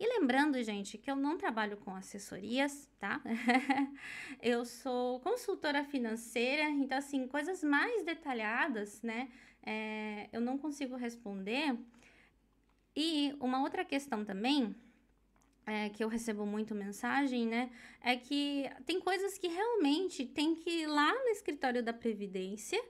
E 0.00 0.18
lembrando, 0.18 0.62
gente, 0.62 0.96
que 0.96 1.10
eu 1.10 1.16
não 1.16 1.36
trabalho 1.36 1.76
com 1.76 1.94
assessorias, 1.94 2.88
tá? 2.98 3.20
eu 4.40 4.64
sou 4.64 5.20
consultora 5.20 5.84
financeira, 5.84 6.62
então, 6.70 6.98
assim, 6.98 7.26
coisas 7.26 7.62
mais 7.64 8.04
detalhadas, 8.04 9.02
né? 9.02 9.28
É, 9.62 10.28
eu 10.32 10.40
não 10.40 10.56
consigo 10.56 10.96
responder. 10.96 11.76
E 12.96 13.34
uma 13.40 13.60
outra 13.60 13.84
questão 13.84 14.24
também 14.24 14.74
é, 15.68 15.90
que 15.90 16.02
eu 16.02 16.08
recebo 16.08 16.46
muito 16.46 16.74
mensagem, 16.74 17.46
né? 17.46 17.70
É 18.02 18.16
que 18.16 18.68
tem 18.86 18.98
coisas 19.00 19.36
que 19.36 19.48
realmente 19.48 20.24
tem 20.24 20.54
que 20.54 20.70
ir 20.70 20.86
lá 20.86 21.12
no 21.12 21.28
escritório 21.28 21.82
da 21.82 21.92
Previdência 21.92 22.82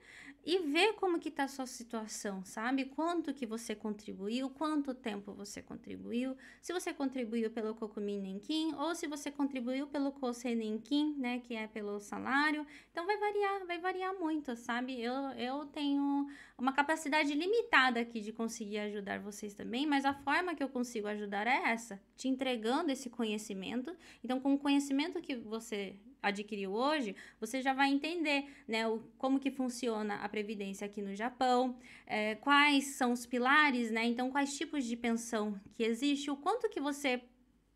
e 0.49 0.61
ver 0.61 0.95
como 0.95 1.19
que 1.19 1.31
tá 1.31 1.45
a 1.45 1.49
sua 1.49 1.67
situação, 1.67 2.43
sabe? 2.43 2.87
Quanto 2.87 3.35
que 3.35 3.45
você 3.45 3.75
contribuiu, 3.75 4.49
quanto 4.49 4.95
tempo 4.95 5.35
você 5.35 5.61
contribuiu, 5.61 6.35
se 6.63 6.73
você 6.73 6.91
contribuiu 6.95 7.51
pelo 7.51 7.75
Cocumin 7.75 8.19
Nenquim 8.19 8.75
ou 8.77 8.95
se 8.95 9.07
você 9.07 9.31
contribuiu 9.31 9.87
pelo 9.89 10.11
Cose 10.11 10.55
Nenquim, 10.55 11.15
né, 11.19 11.41
que 11.41 11.55
é 11.55 11.67
pelo 11.67 12.01
salário. 12.01 12.67
Então 12.91 13.05
vai 13.05 13.19
variar, 13.19 13.67
vai 13.67 13.79
variar 13.79 14.15
muito, 14.15 14.57
sabe? 14.57 14.99
Eu, 14.99 15.13
eu 15.33 15.67
tenho 15.67 16.27
uma 16.57 16.73
capacidade 16.73 17.35
limitada 17.35 18.01
aqui 18.01 18.23
de 18.23 18.33
conseguir 18.33 18.79
ajudar 18.79 19.21
vocês 19.21 19.53
também, 19.53 19.87
mas 19.87 20.07
a 20.07 20.15
forma 20.15 20.55
que 20.55 20.63
eu 20.63 20.71
consigo 20.71 21.09
ajudar 21.09 21.47
é 21.47 21.73
essa, 21.73 22.01
te 22.17 22.27
entregando 22.27 22.91
esse 22.91 23.11
conhecimento. 23.11 23.95
Então, 24.25 24.41
com 24.41 24.55
o 24.55 24.59
conhecimento 24.59 25.21
que 25.21 25.37
você 25.37 25.95
adquiriu 26.23 26.73
hoje, 26.73 27.15
você 27.41 27.61
já 27.63 27.73
vai 27.73 27.91
entender 27.91 28.47
né, 28.67 28.87
o, 28.87 29.01
como 29.19 29.39
que 29.39 29.51
funciona 29.51 30.17
a 30.17 30.29
previdência 30.29 30.87
aqui 30.87 31.01
no 31.01 31.15
Japão, 31.15 31.77
é, 32.07 32.35
quais 32.37 32.97
são 32.97 33.13
os 33.13 33.27
pilares, 33.27 33.91
né? 33.91 34.05
Então, 34.05 34.31
quais 34.31 34.57
tipos 34.57 34.85
de 34.85 34.97
pensão 34.97 35.61
que 35.75 35.83
existe, 35.83 36.31
o 36.31 36.37
quanto 36.37 36.69
que 36.69 36.81
você 36.81 37.23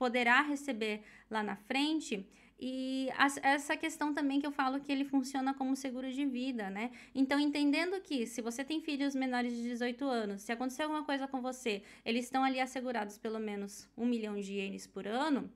poderá 0.03 0.41
receber 0.41 1.05
lá 1.31 1.45
na 1.45 1.55
frente. 1.55 2.27
E 2.59 3.09
essa 3.43 3.77
questão 3.77 4.13
também 4.13 4.41
que 4.41 4.47
eu 4.47 4.51
falo 4.51 4.81
que 4.81 4.91
ele 4.91 5.05
funciona 5.05 5.55
como 5.55 5.77
seguro 5.77 6.13
de 6.13 6.25
vida, 6.25 6.71
né? 6.71 6.91
Então, 7.15 7.39
entendendo 7.39 8.01
que 8.01 8.27
se 8.27 8.41
você 8.41 8.65
tem 8.65 8.81
filhos 8.81 9.15
menores 9.15 9.53
de 9.53 9.63
18 9.63 10.05
anos, 10.05 10.43
se 10.43 10.51
acontecer 10.51 10.83
alguma 10.83 11.05
coisa 11.05 11.29
com 11.29 11.41
você, 11.41 11.83
eles 12.05 12.25
estão 12.25 12.43
ali 12.43 12.59
assegurados 12.59 13.17
pelo 13.17 13.39
menos 13.39 13.89
um 13.97 14.07
milhão 14.07 14.41
de 14.41 14.55
ienes 14.55 14.89
por 14.89 15.07
ano, 15.07 15.49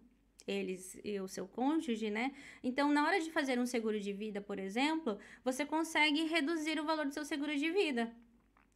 eles 0.46 0.98
e 1.04 1.18
o 1.20 1.28
seu 1.28 1.46
cônjuge, 1.46 2.10
né? 2.10 2.32
Então, 2.62 2.92
na 2.92 3.04
hora 3.04 3.20
de 3.20 3.30
fazer 3.30 3.58
um 3.58 3.66
seguro 3.66 3.98
de 4.00 4.12
vida, 4.12 4.40
por 4.40 4.58
exemplo, 4.58 5.18
você 5.44 5.64
consegue 5.64 6.24
reduzir 6.24 6.78
o 6.80 6.84
valor 6.84 7.06
do 7.06 7.12
seu 7.12 7.24
seguro 7.24 7.56
de 7.56 7.70
vida. 7.70 8.12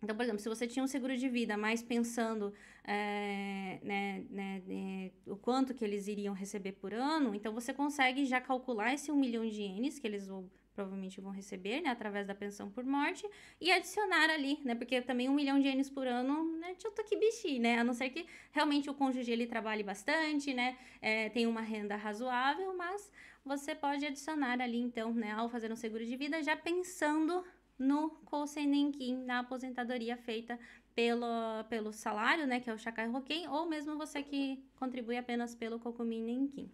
Então, 0.02 0.16
por 0.16 0.22
exemplo, 0.22 0.40
se 0.40 0.48
você 0.48 0.66
tinha 0.66 0.82
um 0.82 0.88
seguro 0.88 1.16
de 1.16 1.28
vida, 1.28 1.56
mais 1.56 1.82
pensando 1.82 2.54
é, 2.84 3.78
né, 3.82 4.24
né, 4.30 4.62
né, 4.66 5.10
o 5.26 5.36
quanto 5.36 5.74
que 5.74 5.84
eles 5.84 6.08
iriam 6.08 6.34
receber 6.34 6.72
por 6.72 6.94
ano, 6.94 7.34
então 7.34 7.52
você 7.52 7.72
consegue 7.74 8.24
já 8.24 8.40
calcular 8.40 8.94
esse 8.94 9.12
um 9.12 9.16
milhão 9.16 9.46
de 9.46 9.60
ienes 9.60 9.98
que 9.98 10.06
eles 10.06 10.26
vão 10.26 10.50
provavelmente 10.74 11.20
vão 11.20 11.30
receber, 11.30 11.80
né, 11.80 11.90
através 11.90 12.26
da 12.26 12.34
pensão 12.34 12.70
por 12.70 12.84
morte, 12.84 13.28
e 13.60 13.70
adicionar 13.70 14.30
ali, 14.30 14.58
né, 14.64 14.74
porque 14.74 15.00
também 15.02 15.28
um 15.28 15.34
milhão 15.34 15.60
de 15.60 15.68
ienes 15.68 15.90
por 15.90 16.06
ano, 16.06 16.56
né, 16.58 16.74
que 17.08 17.16
bichi, 17.16 17.58
né, 17.58 17.78
a 17.78 17.84
não 17.84 17.92
ser 17.92 18.10
que 18.10 18.26
realmente 18.52 18.88
o 18.88 18.94
cônjuge 18.94 19.30
ele 19.30 19.46
trabalhe 19.46 19.82
bastante, 19.82 20.54
né, 20.54 20.78
é, 21.02 21.28
tem 21.28 21.46
uma 21.46 21.60
renda 21.60 21.96
razoável, 21.96 22.76
mas 22.76 23.10
você 23.44 23.74
pode 23.74 24.06
adicionar 24.06 24.60
ali, 24.60 24.78
então, 24.78 25.12
né, 25.12 25.32
ao 25.32 25.48
fazer 25.48 25.72
um 25.72 25.76
seguro 25.76 26.04
de 26.04 26.16
vida, 26.16 26.42
já 26.42 26.56
pensando 26.56 27.44
no 27.78 28.10
Kosenenkin, 28.26 29.24
na 29.24 29.40
aposentadoria 29.40 30.16
feita 30.16 30.58
pelo, 30.94 31.64
pelo 31.68 31.92
salário, 31.92 32.46
né, 32.46 32.60
que 32.60 32.68
é 32.68 32.74
o 32.74 32.78
Shakai 32.78 33.08
Hoken, 33.08 33.48
ou 33.48 33.66
mesmo 33.66 33.96
você 33.96 34.22
que 34.22 34.62
contribui 34.76 35.16
apenas 35.16 35.54
pelo 35.54 35.80
Kokumin 35.80 36.22
Nenkin. 36.22 36.70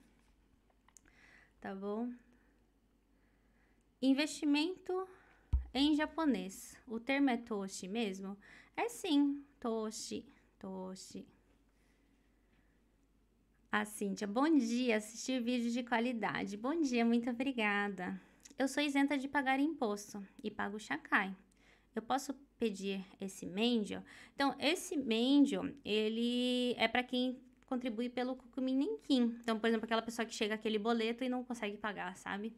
Tá 1.60 1.74
bom? 1.74 2.10
Investimento 4.00 5.08
em 5.72 5.94
japonês. 5.94 6.76
O 6.86 7.00
termo 7.00 7.30
é 7.30 7.36
toshi 7.38 7.88
mesmo? 7.88 8.36
É 8.76 8.90
sim, 8.90 9.42
toshi, 9.58 10.22
toshi. 10.58 11.26
A 13.72 13.86
Cíntia, 13.86 14.26
bom 14.26 14.54
dia, 14.54 14.96
assistir 14.96 15.42
vídeos 15.42 15.72
de 15.72 15.82
qualidade. 15.82 16.56
Bom 16.58 16.80
dia, 16.80 17.04
muito 17.04 17.30
obrigada. 17.30 18.20
Eu 18.58 18.68
sou 18.68 18.82
isenta 18.82 19.16
de 19.16 19.28
pagar 19.28 19.60
imposto 19.60 20.22
e 20.42 20.50
pago 20.50 20.78
Shakai. 20.78 21.34
Eu 21.94 22.02
posso 22.02 22.34
pedir 22.58 23.02
esse 23.18 23.46
mendio? 23.46 24.04
Então, 24.34 24.54
esse 24.58 24.94
mendio, 24.94 25.74
ele 25.82 26.74
é 26.76 26.86
para 26.86 27.02
quem 27.02 27.40
contribui 27.64 28.10
pelo 28.10 28.36
Kukumin. 28.36 28.98
Então, 29.08 29.58
por 29.58 29.68
exemplo, 29.68 29.86
aquela 29.86 30.02
pessoa 30.02 30.26
que 30.26 30.34
chega 30.34 30.54
aquele 30.54 30.78
boleto 30.78 31.24
e 31.24 31.28
não 31.30 31.42
consegue 31.42 31.78
pagar, 31.78 32.16
sabe? 32.18 32.54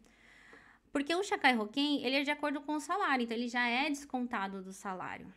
Porque 0.93 1.15
o 1.15 1.23
Shakai 1.23 1.57
Hoken, 1.57 2.05
ele 2.05 2.17
é 2.17 2.23
de 2.23 2.31
acordo 2.31 2.61
com 2.61 2.75
o 2.75 2.81
salário, 2.81 3.25
então 3.25 3.37
ele 3.37 3.49
já 3.49 3.67
é 3.67 3.89
descontado 3.89 4.63
do 4.63 4.73
salário. 4.73 5.33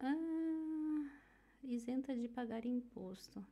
Ah, 0.00 1.06
isenta 1.62 2.14
de 2.14 2.28
pagar 2.28 2.64
imposto. 2.66 3.44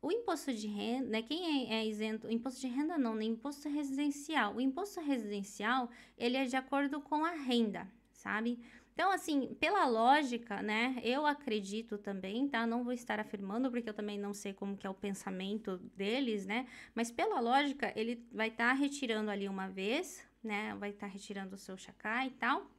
O 0.00 0.12
imposto 0.12 0.52
de 0.52 0.66
renda, 0.66 1.08
né, 1.08 1.22
quem 1.22 1.68
é, 1.68 1.80
é 1.80 1.86
isento, 1.86 2.30
imposto 2.30 2.60
de 2.60 2.68
renda 2.68 2.96
não, 2.96 3.14
nem 3.14 3.30
né, 3.30 3.34
imposto 3.34 3.68
residencial. 3.68 4.54
O 4.54 4.60
imposto 4.60 5.00
residencial, 5.00 5.90
ele 6.16 6.36
é 6.36 6.44
de 6.44 6.56
acordo 6.56 7.00
com 7.00 7.24
a 7.24 7.32
renda, 7.32 7.90
sabe? 8.12 8.58
Então, 8.96 9.12
assim, 9.12 9.54
pela 9.60 9.86
lógica, 9.86 10.62
né, 10.62 10.98
eu 11.04 11.26
acredito 11.26 11.98
também, 11.98 12.48
tá? 12.48 12.66
Não 12.66 12.82
vou 12.82 12.94
estar 12.94 13.20
afirmando, 13.20 13.70
porque 13.70 13.90
eu 13.90 13.92
também 13.92 14.18
não 14.18 14.32
sei 14.32 14.54
como 14.54 14.74
que 14.74 14.86
é 14.86 14.90
o 14.90 14.94
pensamento 14.94 15.76
deles, 15.94 16.46
né? 16.46 16.66
Mas 16.94 17.10
pela 17.10 17.38
lógica, 17.38 17.92
ele 17.94 18.26
vai 18.32 18.48
estar 18.48 18.70
tá 18.70 18.72
retirando 18.72 19.30
ali 19.30 19.50
uma 19.50 19.68
vez, 19.68 20.26
né? 20.42 20.74
Vai 20.76 20.90
estar 20.90 21.08
tá 21.08 21.12
retirando 21.12 21.56
o 21.56 21.58
seu 21.58 21.76
chacá 21.76 22.24
e 22.24 22.30
tal. 22.30 22.70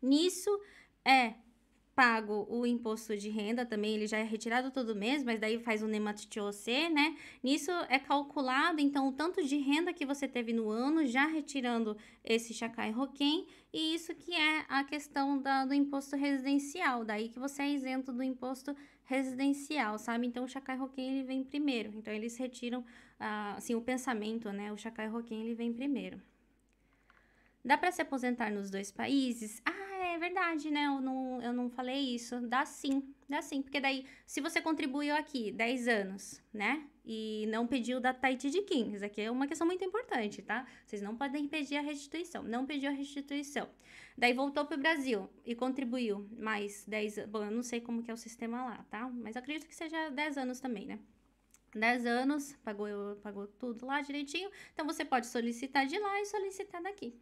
Nisso, 0.00 0.48
é 1.04 1.34
pago 1.96 2.46
o 2.50 2.66
imposto 2.66 3.16
de 3.16 3.30
renda 3.30 3.64
também, 3.64 3.94
ele 3.94 4.06
já 4.06 4.18
é 4.18 4.22
retirado 4.22 4.70
todo 4.70 4.94
mês, 4.94 5.24
mas 5.24 5.40
daí 5.40 5.58
faz 5.58 5.82
o 5.82 5.88
NEMAT-TOC, 5.88 6.90
né? 6.90 7.16
Nisso 7.42 7.70
é 7.88 7.98
calculado, 7.98 8.82
então, 8.82 9.08
o 9.08 9.12
tanto 9.12 9.42
de 9.42 9.56
renda 9.56 9.94
que 9.94 10.04
você 10.04 10.28
teve 10.28 10.52
no 10.52 10.68
ano, 10.68 11.06
já 11.06 11.24
retirando 11.26 11.96
esse 12.22 12.52
Chacai 12.52 12.90
Roquem, 12.90 13.46
e 13.72 13.94
isso 13.94 14.14
que 14.14 14.34
é 14.34 14.66
a 14.68 14.84
questão 14.84 15.40
da, 15.40 15.64
do 15.64 15.72
imposto 15.72 16.16
residencial, 16.16 17.02
daí 17.02 17.30
que 17.30 17.38
você 17.38 17.62
é 17.62 17.70
isento 17.70 18.12
do 18.12 18.22
imposto 18.22 18.76
residencial, 19.04 19.98
sabe? 19.98 20.26
Então, 20.26 20.44
o 20.44 20.48
Chacai 20.48 20.76
Roquem, 20.76 21.08
ele 21.16 21.26
vem 21.26 21.42
primeiro, 21.42 21.94
então, 21.96 22.12
eles 22.12 22.36
retiram, 22.36 22.84
ah, 23.18 23.54
assim, 23.56 23.74
o 23.74 23.80
pensamento, 23.80 24.52
né? 24.52 24.70
O 24.70 24.76
Chacai 24.76 25.08
Roquem, 25.08 25.40
ele 25.40 25.54
vem 25.54 25.72
primeiro. 25.72 26.20
Dá 27.64 27.78
para 27.78 27.90
se 27.90 28.02
aposentar 28.02 28.52
nos 28.52 28.70
dois 28.70 28.92
países? 28.92 29.62
Ah, 29.64 29.85
é 30.16 30.18
verdade, 30.18 30.70
né? 30.70 30.86
Eu 30.86 31.00
não, 31.00 31.42
eu 31.42 31.52
não 31.52 31.70
falei 31.70 32.14
isso. 32.14 32.40
Dá 32.48 32.64
sim, 32.66 33.14
dá 33.28 33.40
sim. 33.40 33.62
Porque 33.62 33.80
daí, 33.80 34.06
se 34.26 34.40
você 34.40 34.60
contribuiu 34.60 35.14
aqui 35.14 35.52
10 35.52 35.88
anos, 35.88 36.42
né? 36.52 36.86
E 37.04 37.46
não 37.48 37.66
pediu 37.66 38.00
da 38.00 38.12
Tahiti 38.12 38.50
de 38.50 38.62
Kim, 38.62 38.92
isso 38.92 39.04
aqui 39.04 39.20
é 39.20 39.30
uma 39.30 39.46
questão 39.46 39.66
muito 39.66 39.84
importante, 39.84 40.42
tá? 40.42 40.66
Vocês 40.84 41.00
não 41.00 41.16
podem 41.16 41.46
pedir 41.46 41.76
a 41.76 41.80
restituição. 41.80 42.42
Não 42.42 42.66
pediu 42.66 42.90
a 42.90 42.92
restituição. 42.92 43.68
Daí 44.18 44.32
voltou 44.32 44.64
para 44.64 44.76
o 44.76 44.80
Brasil 44.80 45.30
e 45.44 45.54
contribuiu 45.54 46.28
mais 46.36 46.84
10 46.86 47.18
anos. 47.18 47.30
Bom, 47.30 47.44
eu 47.44 47.50
não 47.50 47.62
sei 47.62 47.80
como 47.80 48.02
que 48.02 48.10
é 48.10 48.14
o 48.14 48.16
sistema 48.16 48.64
lá, 48.64 48.84
tá? 48.90 49.08
Mas 49.08 49.36
acredito 49.36 49.68
que 49.68 49.74
seja 49.74 50.10
10 50.10 50.38
anos 50.38 50.58
também, 50.58 50.86
né? 50.86 50.98
10 51.74 52.06
anos, 52.06 52.56
pagou, 52.64 53.16
pagou 53.22 53.46
tudo 53.46 53.86
lá 53.86 54.00
direitinho. 54.00 54.50
Então, 54.72 54.86
você 54.86 55.04
pode 55.04 55.26
solicitar 55.26 55.86
de 55.86 55.98
lá 55.98 56.20
e 56.20 56.26
solicitar 56.26 56.82
daqui. 56.82 57.14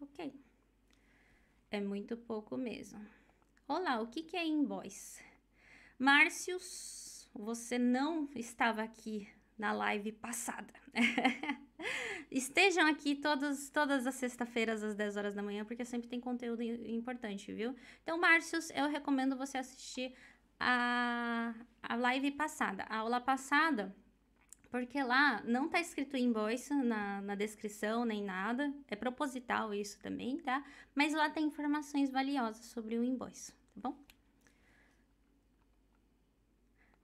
Ok. 0.00 0.45
É 1.76 1.80
muito 1.80 2.16
pouco 2.16 2.56
mesmo. 2.56 2.98
Olá, 3.68 4.00
o 4.00 4.06
que, 4.06 4.22
que 4.22 4.34
é 4.34 4.46
invoice? 4.46 5.22
Márcios, 5.98 7.28
você 7.34 7.76
não 7.76 8.26
estava 8.34 8.82
aqui 8.82 9.28
na 9.58 9.74
live 9.74 10.10
passada. 10.12 10.72
Estejam 12.32 12.86
aqui 12.86 13.14
todas, 13.14 13.68
todas 13.68 14.06
as 14.06 14.14
sexta-feiras 14.14 14.82
às 14.82 14.94
10 14.94 15.18
horas 15.18 15.34
da 15.34 15.42
manhã, 15.42 15.66
porque 15.66 15.84
sempre 15.84 16.08
tem 16.08 16.18
conteúdo 16.18 16.62
importante, 16.62 17.52
viu? 17.52 17.76
Então, 18.02 18.18
Márcios, 18.18 18.70
eu 18.70 18.88
recomendo 18.88 19.36
você 19.36 19.58
assistir 19.58 20.14
a, 20.58 21.54
a 21.82 21.94
live 21.94 22.30
passada. 22.30 22.84
A 22.84 23.00
aula 23.00 23.20
passada 23.20 23.94
porque 24.70 25.02
lá 25.02 25.42
não 25.42 25.68
tá 25.68 25.80
escrito 25.80 26.16
invoice 26.16 26.74
na, 26.74 27.20
na 27.22 27.34
descrição 27.34 28.04
nem 28.04 28.22
nada. 28.22 28.72
É 28.88 28.96
proposital 28.96 29.72
isso 29.72 29.98
também, 30.00 30.38
tá? 30.38 30.64
Mas 30.94 31.12
lá 31.12 31.30
tem 31.30 31.46
informações 31.46 32.10
valiosas 32.10 32.66
sobre 32.66 32.98
o 32.98 33.04
invoice, 33.04 33.52
tá 33.52 33.56
bom? 33.76 33.96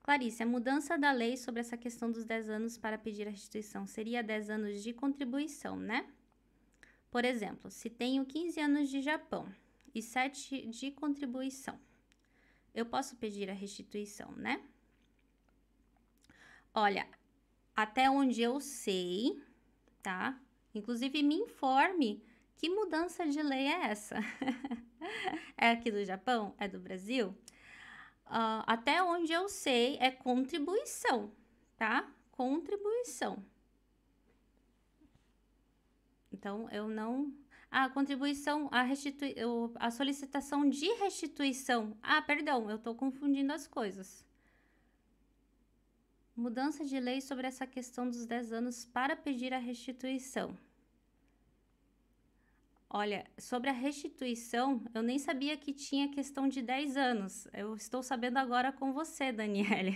Clarice, 0.03 0.43
a 0.43 0.45
mudança 0.45 0.97
da 0.97 1.13
lei 1.13 1.37
sobre 1.37 1.61
essa 1.61 1.77
questão 1.77 2.11
dos 2.11 2.25
10 2.25 2.49
anos 2.49 2.77
para 2.77 2.97
pedir 2.97 3.25
a 3.25 3.31
restituição 3.31 3.87
seria 3.87 4.21
10 4.21 4.49
anos 4.49 4.83
de 4.83 4.91
contribuição, 4.91 5.77
né? 5.77 6.05
Por 7.09 7.23
exemplo, 7.23 7.71
se 7.71 7.89
tenho 7.89 8.25
15 8.25 8.59
anos 8.59 8.89
de 8.89 9.01
Japão 9.01 9.47
e 9.95 10.01
7 10.01 10.67
de 10.67 10.91
contribuição, 10.91 11.79
eu 12.75 12.85
posso 12.85 13.15
pedir 13.15 13.49
a 13.49 13.53
restituição, 13.53 14.31
né? 14.33 14.61
Olha, 16.73 17.07
até 17.75 18.09
onde 18.09 18.41
eu 18.41 18.59
sei, 18.59 19.41
tá? 20.01 20.39
Inclusive, 20.73 21.23
me 21.23 21.35
informe 21.35 22.23
que 22.57 22.69
mudança 22.69 23.27
de 23.27 23.41
lei 23.41 23.67
é 23.67 23.85
essa. 23.87 24.15
é 25.57 25.71
aqui 25.71 25.91
do 25.91 26.03
Japão? 26.05 26.55
É 26.57 26.67
do 26.67 26.79
Brasil? 26.79 27.35
Uh, 28.25 28.63
até 28.65 29.03
onde 29.03 29.31
eu 29.31 29.49
sei, 29.49 29.97
é 29.99 30.09
contribuição, 30.09 31.31
tá? 31.77 32.09
Contribuição. 32.31 33.43
Então, 36.31 36.67
eu 36.71 36.87
não. 36.87 37.33
A 37.69 37.89
contribuição, 37.89 38.69
a, 38.71 38.81
restitui... 38.81 39.35
a 39.75 39.91
solicitação 39.91 40.67
de 40.69 40.87
restituição. 40.93 41.97
Ah, 42.01 42.21
perdão, 42.21 42.69
eu 42.69 42.77
tô 42.77 42.95
confundindo 42.95 43.51
as 43.53 43.67
coisas. 43.67 44.25
Mudança 46.35 46.83
de 46.83 46.99
lei 46.99 47.21
sobre 47.21 47.45
essa 47.45 47.67
questão 47.67 48.09
dos 48.09 48.25
10 48.25 48.53
anos 48.53 48.85
para 48.85 49.15
pedir 49.15 49.53
a 49.53 49.59
restituição. 49.59 50.57
Olha, 52.95 53.25
sobre 53.39 53.71
a 53.71 53.73
restituição, 53.73 54.83
eu 54.93 55.01
nem 55.01 55.17
sabia 55.17 55.57
que 55.57 55.73
tinha 55.73 56.09
questão 56.09 56.47
de 56.47 56.61
10 56.61 56.95
anos. 56.95 57.47
Eu 57.53 57.75
estou 57.75 58.03
sabendo 58.03 58.37
agora 58.37 58.71
com 58.71 58.93
você, 58.93 59.31
Daniele. 59.31 59.95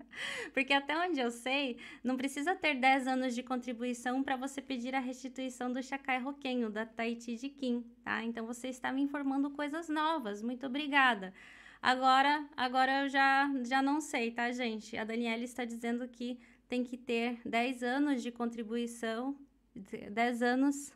Porque 0.52 0.72
até 0.72 0.96
onde 0.98 1.20
eu 1.20 1.30
sei, 1.30 1.78
não 2.02 2.16
precisa 2.16 2.54
ter 2.54 2.74
10 2.74 3.06
anos 3.06 3.34
de 3.34 3.42
contribuição 3.42 4.22
para 4.22 4.36
você 4.36 4.62
pedir 4.62 4.94
a 4.94 5.00
restituição 5.00 5.70
do 5.70 5.82
Chacai 5.82 6.20
Roquenho, 6.20 6.70
da 6.70 6.86
Tahiti 6.86 7.36
de 7.36 7.50
Kim, 7.50 7.84
tá? 8.02 8.24
Então 8.24 8.46
você 8.46 8.68
está 8.68 8.90
me 8.90 9.02
informando 9.02 9.50
coisas 9.50 9.88
novas. 9.90 10.42
Muito 10.42 10.66
obrigada. 10.66 11.34
Agora, 11.80 12.48
agora 12.56 13.04
eu 13.04 13.08
já, 13.08 13.50
já 13.64 13.80
não 13.80 14.00
sei, 14.00 14.30
tá, 14.30 14.50
gente? 14.52 14.96
A 14.96 15.04
Daniela 15.04 15.44
está 15.44 15.64
dizendo 15.64 16.08
que 16.08 16.38
tem 16.68 16.84
que 16.84 16.96
ter 16.96 17.40
10 17.44 17.82
anos 17.82 18.22
de 18.22 18.30
contribuição, 18.30 19.36
10 19.74 20.42
anos 20.42 20.92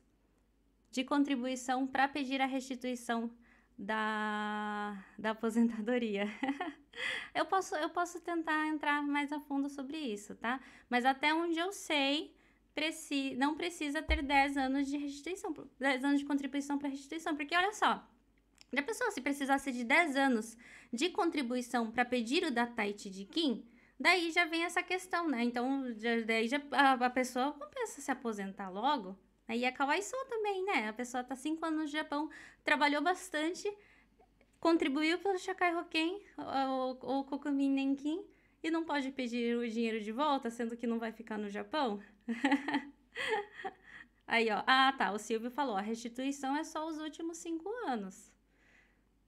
de 0.91 1.05
contribuição 1.05 1.87
para 1.87 2.07
pedir 2.09 2.41
a 2.41 2.47
restituição 2.47 3.31
da, 3.79 5.03
da 5.19 5.31
aposentadoria. 5.31 6.27
eu, 7.35 7.47
posso, 7.47 7.75
eu 7.77 7.89
posso 7.89 8.21
tentar 8.21 8.67
entrar 8.69 9.03
mais 9.03 9.33
a 9.33 9.41
fundo 9.41 9.69
sobre 9.71 9.97
isso, 9.97 10.35
tá? 10.35 10.61
Mas 10.91 11.05
até 11.05 11.33
onde 11.33 11.59
eu 11.59 11.73
sei, 11.73 12.35
preci, 12.75 13.35
não 13.37 13.57
precisa 13.57 14.03
ter 14.03 14.23
10 14.23 14.57
anos 14.57 14.89
de 14.89 14.97
restituição, 14.97 15.55
10 15.79 16.05
anos 16.05 16.21
de 16.21 16.27
contribuição 16.27 16.79
para 16.79 16.89
restituição, 16.89 17.35
porque 17.35 17.57
olha 17.57 17.73
só, 17.73 18.07
a 18.79 18.83
pessoa, 18.83 19.11
se 19.11 19.21
precisasse 19.21 19.71
de 19.71 19.85
10 19.85 20.17
anos 20.17 20.57
de 20.93 21.11
contribuição 21.11 21.91
para 21.91 22.05
pedir 22.05 22.45
o 22.45 22.51
da 22.51 22.67
Tahiti 22.67 23.11
de 23.11 23.25
Kim, 23.25 23.65
daí 23.99 24.31
já 24.31 24.45
vem 24.45 24.65
essa 24.65 24.83
questão, 24.83 25.29
né? 25.29 25.45
Então, 25.45 25.93
já, 25.99 26.21
daí 26.23 26.49
já, 26.49 26.61
a, 26.73 26.93
a 26.93 27.11
pessoa 27.11 27.53
pensa 27.75 28.01
se 28.01 28.11
aposentar 28.11 28.71
logo. 28.71 29.19
Aí 29.47 29.65
é 29.65 29.73
Kawaiso 29.73 30.17
também, 30.29 30.65
né? 30.65 30.89
A 30.89 30.93
pessoa 30.93 31.23
tá 31.23 31.37
5 31.37 31.65
anos 31.67 31.81
no 31.81 31.87
Japão, 31.87 32.31
trabalhou 32.65 33.03
bastante, 33.03 33.71
contribuiu 34.59 35.19
pelo 35.19 35.39
Shakai 35.39 35.77
Hoken 35.77 36.23
ou, 36.39 36.99
ou 37.03 37.25
Kokumin 37.25 37.71
Nenkin 37.71 38.25
e 38.63 38.71
não 38.71 38.85
pode 38.85 39.11
pedir 39.11 39.57
o 39.57 39.69
dinheiro 39.69 40.01
de 40.01 40.13
volta, 40.13 40.49
sendo 40.49 40.77
que 40.77 40.87
não 40.87 40.99
vai 40.99 41.13
ficar 41.13 41.37
no 41.37 41.51
Japão? 41.51 42.01
Aí, 44.27 44.51
ó. 44.51 44.63
Ah, 44.67 44.95
tá. 44.97 45.13
O 45.13 45.19
Silvio 45.19 45.51
falou: 45.51 45.77
a 45.77 45.83
restituição 45.83 46.57
é 46.57 46.65
só 46.65 46.87
os 46.89 46.97
últimos 46.99 47.37
cinco 47.39 47.69
anos. 47.87 48.32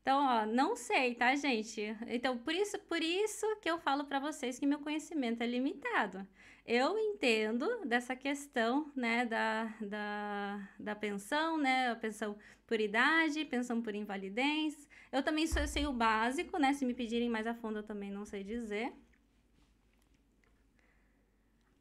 Então, 0.05 0.23
ó, 0.23 0.45
não 0.45 0.77
sei, 0.77 1.15
tá, 1.15 1.35
gente? 1.35 1.81
Então, 2.09 2.37
por 2.37 2.55
isso, 2.55 2.79
por 2.81 3.03
isso 3.03 3.47
que 3.63 3.71
eu 3.71 3.79
falo 3.79 4.05
para 4.05 4.21
vocês 4.21 4.59
que 4.59 4.67
meu 4.67 4.79
conhecimento 4.81 5.43
é 5.43 5.47
limitado. 5.47 6.29
Eu 6.67 6.99
entendo 6.99 7.87
dessa 7.87 8.15
questão, 8.15 8.93
né, 8.95 9.25
da, 9.25 9.65
da, 9.81 10.69
da 10.79 10.95
pensão, 10.95 11.57
né, 11.57 11.91
a 11.91 11.97
pensão 11.97 12.37
por 12.67 12.81
idade, 12.81 13.47
pensão 13.47 13.81
por 13.81 13.95
invalidez. 13.95 14.87
Eu 15.11 15.23
também 15.23 15.47
sou, 15.47 15.63
eu 15.63 15.69
sei 15.69 15.87
o 15.87 15.93
básico, 15.93 16.59
né, 16.59 16.75
se 16.75 16.85
me 16.85 16.93
pedirem 16.93 17.31
mais 17.31 17.47
a 17.47 17.55
fundo 17.55 17.79
eu 17.79 17.83
também 17.83 18.11
não 18.11 18.27
sei 18.27 18.45
dizer. 18.45 18.93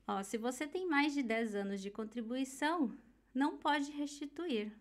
Ó, 0.07 0.24
se 0.24 0.38
você 0.38 0.65
tem 0.65 0.88
mais 0.88 1.13
de 1.13 1.21
10 1.24 1.55
anos 1.55 1.82
de 1.82 1.91
contribuição, 1.91 2.97
não 3.34 3.57
pode 3.57 3.91
restituir 3.91 4.71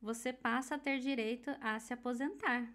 você 0.00 0.32
passa 0.32 0.74
a 0.74 0.78
ter 0.78 0.98
direito 0.98 1.50
a 1.60 1.78
se 1.78 1.92
aposentar. 1.92 2.72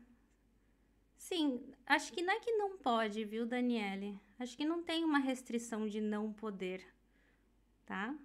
Sim, 1.17 1.61
acho 1.85 2.11
que 2.11 2.21
não 2.21 2.33
é 2.33 2.39
que 2.39 2.51
não 2.53 2.77
pode, 2.77 3.23
viu, 3.23 3.45
Daniele? 3.45 4.19
Acho 4.39 4.57
que 4.57 4.65
não 4.65 4.81
tem 4.81 5.03
uma 5.03 5.19
restrição 5.19 5.87
de 5.87 6.01
não 6.01 6.33
poder, 6.33 6.83
tá? 7.85 8.15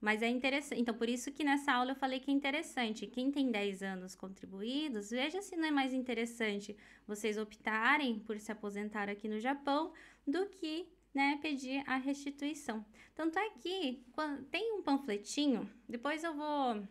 Mas 0.00 0.22
é 0.22 0.28
interessante. 0.28 0.80
Então, 0.80 0.94
por 0.94 1.08
isso 1.08 1.32
que 1.32 1.42
nessa 1.42 1.72
aula 1.72 1.92
eu 1.92 1.96
falei 1.96 2.20
que 2.20 2.30
é 2.30 2.34
interessante. 2.34 3.06
Quem 3.06 3.32
tem 3.32 3.50
10 3.50 3.82
anos 3.82 4.14
contribuídos, 4.14 5.10
veja 5.10 5.40
se 5.40 5.56
não 5.56 5.66
é 5.66 5.70
mais 5.70 5.94
interessante 5.94 6.76
vocês 7.06 7.38
optarem 7.38 8.18
por 8.20 8.38
se 8.38 8.52
aposentar 8.52 9.08
aqui 9.08 9.26
no 9.26 9.40
Japão 9.40 9.92
do 10.26 10.46
que 10.46 10.86
né, 11.14 11.38
pedir 11.40 11.82
a 11.86 11.96
restituição. 11.96 12.84
Tanto 13.14 13.38
é 13.38 13.50
que 13.50 14.04
tem 14.50 14.74
um 14.74 14.82
panfletinho, 14.82 15.68
depois 15.88 16.22
eu 16.22 16.34
vou 16.34 16.86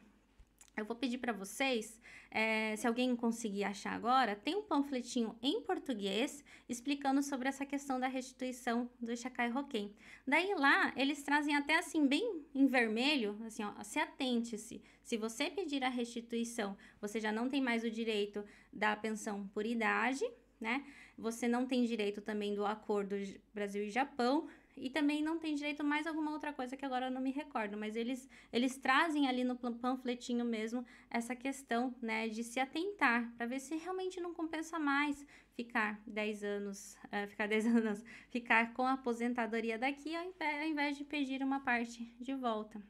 eu 0.77 0.85
vou 0.85 0.95
pedir 0.95 1.17
para 1.17 1.31
vocês, 1.31 1.99
é, 2.29 2.75
se 2.75 2.85
alguém 2.85 3.15
conseguir 3.15 3.63
achar 3.63 3.93
agora, 3.93 4.35
tem 4.35 4.55
um 4.55 4.61
panfletinho 4.61 5.35
em 5.41 5.61
português 5.61 6.43
explicando 6.67 7.23
sobre 7.23 7.47
essa 7.47 7.65
questão 7.65 7.99
da 7.99 8.07
restituição 8.07 8.89
do 8.99 9.15
Chacai 9.15 9.49
Roquem. 9.49 9.93
Daí 10.27 10.53
lá, 10.55 10.93
eles 10.97 11.23
trazem 11.23 11.55
até 11.55 11.77
assim, 11.77 12.05
bem 12.05 12.45
em 12.53 12.67
vermelho, 12.67 13.37
assim, 13.45 13.63
ó, 13.63 13.81
se 13.83 13.99
atente-se. 13.99 14.81
Se 15.01 15.17
você 15.17 15.49
pedir 15.49 15.83
a 15.83 15.89
restituição, 15.89 16.77
você 16.99 17.19
já 17.19 17.31
não 17.31 17.49
tem 17.49 17.61
mais 17.61 17.83
o 17.83 17.89
direito 17.89 18.43
da 18.73 18.95
pensão 18.95 19.47
por 19.53 19.65
idade, 19.65 20.25
né? 20.59 20.85
Você 21.17 21.47
não 21.47 21.65
tem 21.65 21.85
direito 21.85 22.21
também 22.21 22.53
do 22.53 22.65
acordo 22.65 23.15
Brasil 23.53 23.83
e 23.83 23.89
Japão, 23.89 24.47
e 24.77 24.89
também 24.89 25.23
não 25.23 25.39
tem 25.39 25.55
direito 25.55 25.83
mais 25.83 26.05
alguma 26.05 26.31
outra 26.31 26.51
coisa 26.51 26.75
que 26.75 26.85
agora 26.85 27.07
eu 27.07 27.11
não 27.11 27.21
me 27.21 27.31
recordo, 27.31 27.77
mas 27.77 27.95
eles, 27.95 28.27
eles 28.51 28.77
trazem 28.77 29.27
ali 29.27 29.43
no 29.43 29.55
panfletinho 29.55 30.43
mesmo 30.43 30.85
essa 31.09 31.35
questão, 31.35 31.95
né, 32.01 32.27
de 32.27 32.43
se 32.43 32.59
atentar 32.59 33.31
para 33.37 33.45
ver 33.45 33.59
se 33.59 33.75
realmente 33.75 34.19
não 34.19 34.33
compensa 34.33 34.77
mais 34.77 35.25
ficar 35.55 36.01
10 36.05 36.43
anos, 36.43 36.97
uh, 37.05 37.27
ficar 37.27 37.47
10 37.47 37.65
anos, 37.73 38.03
ficar 38.29 38.73
com 38.73 38.83
a 38.83 38.93
aposentadoria 38.93 39.77
daqui 39.77 40.15
ao 40.15 40.25
invés, 40.25 40.61
ao 40.61 40.67
invés 40.67 40.97
de 40.97 41.03
pedir 41.05 41.41
uma 41.41 41.61
parte 41.61 42.03
de 42.19 42.33
volta. 42.33 42.81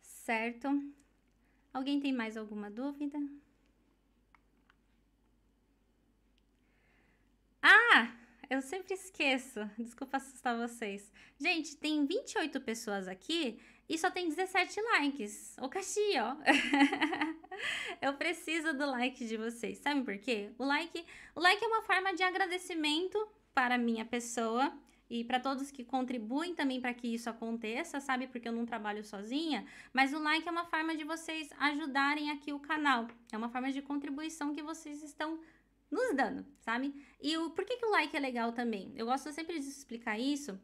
Certo? 0.00 0.68
Alguém 1.72 2.00
tem 2.00 2.12
mais 2.12 2.36
alguma 2.36 2.70
dúvida? 2.70 3.18
Ah, 7.62 8.19
eu 8.50 8.60
sempre 8.60 8.94
esqueço. 8.94 9.60
Desculpa 9.78 10.16
assustar 10.16 10.58
vocês. 10.58 11.10
Gente, 11.38 11.76
tem 11.76 12.04
28 12.04 12.60
pessoas 12.60 13.06
aqui 13.06 13.60
e 13.88 13.96
só 13.96 14.10
tem 14.10 14.28
17 14.28 14.80
likes. 14.82 15.56
O 15.60 15.68
Caxi, 15.68 16.12
ó. 16.18 16.36
eu 18.02 18.12
preciso 18.14 18.74
do 18.74 18.86
like 18.86 19.24
de 19.24 19.36
vocês. 19.36 19.78
Sabe 19.78 20.02
por 20.02 20.18
quê? 20.18 20.50
O 20.58 20.64
like, 20.64 21.06
o 21.34 21.40
like 21.40 21.64
é 21.64 21.68
uma 21.68 21.82
forma 21.82 22.12
de 22.12 22.24
agradecimento 22.24 23.24
para 23.54 23.76
a 23.76 23.78
minha 23.78 24.04
pessoa 24.04 24.72
e 25.08 25.24
para 25.24 25.40
todos 25.40 25.70
que 25.70 25.84
contribuem 25.84 26.54
também 26.54 26.80
para 26.80 26.94
que 26.94 27.08
isso 27.08 27.28
aconteça, 27.28 27.98
sabe? 28.00 28.28
Porque 28.28 28.48
eu 28.48 28.52
não 28.52 28.64
trabalho 28.64 29.04
sozinha, 29.04 29.66
mas 29.92 30.12
o 30.12 30.20
like 30.20 30.46
é 30.46 30.50
uma 30.50 30.64
forma 30.64 30.96
de 30.96 31.02
vocês 31.02 31.50
ajudarem 31.58 32.30
aqui 32.30 32.52
o 32.52 32.60
canal. 32.60 33.08
É 33.32 33.36
uma 33.36 33.48
forma 33.48 33.72
de 33.72 33.82
contribuição 33.82 34.54
que 34.54 34.62
vocês 34.62 35.02
estão 35.02 35.40
nos 35.90 36.14
dando, 36.16 36.46
sabe? 36.60 36.94
E 37.20 37.36
o 37.36 37.50
por 37.50 37.64
que, 37.64 37.76
que 37.76 37.86
o 37.86 37.90
like 37.90 38.16
é 38.16 38.20
legal 38.20 38.52
também? 38.52 38.92
Eu 38.96 39.06
gosto 39.06 39.32
sempre 39.32 39.58
de 39.58 39.66
explicar 39.66 40.18
isso 40.18 40.58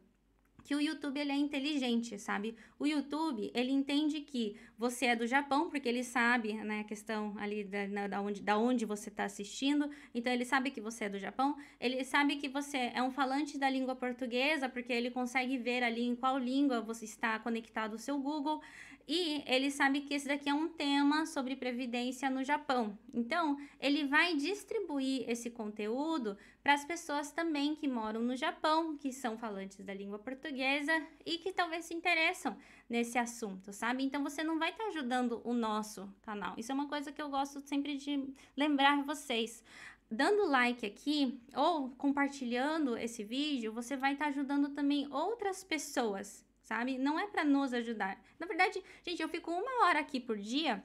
que 0.67 0.75
o 0.75 0.81
YouTube 0.81 1.17
ele 1.17 1.31
é 1.31 1.35
inteligente, 1.37 2.19
sabe? 2.19 2.53
O 2.77 2.85
YouTube, 2.85 3.49
ele 3.55 3.71
entende 3.71 4.19
que 4.19 4.57
você 4.77 5.05
é 5.05 5.15
do 5.15 5.25
Japão, 5.25 5.69
porque 5.69 5.87
ele 5.87 6.03
sabe, 6.03 6.51
né, 6.55 6.81
a 6.81 6.83
questão 6.83 7.33
ali 7.37 7.63
da, 7.63 8.07
da, 8.09 8.21
onde, 8.21 8.41
da 8.41 8.57
onde 8.57 8.83
você 8.83 9.07
está 9.07 9.23
assistindo, 9.23 9.89
então 10.13 10.31
ele 10.31 10.43
sabe 10.43 10.69
que 10.69 10.81
você 10.81 11.05
é 11.05 11.09
do 11.09 11.17
Japão, 11.17 11.55
ele 11.79 12.03
sabe 12.03 12.35
que 12.35 12.49
você 12.49 12.91
é 12.93 13.01
um 13.01 13.11
falante 13.11 13.57
da 13.57 13.69
língua 13.69 13.95
portuguesa, 13.95 14.67
porque 14.67 14.91
ele 14.91 15.09
consegue 15.09 15.57
ver 15.57 15.83
ali 15.83 16.01
em 16.01 16.17
qual 16.17 16.37
língua 16.37 16.81
você 16.81 17.05
está 17.05 17.39
conectado 17.39 17.93
o 17.93 17.97
seu 17.97 18.19
Google, 18.19 18.61
e 19.07 19.41
ele 19.45 19.71
sabe 19.71 20.01
que 20.01 20.13
esse 20.13 20.27
daqui 20.27 20.49
é 20.49 20.53
um 20.53 20.67
tema 20.67 21.25
sobre 21.25 21.55
previdência 21.55 22.29
no 22.29 22.43
Japão. 22.43 22.99
Então, 23.13 23.57
ele 23.79 24.05
vai 24.05 24.35
distribuir 24.35 25.23
esse 25.29 25.49
conteúdo 25.49 26.37
para 26.61 26.73
as 26.73 26.83
pessoas 26.83 27.31
também 27.31 27.73
que 27.73 27.87
moram 27.87 28.21
no 28.21 28.35
Japão, 28.35 28.97
que 28.97 29.13
são 29.13 29.37
falantes 29.37 29.77
da 29.77 29.93
língua 29.93 30.19
portuguesa 30.19 30.91
e 31.25 31.37
que 31.37 31.53
talvez 31.53 31.85
se 31.85 31.93
interessam 31.93 32.57
nesse 32.89 33.17
assunto, 33.17 33.71
sabe? 33.71 34.03
Então, 34.03 34.21
você 34.21 34.43
não 34.43 34.59
vai 34.59 34.71
estar 34.71 34.83
tá 34.83 34.89
ajudando 34.89 35.41
o 35.45 35.53
nosso 35.53 36.13
canal. 36.21 36.53
Isso 36.57 36.73
é 36.73 36.75
uma 36.75 36.89
coisa 36.89 37.09
que 37.09 37.21
eu 37.21 37.29
gosto 37.29 37.61
sempre 37.61 37.95
de 37.95 38.33
lembrar 38.57 39.03
vocês 39.03 39.63
dando 40.09 40.47
like 40.47 40.85
aqui 40.85 41.41
ou 41.53 41.89
compartilhando 41.91 42.97
esse 42.97 43.23
vídeo, 43.23 43.73
você 43.73 43.95
vai 43.97 44.13
estar 44.13 44.25
tá 44.25 44.31
ajudando 44.31 44.69
também 44.69 45.07
outras 45.13 45.63
pessoas 45.63 46.46
sabe? 46.67 46.97
Não 46.97 47.17
é 47.17 47.25
para 47.27 47.45
nos 47.45 47.73
ajudar. 47.73 48.21
Na 48.37 48.45
verdade, 48.45 48.83
gente, 49.05 49.21
eu 49.21 49.29
fico 49.29 49.49
uma 49.49 49.85
hora 49.85 49.99
aqui 49.99 50.19
por 50.19 50.37
dia. 50.37 50.83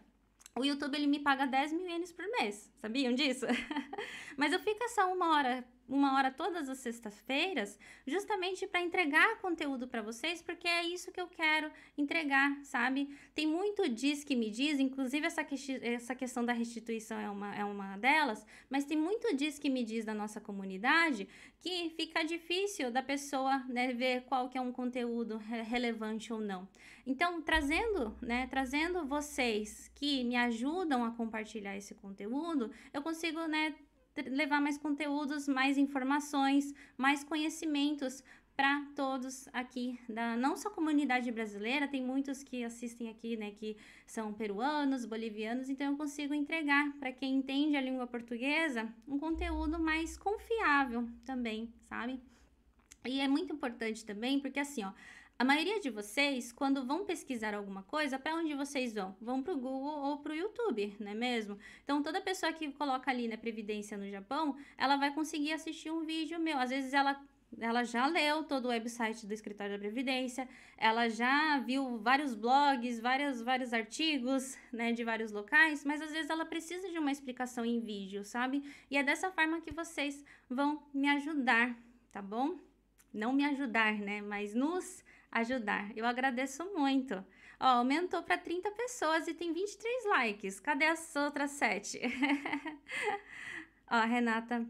O 0.57 0.65
YouTube 0.65 0.95
ele 0.95 1.09
me 1.09 1.19
paga 1.19 1.45
10 1.45 1.73
mil 1.73 1.89
ienes 1.89 2.13
por 2.13 2.25
mês, 2.39 2.71
sabiam 2.77 3.13
disso? 3.13 3.47
Mas 4.37 4.53
eu 4.53 4.61
fico 4.61 4.85
essa 4.85 5.07
uma 5.07 5.35
hora 5.35 5.65
uma 5.93 6.17
hora 6.17 6.31
todas 6.31 6.69
as 6.69 6.79
sextas-feiras, 6.79 7.79
justamente 8.07 8.67
para 8.67 8.81
entregar 8.81 9.39
conteúdo 9.41 9.87
para 9.87 10.01
vocês, 10.01 10.41
porque 10.41 10.67
é 10.67 10.85
isso 10.85 11.13
que 11.13 11.21
eu 11.21 11.29
quero 11.29 11.71
entregar, 11.97 12.59
sabe? 12.65 13.15
Tem 13.35 13.47
muito 13.47 13.89
diz 13.89 14.25
que 14.25 14.35
me 14.35 14.51
diz, 14.51 14.81
inclusive 14.81 15.27
essa, 15.27 15.45
que, 15.45 15.55
essa 15.83 16.15
questão 16.15 16.45
da 16.45 16.53
restituição 16.53 17.19
é 17.21 17.29
uma, 17.29 17.55
é 17.55 17.65
uma 17.65 17.97
delas, 17.99 18.45
mas 18.71 18.85
tem 18.85 18.97
muito 18.97 19.37
diz 19.37 19.59
que 19.59 19.69
me 19.69 19.85
diz 19.85 20.05
da 20.05 20.15
nossa 20.15 20.41
comunidade 20.41 21.29
que 21.61 21.91
fica 21.91 22.25
difícil 22.25 22.91
da 22.91 23.03
pessoa 23.03 23.59
né, 23.69 23.93
ver 23.93 24.23
qual 24.23 24.49
que 24.49 24.57
é 24.57 24.61
um 24.61 24.73
conteúdo 24.73 25.37
relevante 25.37 26.33
ou 26.33 26.41
não. 26.41 26.67
Então, 27.07 27.43
trazendo, 27.43 28.17
né, 28.21 28.47
trazendo 28.49 29.05
vocês 29.05 29.91
que 29.95 30.25
me 30.25 30.37
ajudam 30.37 31.05
a 31.05 31.11
compartilhar 31.11 31.77
esse 31.77 31.95
conteúdo, 31.95 32.71
eu 32.93 33.03
consigo, 33.03 33.47
né, 33.47 33.75
levar 34.27 34.61
mais 34.61 34.77
conteúdos, 34.77 35.49
mais 35.49 35.79
informações, 35.79 36.75
mais 36.97 37.25
conhecimentos 37.25 38.23
para 38.55 38.85
todos 38.95 39.49
aqui 39.53 39.99
da 40.09 40.37
não 40.37 40.57
só 40.57 40.69
comunidade 40.71 41.31
brasileira, 41.33 41.89
tem 41.89 42.05
muitos 42.05 42.43
que 42.43 42.63
assistem 42.63 43.09
aqui, 43.09 43.37
né, 43.37 43.51
que 43.53 43.77
são 44.07 44.33
peruanos, 44.33 45.07
bolivianos, 45.07 45.71
então 45.71 45.93
eu 45.93 45.97
consigo 45.97 46.35
entregar 46.35 46.93
para 46.99 47.13
quem 47.13 47.37
entende 47.37 47.77
a 47.77 47.81
língua 47.81 48.07
portuguesa 48.07 48.93
um 49.09 49.19
conteúdo 49.19 49.79
mais 49.81 50.19
confiável 50.19 51.09
também, 51.25 51.73
sabe? 51.89 52.21
E 53.05 53.21
é 53.21 53.27
muito 53.27 53.53
importante 53.53 54.05
também, 54.05 54.39
porque 54.39 54.61
assim, 54.61 54.85
ó, 54.85 54.93
a 55.43 55.45
maioria 55.45 55.81
de 55.81 55.91
vocês, 55.91 56.53
quando 56.53 56.87
vão 56.87 57.05
pesquisar 57.05 57.53
alguma 57.53 57.83
coisa, 57.83 58.17
para 58.17 58.37
onde 58.37 58.55
vocês 58.55 58.95
vão? 58.95 59.17
Vão 59.21 59.43
para 59.43 59.53
o 59.53 59.57
Google 59.57 59.99
ou 60.05 60.19
para 60.19 60.33
o 60.33 60.37
YouTube, 60.37 60.95
não 61.01 61.11
é 61.11 61.15
mesmo? 61.15 61.59
Então, 61.83 62.01
toda 62.01 62.21
pessoa 62.21 62.53
que 62.53 62.71
coloca 62.71 63.11
ali 63.11 63.25
na 63.25 63.31
né, 63.31 63.37
Previdência 63.37 63.99
no 63.99 64.09
Japão, 64.09 64.57
ela 64.79 64.97
vai 64.97 65.13
conseguir 65.13 65.53
assistir 65.53 65.91
um 65.91 66.05
vídeo 66.05 66.39
meu. 66.39 66.57
Às 66.59 66.71
vezes 66.71 66.95
ela 66.95 67.21
ela 67.61 67.83
já 67.83 68.07
leu 68.07 68.45
todo 68.45 68.67
o 68.67 68.69
website 68.69 69.27
do 69.27 69.35
escritório 69.35 69.73
da 69.73 69.79
Previdência, 69.79 70.49
ela 70.79 71.09
já 71.09 71.59
viu 71.59 71.99
vários 71.99 72.35
blogs, 72.35 73.01
vários, 73.01 73.43
vários 73.43 73.75
artigos, 73.75 74.57
né, 74.73 74.93
de 74.93 75.05
vários 75.05 75.33
locais, 75.33 75.85
mas 75.85 76.01
às 76.01 76.13
vezes 76.13 76.31
ela 76.31 76.47
precisa 76.47 76.89
de 76.89 76.99
uma 76.99 77.13
explicação 77.13 77.65
em 77.65 77.79
vídeo, 77.79 78.25
sabe? 78.25 78.63
E 78.91 78.97
é 78.97 79.03
dessa 79.03 79.31
forma 79.33 79.61
que 79.61 79.71
vocês 79.71 80.25
vão 80.49 80.83
me 80.95 81.09
ajudar, 81.09 81.77
tá 82.11 82.23
bom? 82.23 82.57
Não 83.13 83.35
me 83.35 83.45
ajudar, 83.45 83.93
né, 83.99 84.23
mas 84.23 84.55
nos 84.55 85.05
ajudar. 85.33 85.91
Eu 85.97 86.07
agradeço 86.07 86.65
muito. 86.75 87.15
Ó, 87.59 87.67
aumentou 87.67 88.23
para 88.23 88.37
30 88.39 88.71
pessoas 88.73 89.27
e 89.27 89.35
tem 89.35 89.53
23 89.53 90.05
likes. 90.07 90.61
Cadê 90.61 90.85
as 90.85 91.17
outras 91.17 91.51
7? 91.53 92.01
Ó, 93.91 94.01
Renata 94.01 94.67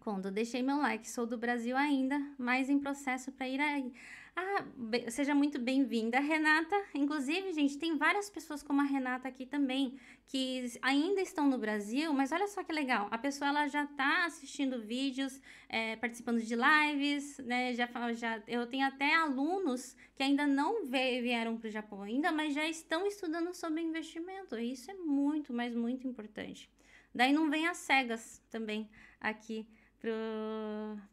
Condo, 0.00 0.30
deixei 0.30 0.62
meu 0.62 0.76
like. 0.76 1.08
Sou 1.08 1.26
do 1.26 1.38
Brasil 1.38 1.76
ainda, 1.76 2.20
mas 2.36 2.68
em 2.68 2.78
processo 2.78 3.32
para 3.32 3.48
ir 3.48 3.60
aí. 3.60 3.92
Ah, 4.36 4.64
seja 5.10 5.32
muito 5.32 5.60
bem-vinda, 5.60 6.18
Renata. 6.18 6.74
Inclusive, 6.92 7.52
gente, 7.52 7.78
tem 7.78 7.96
várias 7.96 8.28
pessoas 8.28 8.64
como 8.64 8.80
a 8.80 8.84
Renata 8.84 9.28
aqui 9.28 9.46
também 9.46 9.96
que 10.26 10.66
ainda 10.82 11.20
estão 11.20 11.48
no 11.48 11.56
Brasil, 11.56 12.12
mas 12.12 12.32
olha 12.32 12.48
só 12.48 12.64
que 12.64 12.72
legal. 12.72 13.06
A 13.12 13.18
pessoa 13.18 13.50
ela 13.50 13.68
já 13.68 13.84
está 13.84 14.24
assistindo 14.24 14.82
vídeos, 14.82 15.40
é, 15.68 15.94
participando 15.96 16.40
de 16.40 16.56
lives, 16.56 17.38
né? 17.38 17.74
Já, 17.74 17.88
já, 18.12 18.42
eu 18.48 18.66
tenho 18.66 18.84
até 18.84 19.14
alunos 19.14 19.94
que 20.16 20.22
ainda 20.24 20.48
não 20.48 20.84
vieram 20.86 21.56
para 21.56 21.68
o 21.68 21.70
Japão 21.70 22.02
ainda, 22.02 22.32
mas 22.32 22.54
já 22.54 22.66
estão 22.68 23.06
estudando 23.06 23.54
sobre 23.54 23.82
investimento. 23.82 24.58
E 24.58 24.72
isso 24.72 24.90
é 24.90 24.94
muito, 24.94 25.52
mas 25.52 25.76
muito 25.76 26.08
importante. 26.08 26.68
Daí 27.14 27.32
não 27.32 27.48
vem 27.48 27.68
as 27.68 27.76
cegas 27.76 28.42
também 28.50 28.90
aqui 29.20 29.64
pro, 30.00 30.12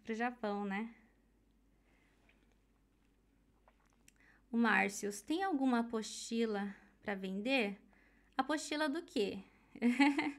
pro 0.03 0.15
Japão, 0.15 0.65
né? 0.65 0.89
O 4.51 4.57
Márcios, 4.57 5.21
tem 5.21 5.43
alguma 5.43 5.79
apostila 5.79 6.75
para 7.01 7.15
vender? 7.15 7.79
Apostila 8.37 8.89
do 8.89 9.01
quê? 9.01 9.39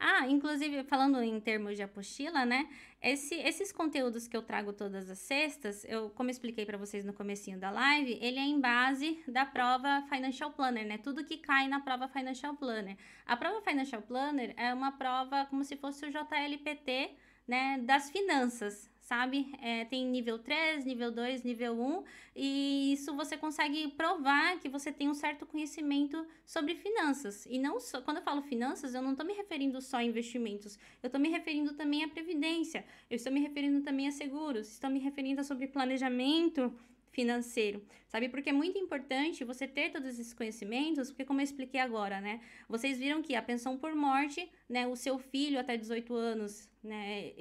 ah, 0.00 0.26
inclusive, 0.28 0.82
falando 0.84 1.22
em 1.22 1.38
termos 1.38 1.76
de 1.76 1.82
apostila, 1.82 2.46
né? 2.46 2.66
Esse, 3.02 3.34
esses 3.34 3.70
conteúdos 3.70 4.26
que 4.26 4.34
eu 4.34 4.40
trago 4.40 4.72
todas 4.72 5.10
as 5.10 5.18
sextas, 5.18 5.84
eu, 5.84 6.08
como 6.08 6.30
expliquei 6.30 6.64
para 6.64 6.78
vocês 6.78 7.04
no 7.04 7.12
comecinho 7.12 7.58
da 7.58 7.70
live, 7.70 8.18
ele 8.22 8.38
é 8.38 8.44
em 8.44 8.58
base 8.58 9.22
da 9.28 9.44
prova 9.44 10.06
Financial 10.08 10.50
Planner, 10.50 10.86
né? 10.86 10.96
Tudo 10.96 11.22
que 11.22 11.36
cai 11.36 11.68
na 11.68 11.80
prova 11.80 12.08
Financial 12.08 12.56
Planner. 12.56 12.96
A 13.26 13.36
prova 13.36 13.60
Financial 13.60 14.00
Planner 14.00 14.54
é 14.56 14.72
uma 14.72 14.92
prova 14.92 15.44
como 15.50 15.64
se 15.64 15.76
fosse 15.76 16.06
o 16.06 16.10
JLPT, 16.10 17.14
né, 17.46 17.78
das 17.82 18.10
finanças, 18.10 18.88
sabe? 19.10 19.52
É, 19.60 19.84
tem 19.86 20.06
nível 20.06 20.38
3, 20.38 20.84
nível 20.84 21.10
2, 21.10 21.42
nível 21.42 21.72
1, 21.72 22.04
e 22.36 22.92
isso 22.92 23.12
você 23.16 23.36
consegue 23.36 23.88
provar 23.88 24.60
que 24.60 24.68
você 24.68 24.92
tem 24.92 25.08
um 25.08 25.14
certo 25.14 25.44
conhecimento 25.44 26.24
sobre 26.46 26.76
finanças. 26.76 27.44
E 27.46 27.58
não 27.58 27.80
só, 27.80 28.00
quando 28.02 28.18
eu 28.18 28.22
falo 28.22 28.40
finanças, 28.40 28.94
eu 28.94 29.02
não 29.02 29.10
estou 29.10 29.26
me 29.26 29.32
referindo 29.32 29.80
só 29.82 29.96
a 29.96 30.04
investimentos, 30.04 30.78
eu 31.02 31.08
estou 31.08 31.20
me 31.20 31.28
referindo 31.28 31.74
também 31.74 32.04
à 32.04 32.08
previdência, 32.08 32.84
eu 33.10 33.16
estou 33.16 33.32
me 33.32 33.40
referindo 33.40 33.82
também 33.82 34.06
a 34.06 34.12
seguros, 34.12 34.74
estou 34.74 34.88
me 34.88 35.00
referindo 35.00 35.40
a 35.40 35.44
sobre 35.44 35.66
planejamento 35.66 36.72
financeiro, 37.10 37.82
sabe? 38.06 38.28
Porque 38.28 38.50
é 38.50 38.52
muito 38.52 38.78
importante 38.78 39.42
você 39.42 39.66
ter 39.66 39.90
todos 39.90 40.08
esses 40.08 40.32
conhecimentos, 40.32 41.10
porque 41.10 41.24
como 41.24 41.40
eu 41.40 41.44
expliquei 41.44 41.80
agora, 41.80 42.20
né? 42.20 42.40
Vocês 42.68 42.96
viram 42.96 43.20
que 43.22 43.34
a 43.34 43.42
pensão 43.42 43.76
por 43.76 43.92
morte, 43.92 44.48
né, 44.70 44.86
o 44.86 44.94
seu 44.94 45.18
filho 45.18 45.58
até 45.58 45.76
18 45.76 46.14
anos, 46.14 46.70
né, 46.82 47.32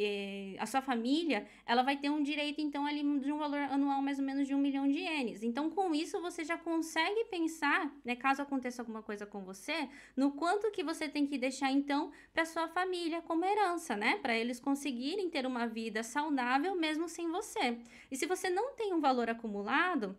a 0.57 0.65
sua 0.65 0.82
família, 0.82 1.47
ela 1.63 1.84
vai 1.84 1.95
ter 1.95 2.09
um 2.09 2.23
direito, 2.23 2.59
então, 2.59 2.88
ali 2.88 3.01
de 3.19 3.32
um 3.32 3.38
valor 3.38 3.59
anual 3.59 4.01
mais 4.01 4.17
ou 4.17 4.25
menos 4.25 4.47
de 4.47 4.55
um 4.55 4.57
milhão 4.57 4.88
de 4.88 4.97
ienes. 4.97 5.43
Então, 5.43 5.69
com 5.69 5.93
isso, 5.93 6.19
você 6.19 6.43
já 6.43 6.57
consegue 6.57 7.25
pensar, 7.25 7.95
né, 8.03 8.15
caso 8.15 8.41
aconteça 8.41 8.82
alguma 8.82 9.03
coisa 9.03 9.27
com 9.27 9.43
você, 9.43 9.88
no 10.17 10.32
quanto 10.32 10.71
que 10.71 10.84
você 10.84 11.07
tem 11.07 11.27
que 11.27 11.38
deixar, 11.38 11.71
então, 11.71 12.11
para 12.34 12.45
sua 12.45 12.67
família 12.67 13.21
como 13.21 13.45
herança, 13.45 13.95
né, 13.95 14.17
para 14.17 14.36
eles 14.36 14.59
conseguirem 14.59 15.30
ter 15.30 15.45
uma 15.45 15.67
vida 15.67 16.01
saudável 16.01 16.75
mesmo 16.75 17.07
sem 17.07 17.30
você. 17.30 17.77
E 18.09 18.17
se 18.17 18.25
você 18.25 18.49
não 18.49 18.73
tem 18.73 18.91
um 18.91 18.99
valor 18.99 19.30
acumulado, 19.30 20.17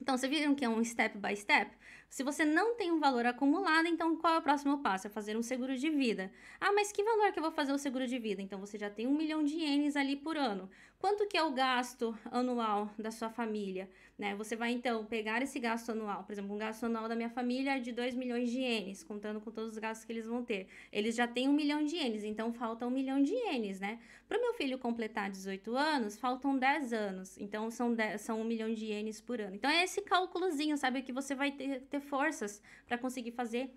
então, 0.00 0.16
vocês 0.16 0.30
viram 0.30 0.54
que 0.54 0.64
é 0.64 0.68
um 0.68 0.84
step 0.84 1.16
by 1.18 1.34
step? 1.34 1.70
Se 2.08 2.22
você 2.22 2.44
não 2.44 2.76
tem 2.76 2.90
um 2.90 2.98
valor 2.98 3.26
acumulado, 3.26 3.86
então 3.86 4.16
qual 4.16 4.34
é 4.34 4.38
o 4.38 4.42
próximo 4.42 4.78
passo? 4.78 5.06
É 5.06 5.10
fazer 5.10 5.36
um 5.36 5.42
seguro 5.42 5.76
de 5.76 5.90
vida. 5.90 6.32
Ah, 6.60 6.72
mas 6.72 6.92
que 6.92 7.02
valor 7.02 7.32
que 7.32 7.38
eu 7.38 7.42
vou 7.42 7.52
fazer 7.52 7.72
o 7.72 7.78
seguro 7.78 8.06
de 8.06 8.18
vida? 8.18 8.40
Então, 8.40 8.58
você 8.58 8.78
já 8.78 8.88
tem 8.88 9.06
um 9.06 9.16
milhão 9.16 9.44
de 9.44 9.54
ienes 9.54 9.96
ali 9.96 10.16
por 10.16 10.36
ano. 10.36 10.70
Quanto 10.98 11.26
que 11.26 11.36
é 11.36 11.42
o 11.42 11.52
gasto 11.52 12.16
anual 12.30 12.90
da 12.98 13.10
sua 13.10 13.28
família? 13.28 13.88
Né? 14.18 14.34
Você 14.34 14.56
vai, 14.56 14.72
então, 14.72 15.04
pegar 15.04 15.42
esse 15.42 15.60
gasto 15.60 15.90
anual. 15.90 16.24
Por 16.24 16.32
exemplo, 16.32 16.54
um 16.54 16.58
gasto 16.58 16.84
anual 16.84 17.06
da 17.06 17.14
minha 17.14 17.28
família 17.28 17.76
é 17.76 17.78
de 17.78 17.92
2 17.92 18.14
milhões 18.14 18.50
de 18.50 18.60
ienes, 18.60 19.04
contando 19.04 19.40
com 19.40 19.50
todos 19.50 19.72
os 19.72 19.78
gastos 19.78 20.06
que 20.06 20.12
eles 20.12 20.26
vão 20.26 20.42
ter. 20.42 20.68
Eles 20.90 21.14
já 21.14 21.28
têm 21.28 21.48
um 21.48 21.52
milhão 21.52 21.84
de 21.84 21.96
ienes, 21.96 22.24
então 22.24 22.52
falta 22.52 22.86
um 22.86 22.90
milhão 22.90 23.22
de 23.22 23.32
ienes, 23.32 23.78
né? 23.78 23.98
Para 24.26 24.38
o 24.38 24.40
meu 24.40 24.54
filho 24.54 24.78
completar 24.78 25.30
18 25.30 25.76
anos, 25.76 26.16
faltam 26.16 26.56
10 26.56 26.92
anos. 26.94 27.36
Então, 27.38 27.70
são, 27.70 27.94
10, 27.94 28.20
são 28.20 28.40
um 28.40 28.44
milhão 28.44 28.72
de 28.72 28.86
ienes 28.86 29.20
por 29.20 29.38
ano. 29.38 29.54
Então, 29.54 29.70
é 29.70 29.84
esse 29.84 30.00
cálculozinho, 30.00 30.78
sabe? 30.78 31.02
Que 31.02 31.12
você 31.12 31.34
vai 31.34 31.52
ter, 31.52 31.82
ter 31.82 32.00
forças 32.00 32.62
para 32.86 32.96
conseguir 32.96 33.32
fazer 33.32 33.70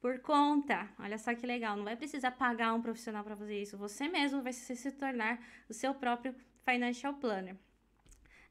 por 0.00 0.20
conta. 0.20 0.88
Olha 0.98 1.18
só 1.18 1.34
que 1.34 1.46
legal, 1.46 1.76
não 1.76 1.84
vai 1.84 1.96
precisar 1.96 2.30
pagar 2.32 2.72
um 2.74 2.82
profissional 2.82 3.24
para 3.24 3.34
fazer 3.34 3.60
isso. 3.60 3.76
Você 3.76 4.08
mesmo 4.08 4.42
vai 4.42 4.52
se, 4.52 4.76
se 4.76 4.92
tornar 4.92 5.40
o 5.68 5.74
seu 5.74 5.94
próprio 5.94 6.34
financial 6.68 7.14
planner. 7.14 7.56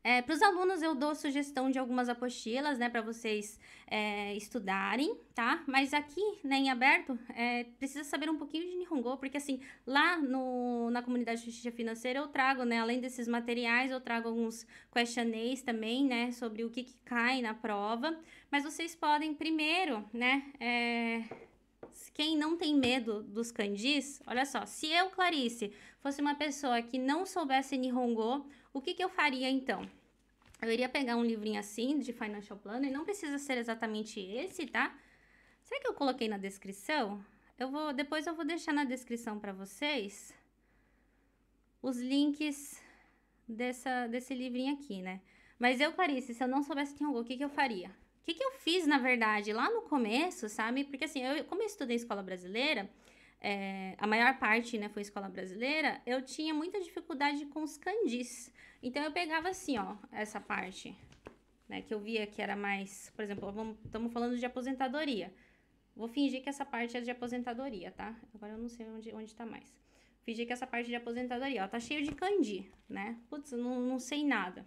É, 0.08 0.22
para 0.22 0.36
os 0.36 0.42
alunos, 0.44 0.84
eu 0.84 0.94
dou 0.94 1.16
sugestão 1.16 1.72
de 1.72 1.80
algumas 1.80 2.10
apostilas, 2.10 2.78
né, 2.78 2.88
para 2.88 3.02
vocês 3.02 3.60
é, 3.88 4.36
estudarem, 4.36 5.18
tá? 5.34 5.64
Mas 5.66 5.96
aqui, 5.96 6.22
né, 6.44 6.58
em 6.58 6.70
aberto, 6.70 7.18
é, 7.36 7.64
precisa 7.80 8.04
saber 8.04 8.30
um 8.30 8.38
pouquinho 8.38 8.70
de 8.70 8.76
Nihongo, 8.76 9.18
porque 9.18 9.38
assim, 9.38 9.60
lá 9.84 10.16
no, 10.20 10.92
na 10.92 11.02
comunidade 11.02 11.40
de 11.40 11.48
justiça 11.48 11.72
financeira 11.72 12.20
eu 12.20 12.28
trago, 12.28 12.64
né, 12.64 12.82
além 12.82 13.00
desses 13.00 13.28
materiais, 13.28 13.90
eu 13.90 14.00
trago 14.00 14.28
alguns 14.28 14.68
questionários 14.94 15.64
também, 15.64 16.06
né, 16.06 16.32
sobre 16.34 16.64
o 16.64 16.70
que, 16.70 16.84
que 16.84 16.98
cai 17.04 17.42
na 17.42 17.56
prova. 17.56 18.16
Mas 18.52 18.64
vocês 18.64 18.94
podem 18.94 19.34
primeiro, 19.34 20.08
né, 20.14 20.44
é, 20.60 21.24
quem 22.14 22.38
não 22.38 22.56
tem 22.56 22.76
medo 22.76 23.24
dos 23.24 23.52
kanjis, 23.52 24.22
olha 24.28 24.46
só, 24.46 24.68
se 24.68 24.86
eu, 24.86 25.10
Clarice, 25.10 25.74
fosse 26.06 26.22
uma 26.22 26.36
pessoa 26.36 26.84
que 26.84 27.00
não 27.00 27.26
soubesse 27.26 27.76
Nihongo, 27.76 28.48
o 28.72 28.80
que, 28.80 28.94
que 28.94 29.04
eu 29.04 29.10
faria 29.10 29.50
então? 29.50 29.90
Eu 30.62 30.72
iria 30.72 30.88
pegar 30.88 31.16
um 31.16 31.24
livrinho 31.24 31.60
assim 31.60 31.98
de 31.98 32.14
Financial 32.14 32.60
Planner, 32.60 32.92
não 32.92 33.04
precisa 33.04 33.40
ser 33.40 33.58
exatamente 33.58 34.20
esse, 34.20 34.68
tá? 34.68 34.96
Será 35.64 35.82
que 35.82 35.88
eu 35.88 35.96
coloquei 35.96 36.28
na 36.28 36.38
descrição? 36.38 37.26
Eu 37.58 37.72
vou, 37.72 37.92
depois 37.92 38.28
eu 38.28 38.36
vou 38.36 38.46
deixar 38.46 38.72
na 38.72 38.84
descrição 38.84 39.40
para 39.40 39.52
vocês 39.52 40.32
os 41.82 41.98
links 41.98 42.80
dessa, 43.48 44.06
desse 44.06 44.36
livrinho 44.36 44.76
aqui, 44.76 45.02
né? 45.02 45.22
Mas 45.58 45.82
eu, 45.82 45.92
Clarice, 45.92 46.36
se 46.36 46.44
eu 46.44 46.48
não 46.48 46.62
soubesse 46.62 46.94
Nihongo, 47.02 47.22
o 47.22 47.26
que, 47.26 47.36
que 47.36 47.44
eu 47.44 47.50
faria? 47.50 47.90
O 48.22 48.26
que, 48.26 48.36
que 48.36 48.44
eu 48.44 48.52
fiz, 48.52 48.86
na 48.86 49.00
verdade, 49.00 49.52
lá 49.52 49.72
no 49.72 49.82
começo, 49.82 50.50
sabe? 50.50 50.84
Porque 50.84 51.06
assim, 51.06 51.24
eu, 51.24 51.44
como 51.46 51.64
eu 51.64 51.66
estudei 51.66 51.96
escola 51.96 52.22
brasileira, 52.22 52.88
é, 53.46 53.94
a 54.00 54.08
maior 54.08 54.40
parte 54.40 54.76
né, 54.76 54.90
foi 54.90 55.04
escola 55.04 55.30
brasileira, 55.30 56.02
eu 56.04 56.20
tinha 56.24 56.52
muita 56.52 56.82
dificuldade 56.82 57.46
com 57.46 57.62
os 57.62 57.78
candis. 57.78 58.52
Então 58.82 59.04
eu 59.04 59.12
pegava 59.12 59.50
assim, 59.50 59.78
ó, 59.78 59.96
essa 60.12 60.42
parte, 60.42 60.98
né, 61.70 61.84
que 61.84 61.94
eu 61.94 62.00
via 62.00 62.26
que 62.26 62.42
era 62.42 62.56
mais, 62.56 63.12
por 63.16 63.24
exemplo, 63.24 63.78
estamos 63.86 64.12
falando 64.12 64.36
de 64.36 64.44
aposentadoria. 64.48 65.32
Vou 65.96 66.08
fingir 66.08 66.42
que 66.42 66.50
essa 66.50 66.66
parte 66.66 66.98
é 66.98 67.02
de 67.02 67.12
aposentadoria, 67.12 67.92
tá? 67.92 68.16
Agora 68.34 68.54
eu 68.54 68.58
não 68.58 68.68
sei 68.68 68.88
onde, 68.90 69.14
onde 69.14 69.34
tá 69.36 69.46
mais. 69.46 69.72
Fingir 70.24 70.48
que 70.48 70.52
essa 70.52 70.66
parte 70.66 70.88
de 70.88 70.96
aposentadoria, 70.96 71.66
ó, 71.66 71.68
tá 71.68 71.80
cheio 71.80 72.04
de 72.04 72.16
candi, 72.16 72.72
né? 72.90 73.16
Putz, 73.30 73.52
não, 73.52 73.80
não 73.80 74.00
sei 74.00 74.26
nada 74.26 74.66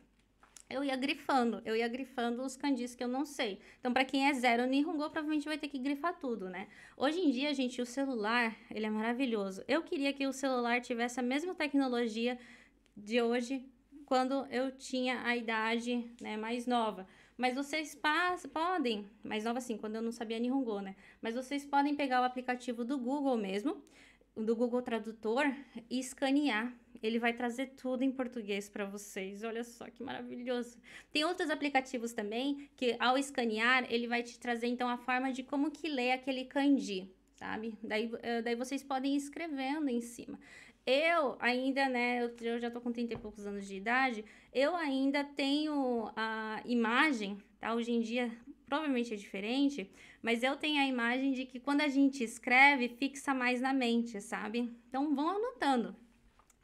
eu 0.70 0.84
ia 0.84 0.96
grifando, 0.96 1.62
eu 1.64 1.74
ia 1.74 1.88
grifando 1.88 2.42
os 2.42 2.56
candis 2.56 2.94
que 2.94 3.02
eu 3.02 3.08
não 3.08 3.24
sei. 3.24 3.58
Então, 3.80 3.92
para 3.92 4.04
quem 4.04 4.28
é 4.28 4.34
zero 4.34 4.66
Nihongo, 4.66 5.08
provavelmente 5.10 5.46
vai 5.46 5.56
ter 5.56 5.68
que 5.68 5.78
grifar 5.78 6.18
tudo, 6.18 6.48
né? 6.50 6.68
Hoje 6.96 7.20
em 7.20 7.30
dia, 7.30 7.54
gente, 7.54 7.80
o 7.80 7.86
celular, 7.86 8.54
ele 8.70 8.84
é 8.84 8.90
maravilhoso. 8.90 9.64
Eu 9.66 9.82
queria 9.82 10.12
que 10.12 10.26
o 10.26 10.32
celular 10.32 10.80
tivesse 10.82 11.18
a 11.18 11.22
mesma 11.22 11.54
tecnologia 11.54 12.38
de 12.94 13.22
hoje, 13.22 13.64
quando 14.04 14.46
eu 14.50 14.70
tinha 14.70 15.22
a 15.22 15.36
idade 15.36 16.04
né, 16.20 16.36
mais 16.36 16.66
nova. 16.66 17.06
Mas 17.36 17.54
vocês 17.54 17.98
podem, 18.52 19.06
mais 19.22 19.44
nova 19.44 19.58
assim, 19.58 19.78
quando 19.78 19.96
eu 19.96 20.02
não 20.02 20.12
sabia 20.12 20.38
Nihongo, 20.38 20.80
né? 20.80 20.96
Mas 21.22 21.34
vocês 21.34 21.64
podem 21.64 21.94
pegar 21.94 22.20
o 22.20 22.24
aplicativo 22.24 22.84
do 22.84 22.98
Google 22.98 23.36
mesmo, 23.38 23.82
do 24.36 24.54
Google 24.54 24.82
Tradutor, 24.82 25.46
e 25.88 25.98
escanear 25.98 26.72
ele 27.02 27.18
vai 27.18 27.32
trazer 27.32 27.74
tudo 27.76 28.02
em 28.02 28.10
português 28.10 28.68
para 28.68 28.84
vocês. 28.84 29.42
Olha 29.42 29.64
só 29.64 29.88
que 29.90 30.02
maravilhoso. 30.02 30.78
Tem 31.12 31.24
outros 31.24 31.50
aplicativos 31.50 32.12
também 32.12 32.68
que 32.76 32.96
ao 32.98 33.16
escanear, 33.16 33.86
ele 33.90 34.06
vai 34.06 34.22
te 34.22 34.38
trazer 34.38 34.66
então 34.66 34.88
a 34.88 34.96
forma 34.96 35.32
de 35.32 35.42
como 35.42 35.70
que 35.70 35.88
lê 35.88 36.12
aquele 36.12 36.44
kanji, 36.44 37.10
sabe? 37.36 37.78
Daí, 37.82 38.10
eh, 38.22 38.42
daí 38.42 38.54
vocês 38.54 38.82
podem 38.82 39.14
ir 39.14 39.18
escrevendo 39.18 39.88
em 39.88 40.00
cima. 40.00 40.38
Eu 40.86 41.36
ainda, 41.38 41.86
né, 41.88 42.22
eu, 42.22 42.34
eu 42.40 42.58
já 42.58 42.70
tô 42.70 42.80
com 42.80 42.90
30 42.90 43.12
e 43.12 43.18
poucos 43.18 43.46
anos 43.46 43.66
de 43.66 43.76
idade, 43.76 44.24
eu 44.54 44.74
ainda 44.74 45.22
tenho 45.22 46.10
a 46.16 46.62
imagem, 46.64 47.36
tá? 47.60 47.74
Hoje 47.74 47.92
em 47.92 48.00
dia 48.00 48.32
provavelmente 48.68 49.12
é 49.12 49.16
diferente, 49.16 49.90
mas 50.22 50.42
eu 50.42 50.56
tenho 50.56 50.80
a 50.80 50.86
imagem 50.86 51.32
de 51.32 51.46
que 51.46 51.58
quando 51.58 51.80
a 51.80 51.88
gente 51.88 52.22
escreve, 52.22 52.88
fixa 52.88 53.34
mais 53.34 53.60
na 53.60 53.72
mente, 53.72 54.20
sabe? 54.20 54.70
Então 54.88 55.14
vão 55.14 55.30
anotando, 55.30 55.96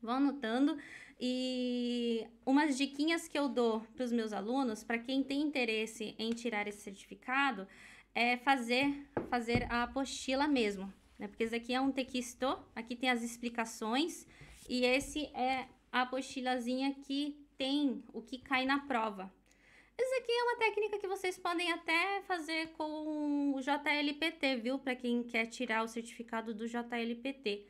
vão 0.04 0.16
anotando. 0.16 0.76
E 1.20 2.26
umas 2.44 2.76
diquinhas 2.76 3.26
que 3.28 3.38
eu 3.38 3.48
dou 3.48 3.80
para 3.94 4.04
os 4.04 4.12
meus 4.12 4.32
alunos, 4.32 4.84
para 4.84 4.98
quem 4.98 5.22
tem 5.22 5.40
interesse 5.40 6.14
em 6.18 6.30
tirar 6.30 6.66
esse 6.66 6.80
certificado, 6.80 7.66
é 8.14 8.36
fazer, 8.36 9.08
fazer 9.28 9.66
a 9.70 9.84
apostila 9.84 10.46
mesmo, 10.46 10.92
né? 11.18 11.26
Porque 11.26 11.44
esse 11.44 11.54
aqui 11.54 11.74
é 11.74 11.80
um 11.80 11.90
texto, 11.90 12.58
aqui 12.74 12.94
tem 12.94 13.10
as 13.10 13.22
explicações, 13.22 14.26
e 14.68 14.84
esse 14.84 15.26
é 15.34 15.66
a 15.90 16.02
apostilazinha 16.02 16.94
que 16.94 17.36
tem 17.56 18.02
o 18.12 18.20
que 18.20 18.38
cai 18.38 18.64
na 18.64 18.80
prova. 18.80 19.32
Essa 19.96 20.16
aqui 20.16 20.32
é 20.32 20.42
uma 20.42 20.56
técnica 20.56 20.98
que 20.98 21.06
vocês 21.06 21.38
podem 21.38 21.70
até 21.70 22.20
fazer 22.22 22.72
com 22.72 23.54
o 23.54 23.60
JLPT, 23.60 24.56
viu? 24.56 24.78
Para 24.78 24.96
quem 24.96 25.22
quer 25.22 25.46
tirar 25.46 25.84
o 25.84 25.88
certificado 25.88 26.52
do 26.52 26.66
JLPT 26.66 27.64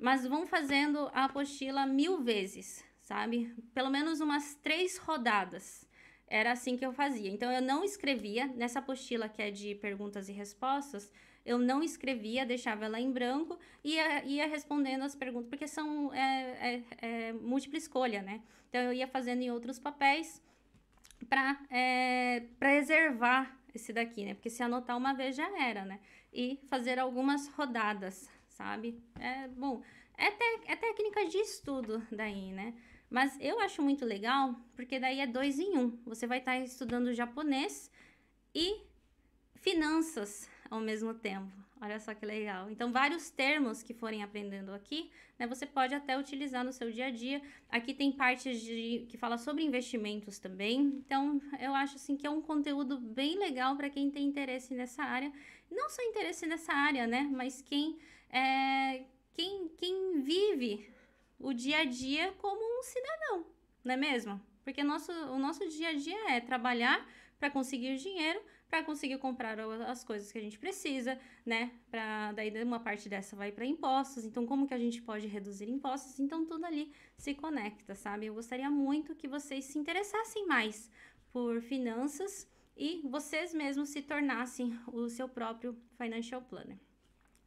mas 0.00 0.26
vão 0.26 0.46
fazendo 0.46 1.10
a 1.12 1.24
apostila 1.24 1.86
mil 1.86 2.22
vezes, 2.22 2.84
sabe? 3.02 3.54
Pelo 3.74 3.90
menos 3.90 4.20
umas 4.20 4.54
três 4.56 4.96
rodadas. 4.96 5.86
Era 6.26 6.52
assim 6.52 6.76
que 6.76 6.86
eu 6.86 6.92
fazia. 6.92 7.30
Então, 7.30 7.50
eu 7.50 7.60
não 7.60 7.84
escrevia 7.84 8.46
nessa 8.46 8.78
apostila 8.78 9.28
que 9.28 9.42
é 9.42 9.50
de 9.50 9.74
perguntas 9.74 10.28
e 10.28 10.32
respostas, 10.32 11.12
eu 11.44 11.58
não 11.58 11.82
escrevia, 11.82 12.46
deixava 12.46 12.84
ela 12.84 13.00
em 13.00 13.10
branco 13.10 13.58
e 13.82 13.94
ia, 13.94 14.24
ia 14.24 14.46
respondendo 14.46 15.02
as 15.02 15.14
perguntas, 15.14 15.48
porque 15.48 15.66
são 15.66 16.12
é, 16.14 16.20
é, 16.20 16.82
é, 16.98 17.32
múltipla 17.32 17.78
escolha, 17.78 18.22
né? 18.22 18.42
Então, 18.68 18.80
eu 18.82 18.92
ia 18.92 19.08
fazendo 19.08 19.42
em 19.42 19.50
outros 19.50 19.78
papéis 19.78 20.40
para 21.28 21.60
é, 21.70 22.44
preservar 22.58 23.58
esse 23.74 23.92
daqui, 23.92 24.24
né? 24.24 24.34
Porque 24.34 24.50
se 24.50 24.62
anotar 24.62 24.96
uma 24.96 25.12
vez 25.12 25.34
já 25.34 25.48
era, 25.60 25.84
né? 25.84 25.98
E 26.32 26.60
fazer 26.68 26.98
algumas 26.98 27.48
rodadas, 27.48 28.28
sabe? 28.60 29.02
É, 29.18 29.48
bom, 29.48 29.82
é, 30.18 30.26
é 30.70 30.76
técnica 30.76 31.24
de 31.26 31.38
estudo 31.38 32.06
daí, 32.12 32.52
né? 32.52 32.74
Mas 33.08 33.36
eu 33.40 33.58
acho 33.58 33.82
muito 33.82 34.04
legal, 34.04 34.54
porque 34.76 35.00
daí 35.00 35.18
é 35.18 35.26
dois 35.26 35.58
em 35.58 35.78
um. 35.78 35.98
Você 36.04 36.26
vai 36.26 36.40
estar 36.40 36.52
tá 36.52 36.58
estudando 36.58 37.14
japonês 37.14 37.90
e 38.54 38.82
finanças 39.54 40.46
ao 40.70 40.78
mesmo 40.78 41.14
tempo. 41.14 41.50
Olha 41.80 41.98
só 41.98 42.12
que 42.12 42.26
legal. 42.26 42.70
Então, 42.70 42.92
vários 42.92 43.30
termos 43.30 43.82
que 43.82 43.94
forem 43.94 44.22
aprendendo 44.22 44.72
aqui, 44.74 45.10
né, 45.38 45.46
você 45.46 45.64
pode 45.64 45.94
até 45.94 46.18
utilizar 46.18 46.62
no 46.62 46.74
seu 46.74 46.92
dia 46.92 47.06
a 47.06 47.10
dia. 47.10 47.40
Aqui 47.70 47.94
tem 47.94 48.12
partes 48.12 48.60
de, 48.60 49.06
que 49.08 49.16
fala 49.16 49.38
sobre 49.38 49.64
investimentos 49.64 50.38
também. 50.38 50.80
Então, 50.82 51.40
eu 51.58 51.74
acho 51.74 51.96
assim 51.96 52.14
que 52.14 52.26
é 52.26 52.30
um 52.30 52.42
conteúdo 52.42 53.00
bem 53.00 53.38
legal 53.38 53.74
para 53.74 53.88
quem 53.88 54.10
tem 54.10 54.26
interesse 54.26 54.74
nessa 54.74 55.02
área. 55.02 55.32
Não 55.70 55.88
só 55.88 56.02
interesse 56.02 56.46
nessa 56.46 56.74
área, 56.74 57.06
né? 57.06 57.22
Mas 57.32 57.62
quem, 57.62 57.98
é, 58.30 59.04
quem, 59.34 59.68
quem 59.76 60.20
vive 60.22 60.92
o 61.38 61.52
dia 61.52 61.78
a 61.78 61.84
dia 61.84 62.32
como 62.38 62.60
um 62.78 62.82
cidadão, 62.82 63.46
não 63.84 63.94
é 63.94 63.96
mesmo? 63.96 64.40
Porque 64.64 64.82
nosso, 64.82 65.12
o 65.12 65.38
nosso 65.38 65.68
dia 65.68 65.88
a 65.88 65.94
dia 65.94 66.30
é 66.32 66.40
trabalhar 66.40 67.08
para 67.38 67.50
conseguir 67.50 67.96
dinheiro 67.96 68.40
para 68.70 68.84
conseguir 68.84 69.18
comprar 69.18 69.58
as 69.58 70.04
coisas 70.04 70.30
que 70.30 70.38
a 70.38 70.40
gente 70.40 70.56
precisa, 70.56 71.18
né? 71.44 71.72
Para 71.90 72.30
daí 72.32 72.62
uma 72.62 72.78
parte 72.78 73.08
dessa 73.08 73.34
vai 73.34 73.50
para 73.50 73.66
impostos. 73.66 74.24
Então, 74.24 74.46
como 74.46 74.66
que 74.66 74.72
a 74.72 74.78
gente 74.78 75.02
pode 75.02 75.26
reduzir 75.26 75.68
impostos? 75.68 76.20
Então, 76.20 76.46
tudo 76.46 76.64
ali 76.64 76.92
se 77.18 77.34
conecta, 77.34 77.96
sabe? 77.96 78.26
Eu 78.26 78.34
gostaria 78.34 78.70
muito 78.70 79.16
que 79.16 79.26
vocês 79.26 79.64
se 79.64 79.76
interessassem 79.76 80.46
mais 80.46 80.88
por 81.32 81.60
finanças 81.60 82.48
e 82.76 83.02
vocês 83.08 83.52
mesmos 83.52 83.88
se 83.88 84.02
tornassem 84.02 84.78
o 84.86 85.08
seu 85.08 85.28
próprio 85.28 85.76
financial 85.98 86.40
planner. 86.40 86.78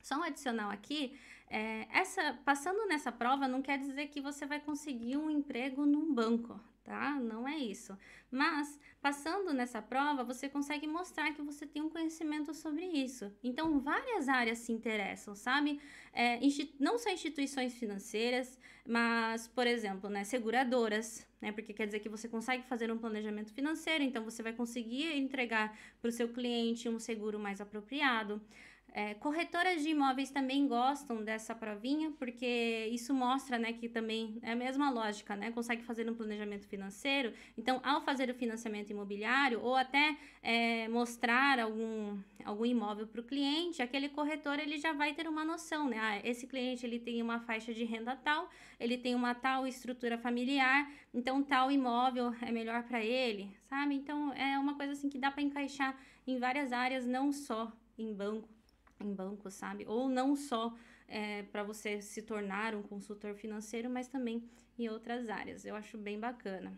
Só 0.04 0.18
um 0.18 0.24
adicional 0.24 0.70
aqui, 0.70 1.18
é, 1.49 1.88
essa, 1.91 2.38
passando 2.43 2.86
nessa 2.88 3.12
prova 3.12 3.47
não 3.47 3.62
quer 3.62 3.80
dizer 3.80 4.08
que 4.08 4.20
você 4.20 4.45
vai 4.45 4.60
conseguir 4.60 5.16
um 5.16 5.30
emprego 5.30 5.86
num 5.86 6.14
banco, 6.14 6.60
tá? 6.84 7.12
Não 7.22 7.47
é 7.47 7.58
isso. 7.58 7.97
Mas, 8.30 8.78
passando 9.01 9.54
nessa 9.54 9.82
prova, 9.82 10.26
você 10.26 10.49
consegue 10.49 10.86
mostrar 10.88 11.32
que 11.32 11.41
você 11.41 11.66
tem 11.66 11.82
um 11.82 11.89
conhecimento 11.89 12.54
sobre 12.54 12.84
isso. 12.84 13.32
Então, 13.41 13.80
várias 13.80 14.28
áreas 14.28 14.58
se 14.58 14.74
interessam, 14.74 15.36
sabe? 15.36 15.80
É, 16.12 16.38
não 16.80 16.97
só 16.97 17.10
instituições 17.10 17.74
financeiras, 17.74 18.60
mas, 18.86 19.47
por 19.47 19.66
exemplo, 19.66 20.10
né, 20.10 20.26
seguradoras, 20.26 21.26
né? 21.39 21.54
Porque 21.54 21.72
quer 21.72 21.86
dizer 21.86 21.99
que 21.99 22.10
você 22.10 22.28
consegue 22.28 22.64
fazer 22.64 22.91
um 22.91 22.97
planejamento 22.97 23.54
financeiro, 23.54 24.04
então 24.04 24.22
você 24.24 24.43
vai 24.43 24.51
conseguir 24.51 25.16
entregar 25.16 25.78
para 26.01 26.10
o 26.10 26.12
seu 26.12 26.28
cliente 26.28 26.89
um 26.89 26.99
seguro 26.99 27.39
mais 27.39 27.62
apropriado. 27.62 28.41
É, 28.96 29.16
corretoras 29.16 29.82
de 29.82 29.89
imóveis 29.89 30.30
também 30.30 30.68
gostam 30.68 31.24
dessa 31.24 31.56
provinha, 31.56 32.12
porque 32.12 32.88
isso 32.91 33.12
mostra, 33.12 33.58
né, 33.58 33.74
que 33.74 33.89
também 33.89 34.38
é 34.44 34.52
a 34.52 34.56
mesma 34.56 34.91
lógica, 34.91 35.36
né, 35.36 35.52
consegue 35.52 35.82
fazer 35.82 36.08
um 36.08 36.14
planejamento 36.14 36.68
financeiro. 36.68 37.34
Então, 37.58 37.82
ao 37.84 38.02
fazer 38.02 38.30
o 38.30 38.36
financiamento 38.36 38.91
imobiliário 38.91 39.60
ou 39.64 39.76
até 39.76 40.16
é, 40.44 40.88
mostrar 40.89 41.58
algum, 41.60 42.20
algum 42.46 42.68
imóvel 42.68 43.08
para 43.08 43.20
o 43.20 43.24
cliente, 43.24 43.82
aquele 43.82 44.10
corretor 44.10 44.60
ele 44.60 44.78
já 44.78 44.94
vai 44.94 45.16
ter 45.16 45.28
uma 45.28 45.44
noção, 45.44 45.89
né, 45.89 45.98
ah, 46.00 46.20
esse 46.24 46.46
cliente 46.46 46.86
ele 46.86 47.00
tem 47.00 47.20
uma 47.20 47.39
faixa 47.39 47.74
de 47.74 47.84
renda 47.84 48.16
tal, 48.16 48.48
ele 48.80 48.96
tem 48.96 49.16
uma 49.16 49.34
tal 49.34 49.66
estrutura 49.66 50.20
familiar, 50.20 50.88
então 51.12 51.41
tal 51.41 51.72
imóvel 51.72 52.32
é 52.44 52.52
melhor 52.52 52.84
para 52.84 53.04
ele, 53.04 53.58
sabe? 53.64 53.96
Então, 53.96 54.32
é 54.34 54.60
uma 54.60 54.76
coisa 54.76 54.94
assim 54.94 55.10
que 55.10 55.18
dá 55.18 55.32
para 55.32 55.41
encaixar 55.41 55.98
em 56.28 56.38
várias 56.38 56.72
áreas, 56.72 57.08
não 57.08 57.32
só 57.32 57.72
em 57.98 58.14
banco 58.14 58.53
em 59.04 59.14
banco, 59.14 59.49
sabe? 59.51 59.86
Ou 59.88 60.10
não 60.10 60.36
só 60.36 60.74
é, 61.08 61.43
para 61.43 61.64
você 61.64 62.01
se 62.01 62.22
tornar 62.22 62.76
um 62.76 62.82
consultor 62.82 63.36
financeiro, 63.36 63.89
mas 63.89 64.08
também 64.08 64.43
em 64.78 64.89
outras 64.89 65.30
áreas. 65.30 65.66
Eu 65.66 65.76
acho 65.76 65.97
bem 65.97 66.20
bacana. 66.20 66.74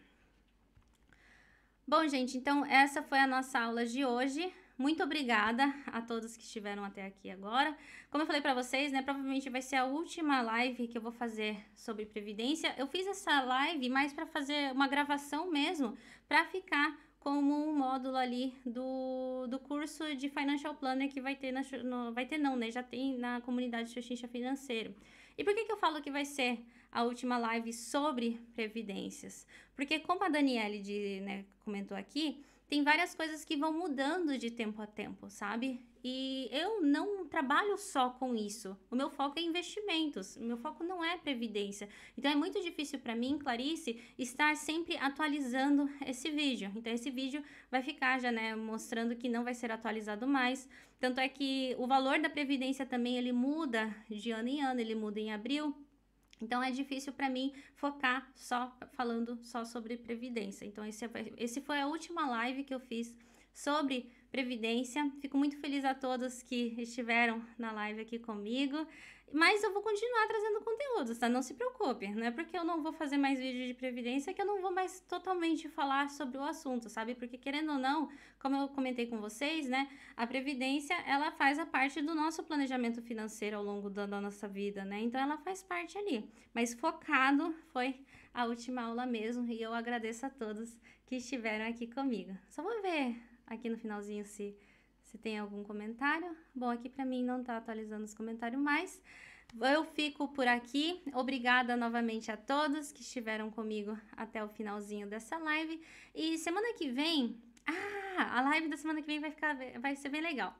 Bom, 1.87 2.07
gente, 2.07 2.37
então 2.37 2.65
essa 2.65 3.03
foi 3.03 3.19
a 3.19 3.27
nossa 3.27 3.59
aula 3.59 3.85
de 3.85 4.03
hoje. 4.03 4.51
Muito 4.77 5.01
obrigada 5.03 5.73
a 5.85 6.01
todos 6.01 6.35
que 6.35 6.43
estiveram 6.43 6.83
até 6.83 7.05
aqui 7.05 7.29
agora. 7.29 7.77
Como 8.09 8.23
eu 8.23 8.25
falei 8.25 8.41
para 8.41 8.53
vocês, 8.53 8.91
né, 8.91 9.01
provavelmente 9.01 9.49
vai 9.49 9.61
ser 9.61 9.77
a 9.77 9.85
última 9.85 10.41
live 10.41 10.87
que 10.87 10.97
eu 10.97 11.01
vou 11.01 11.13
fazer 11.13 11.63
sobre 11.75 12.05
previdência. 12.05 12.75
Eu 12.77 12.87
fiz 12.87 13.07
essa 13.07 13.39
live 13.41 13.87
mais 13.87 14.11
para 14.11 14.25
fazer 14.25 14.73
uma 14.73 14.87
gravação 14.87 15.49
mesmo, 15.49 15.97
para 16.27 16.43
ficar 16.45 16.97
como 17.25 17.55
um 17.55 17.75
módulo 17.75 18.17
ali 18.17 18.53
do, 18.63 19.47
do 19.47 19.57
curso 19.57 20.15
de 20.15 20.29
Financial 20.29 20.75
Planner 20.75 21.09
que 21.09 21.19
vai 21.19 21.35
ter, 21.35 21.51
na, 21.51 21.63
no, 21.83 22.13
vai 22.13 22.27
ter 22.27 22.37
não, 22.37 22.55
né? 22.55 22.69
Já 22.69 22.83
tem 22.83 23.17
na 23.17 23.41
comunidade 23.41 23.89
Xuxincha 23.89 24.27
Financeiro. 24.27 24.93
E 25.35 25.43
por 25.43 25.55
que, 25.55 25.65
que 25.65 25.71
eu 25.71 25.77
falo 25.77 26.03
que 26.03 26.11
vai 26.11 26.23
ser 26.23 26.63
a 26.95 27.03
última 27.03 27.37
live 27.37 27.73
sobre 27.73 28.39
previdências? 28.55 29.45
Porque 29.75 29.99
como 29.99 30.23
a 30.23 30.29
Daniele 30.29 30.79
de, 30.79 31.19
né, 31.21 31.45
comentou 31.59 31.97
aqui, 31.97 32.43
tem 32.67 32.83
várias 32.83 33.13
coisas 33.13 33.45
que 33.45 33.55
vão 33.55 33.71
mudando 33.71 34.37
de 34.37 34.49
tempo 34.49 34.81
a 34.81 34.87
tempo, 34.87 35.29
sabe? 35.29 35.79
E 36.03 36.47
eu 36.51 36.81
não 36.81 37.25
trabalho 37.25 37.77
só 37.77 38.11
com 38.11 38.35
isso. 38.35 38.77
O 38.89 38.95
meu 38.95 39.09
foco 39.09 39.39
é 39.39 39.41
investimentos. 39.41 40.35
O 40.35 40.43
meu 40.43 40.57
foco 40.57 40.83
não 40.83 41.03
é 41.03 41.17
previdência. 41.17 41.89
Então 42.17 42.31
é 42.31 42.35
muito 42.35 42.61
difícil 42.61 42.99
para 42.99 43.15
mim, 43.15 43.37
Clarice, 43.37 43.99
estar 44.17 44.55
sempre 44.55 44.97
atualizando 44.97 45.89
esse 46.05 46.29
vídeo. 46.29 46.71
Então 46.75 46.93
esse 46.93 47.11
vídeo 47.11 47.43
vai 47.69 47.81
ficar 47.81 48.19
já, 48.19 48.31
né, 48.31 48.55
mostrando 48.55 49.15
que 49.15 49.27
não 49.27 49.43
vai 49.43 49.53
ser 49.53 49.71
atualizado 49.71 50.27
mais. 50.27 50.69
Tanto 50.99 51.19
é 51.19 51.27
que 51.27 51.75
o 51.77 51.85
valor 51.87 52.19
da 52.19 52.29
previdência 52.29 52.85
também 52.85 53.17
ele 53.17 53.31
muda 53.31 53.95
de 54.09 54.31
ano 54.31 54.47
em 54.47 54.61
ano, 54.61 54.79
ele 54.79 54.95
muda 54.95 55.19
em 55.19 55.31
abril. 55.31 55.75
Então 56.41 56.61
é 56.61 56.71
difícil 56.71 57.13
para 57.13 57.29
mim 57.29 57.53
focar 57.75 58.29
só 58.35 58.75
falando 58.93 59.39
só 59.41 59.63
sobre 59.63 59.97
previdência. 59.97 60.65
Então 60.65 60.85
esse, 60.85 61.05
é, 61.05 61.09
esse 61.37 61.61
foi 61.61 61.79
a 61.79 61.87
última 61.87 62.27
live 62.27 62.63
que 62.63 62.73
eu 62.73 62.79
fiz 62.79 63.15
sobre 63.53 64.11
Previdência. 64.35 65.09
Fico 65.21 65.37
muito 65.37 65.55
feliz 65.61 65.85
a 65.85 65.95
todos 65.95 66.43
que 66.43 66.75
estiveram 66.77 67.41
na 67.57 67.71
live 67.71 68.01
aqui 68.01 68.19
comigo. 68.19 68.85
Mas 69.33 69.63
eu 69.63 69.73
vou 69.73 69.81
continuar 69.81 70.27
trazendo 70.27 70.61
conteúdos, 70.61 71.17
tá? 71.17 71.27
Não 71.27 71.41
se 71.41 71.53
preocupe. 71.55 72.07
Não 72.07 72.25
é 72.25 72.31
porque 72.31 72.57
eu 72.57 72.63
não 72.63 72.81
vou 72.81 72.93
fazer 72.93 73.17
mais 73.17 73.39
vídeo 73.39 73.67
de 73.67 73.73
previdência 73.73 74.33
que 74.33 74.41
eu 74.41 74.45
não 74.45 74.61
vou 74.61 74.71
mais 74.71 74.99
totalmente 75.01 75.67
falar 75.67 76.09
sobre 76.09 76.37
o 76.37 76.43
assunto, 76.43 76.89
sabe? 76.89 77.15
Porque 77.15 77.37
querendo 77.37 77.73
ou 77.73 77.79
não, 77.79 78.09
como 78.39 78.55
eu 78.55 78.67
comentei 78.69 79.07
com 79.07 79.19
vocês, 79.19 79.67
né? 79.67 79.89
A 80.15 80.25
previdência, 80.25 80.95
ela 81.05 81.31
faz 81.31 81.59
a 81.59 81.65
parte 81.65 82.01
do 82.01 82.15
nosso 82.15 82.43
planejamento 82.43 83.01
financeiro 83.01 83.57
ao 83.57 83.63
longo 83.63 83.89
da, 83.89 84.05
da 84.05 84.21
nossa 84.21 84.47
vida, 84.47 84.85
né? 84.85 84.99
Então 85.01 85.19
ela 85.19 85.37
faz 85.39 85.61
parte 85.63 85.97
ali. 85.97 86.29
Mas 86.53 86.73
focado 86.73 87.53
foi 87.73 87.99
a 88.33 88.45
última 88.45 88.83
aula 88.83 89.05
mesmo. 89.05 89.51
E 89.51 89.61
eu 89.61 89.73
agradeço 89.73 90.25
a 90.25 90.29
todos 90.29 90.77
que 91.07 91.15
estiveram 91.15 91.67
aqui 91.67 91.87
comigo. 91.87 92.37
Só 92.49 92.61
vou 92.61 92.81
ver 92.81 93.15
aqui 93.47 93.69
no 93.69 93.77
finalzinho 93.77 94.25
se, 94.25 94.55
se 95.15 95.17
tem 95.17 95.39
algum 95.39 95.63
comentário. 95.63 96.35
Bom, 96.53 96.69
aqui 96.69 96.89
para 96.89 97.05
mim 97.05 97.23
não 97.23 97.41
tá 97.41 97.55
atualizando 97.55 98.03
os 98.03 98.13
comentários 98.13 98.61
mais. 98.61 99.01
Eu 99.61 99.85
fico 99.85 100.27
por 100.27 100.45
aqui. 100.45 101.01
Obrigada 101.13 101.77
novamente 101.77 102.31
a 102.31 102.35
todos 102.35 102.91
que 102.91 103.01
estiveram 103.01 103.49
comigo 103.49 103.97
até 104.11 104.43
o 104.43 104.49
finalzinho 104.49 105.07
dessa 105.07 105.37
live. 105.37 105.81
E 106.13 106.37
semana 106.37 106.73
que 106.73 106.89
vem, 106.89 107.41
ah, 107.65 108.39
a 108.39 108.41
live 108.49 108.67
da 108.67 108.75
semana 108.75 109.01
que 109.01 109.07
vem 109.07 109.21
vai 109.21 109.31
ficar 109.31 109.55
vai 109.79 109.95
ser 109.95 110.09
bem 110.09 110.21
legal. 110.21 110.53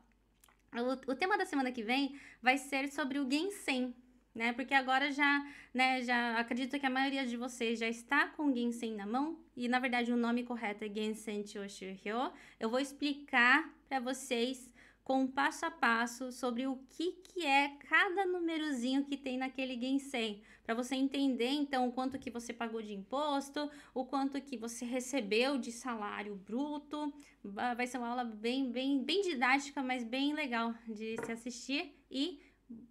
O, 0.74 1.12
o 1.12 1.16
tema 1.16 1.38
da 1.38 1.45
semana 1.45 1.72
que 1.72 1.84
vem 1.84 2.18
vai 2.41 2.58
ser 2.58 2.88
sobre 2.89 3.20
o 3.20 3.30
Gensen, 3.30 3.93
né? 4.34 4.53
Porque 4.53 4.74
agora 4.74 5.12
já, 5.12 5.45
né, 5.74 6.01
já 6.01 6.39
acredito 6.39 6.80
que 6.80 6.86
a 6.86 6.89
maioria 6.89 7.26
de 7.26 7.36
vocês 7.36 7.80
já 7.80 7.89
está 7.89 8.28
com 8.28 8.45
o 8.45 8.56
Ginseng 8.56 8.95
na 8.95 9.06
mão 9.06 9.38
e 9.56 9.68
na 9.68 9.80
verdade 9.80 10.14
o 10.14 10.18
nome 10.18 10.43
correto 10.43 10.86
é 10.86 10.89
Ginseng 10.89 11.45
Choshiryo. 11.45 12.32
Eu 12.58 12.70
vou 12.70 12.80
explicar 12.80 13.74
para 13.88 14.00
vocês 14.00 14.70
com 15.06 15.28
passo 15.28 15.68
a 15.68 15.72
passo 15.72 16.32
sobre 16.32 16.66
o 16.66 16.78
que, 16.90 17.12
que 17.12 17.46
é 17.46 17.78
cada 17.88 18.26
númerozinho 18.26 19.06
que 19.06 19.16
tem 19.16 19.38
naquele 19.38 19.80
Ginseng, 19.80 20.42
para 20.64 20.74
você 20.74 20.96
entender 20.96 21.50
então 21.50 21.88
o 21.88 21.92
quanto 21.92 22.18
que 22.18 22.32
você 22.32 22.52
pagou 22.52 22.82
de 22.82 22.92
imposto, 22.92 23.70
o 23.94 24.04
quanto 24.04 24.42
que 24.42 24.58
você 24.58 24.84
recebeu 24.84 25.60
de 25.60 25.72
salário 25.72 26.36
bruto. 26.36 27.14
Vai 27.44 27.86
ser 27.86 28.00
uma 28.00 28.08
aula 28.08 28.24
bem, 28.24 28.72
bem, 28.72 29.04
bem 29.04 29.22
didática, 29.22 29.84
mas 29.84 30.04
bem 30.04 30.34
legal 30.34 30.74
de 30.88 31.16
se 31.24 31.32
assistir 31.32 31.96
e 32.10 32.42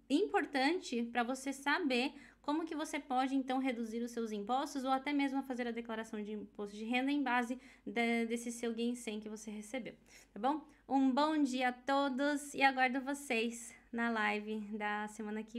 importante 0.09 1.03
para 1.03 1.21
você 1.21 1.51
saber 1.51 2.13
como 2.41 2.63
que 2.63 2.75
você 2.75 2.97
pode 2.97 3.35
então 3.35 3.57
reduzir 3.57 4.01
os 4.01 4.11
seus 4.11 4.31
impostos 4.31 4.85
ou 4.85 4.91
até 4.91 5.11
mesmo 5.11 5.43
fazer 5.43 5.67
a 5.67 5.71
declaração 5.71 6.23
de 6.23 6.31
imposto 6.31 6.77
de 6.77 6.85
renda 6.85 7.11
em 7.11 7.21
base 7.21 7.59
de, 7.85 8.25
desse 8.25 8.53
seu 8.53 8.73
Ginseng 8.73 9.19
que 9.19 9.27
você 9.27 9.51
recebeu, 9.51 9.95
tá 10.31 10.39
bom? 10.39 10.65
Um 10.87 11.09
bom 11.09 11.41
dia 11.41 11.69
a 11.69 11.73
todos 11.73 12.53
e 12.53 12.61
aguardo 12.61 13.01
vocês 13.01 13.73
na 13.91 14.11
live 14.11 14.59
da 14.77 15.07
semana 15.07 15.41
que 15.41 15.49
vem. 15.49 15.53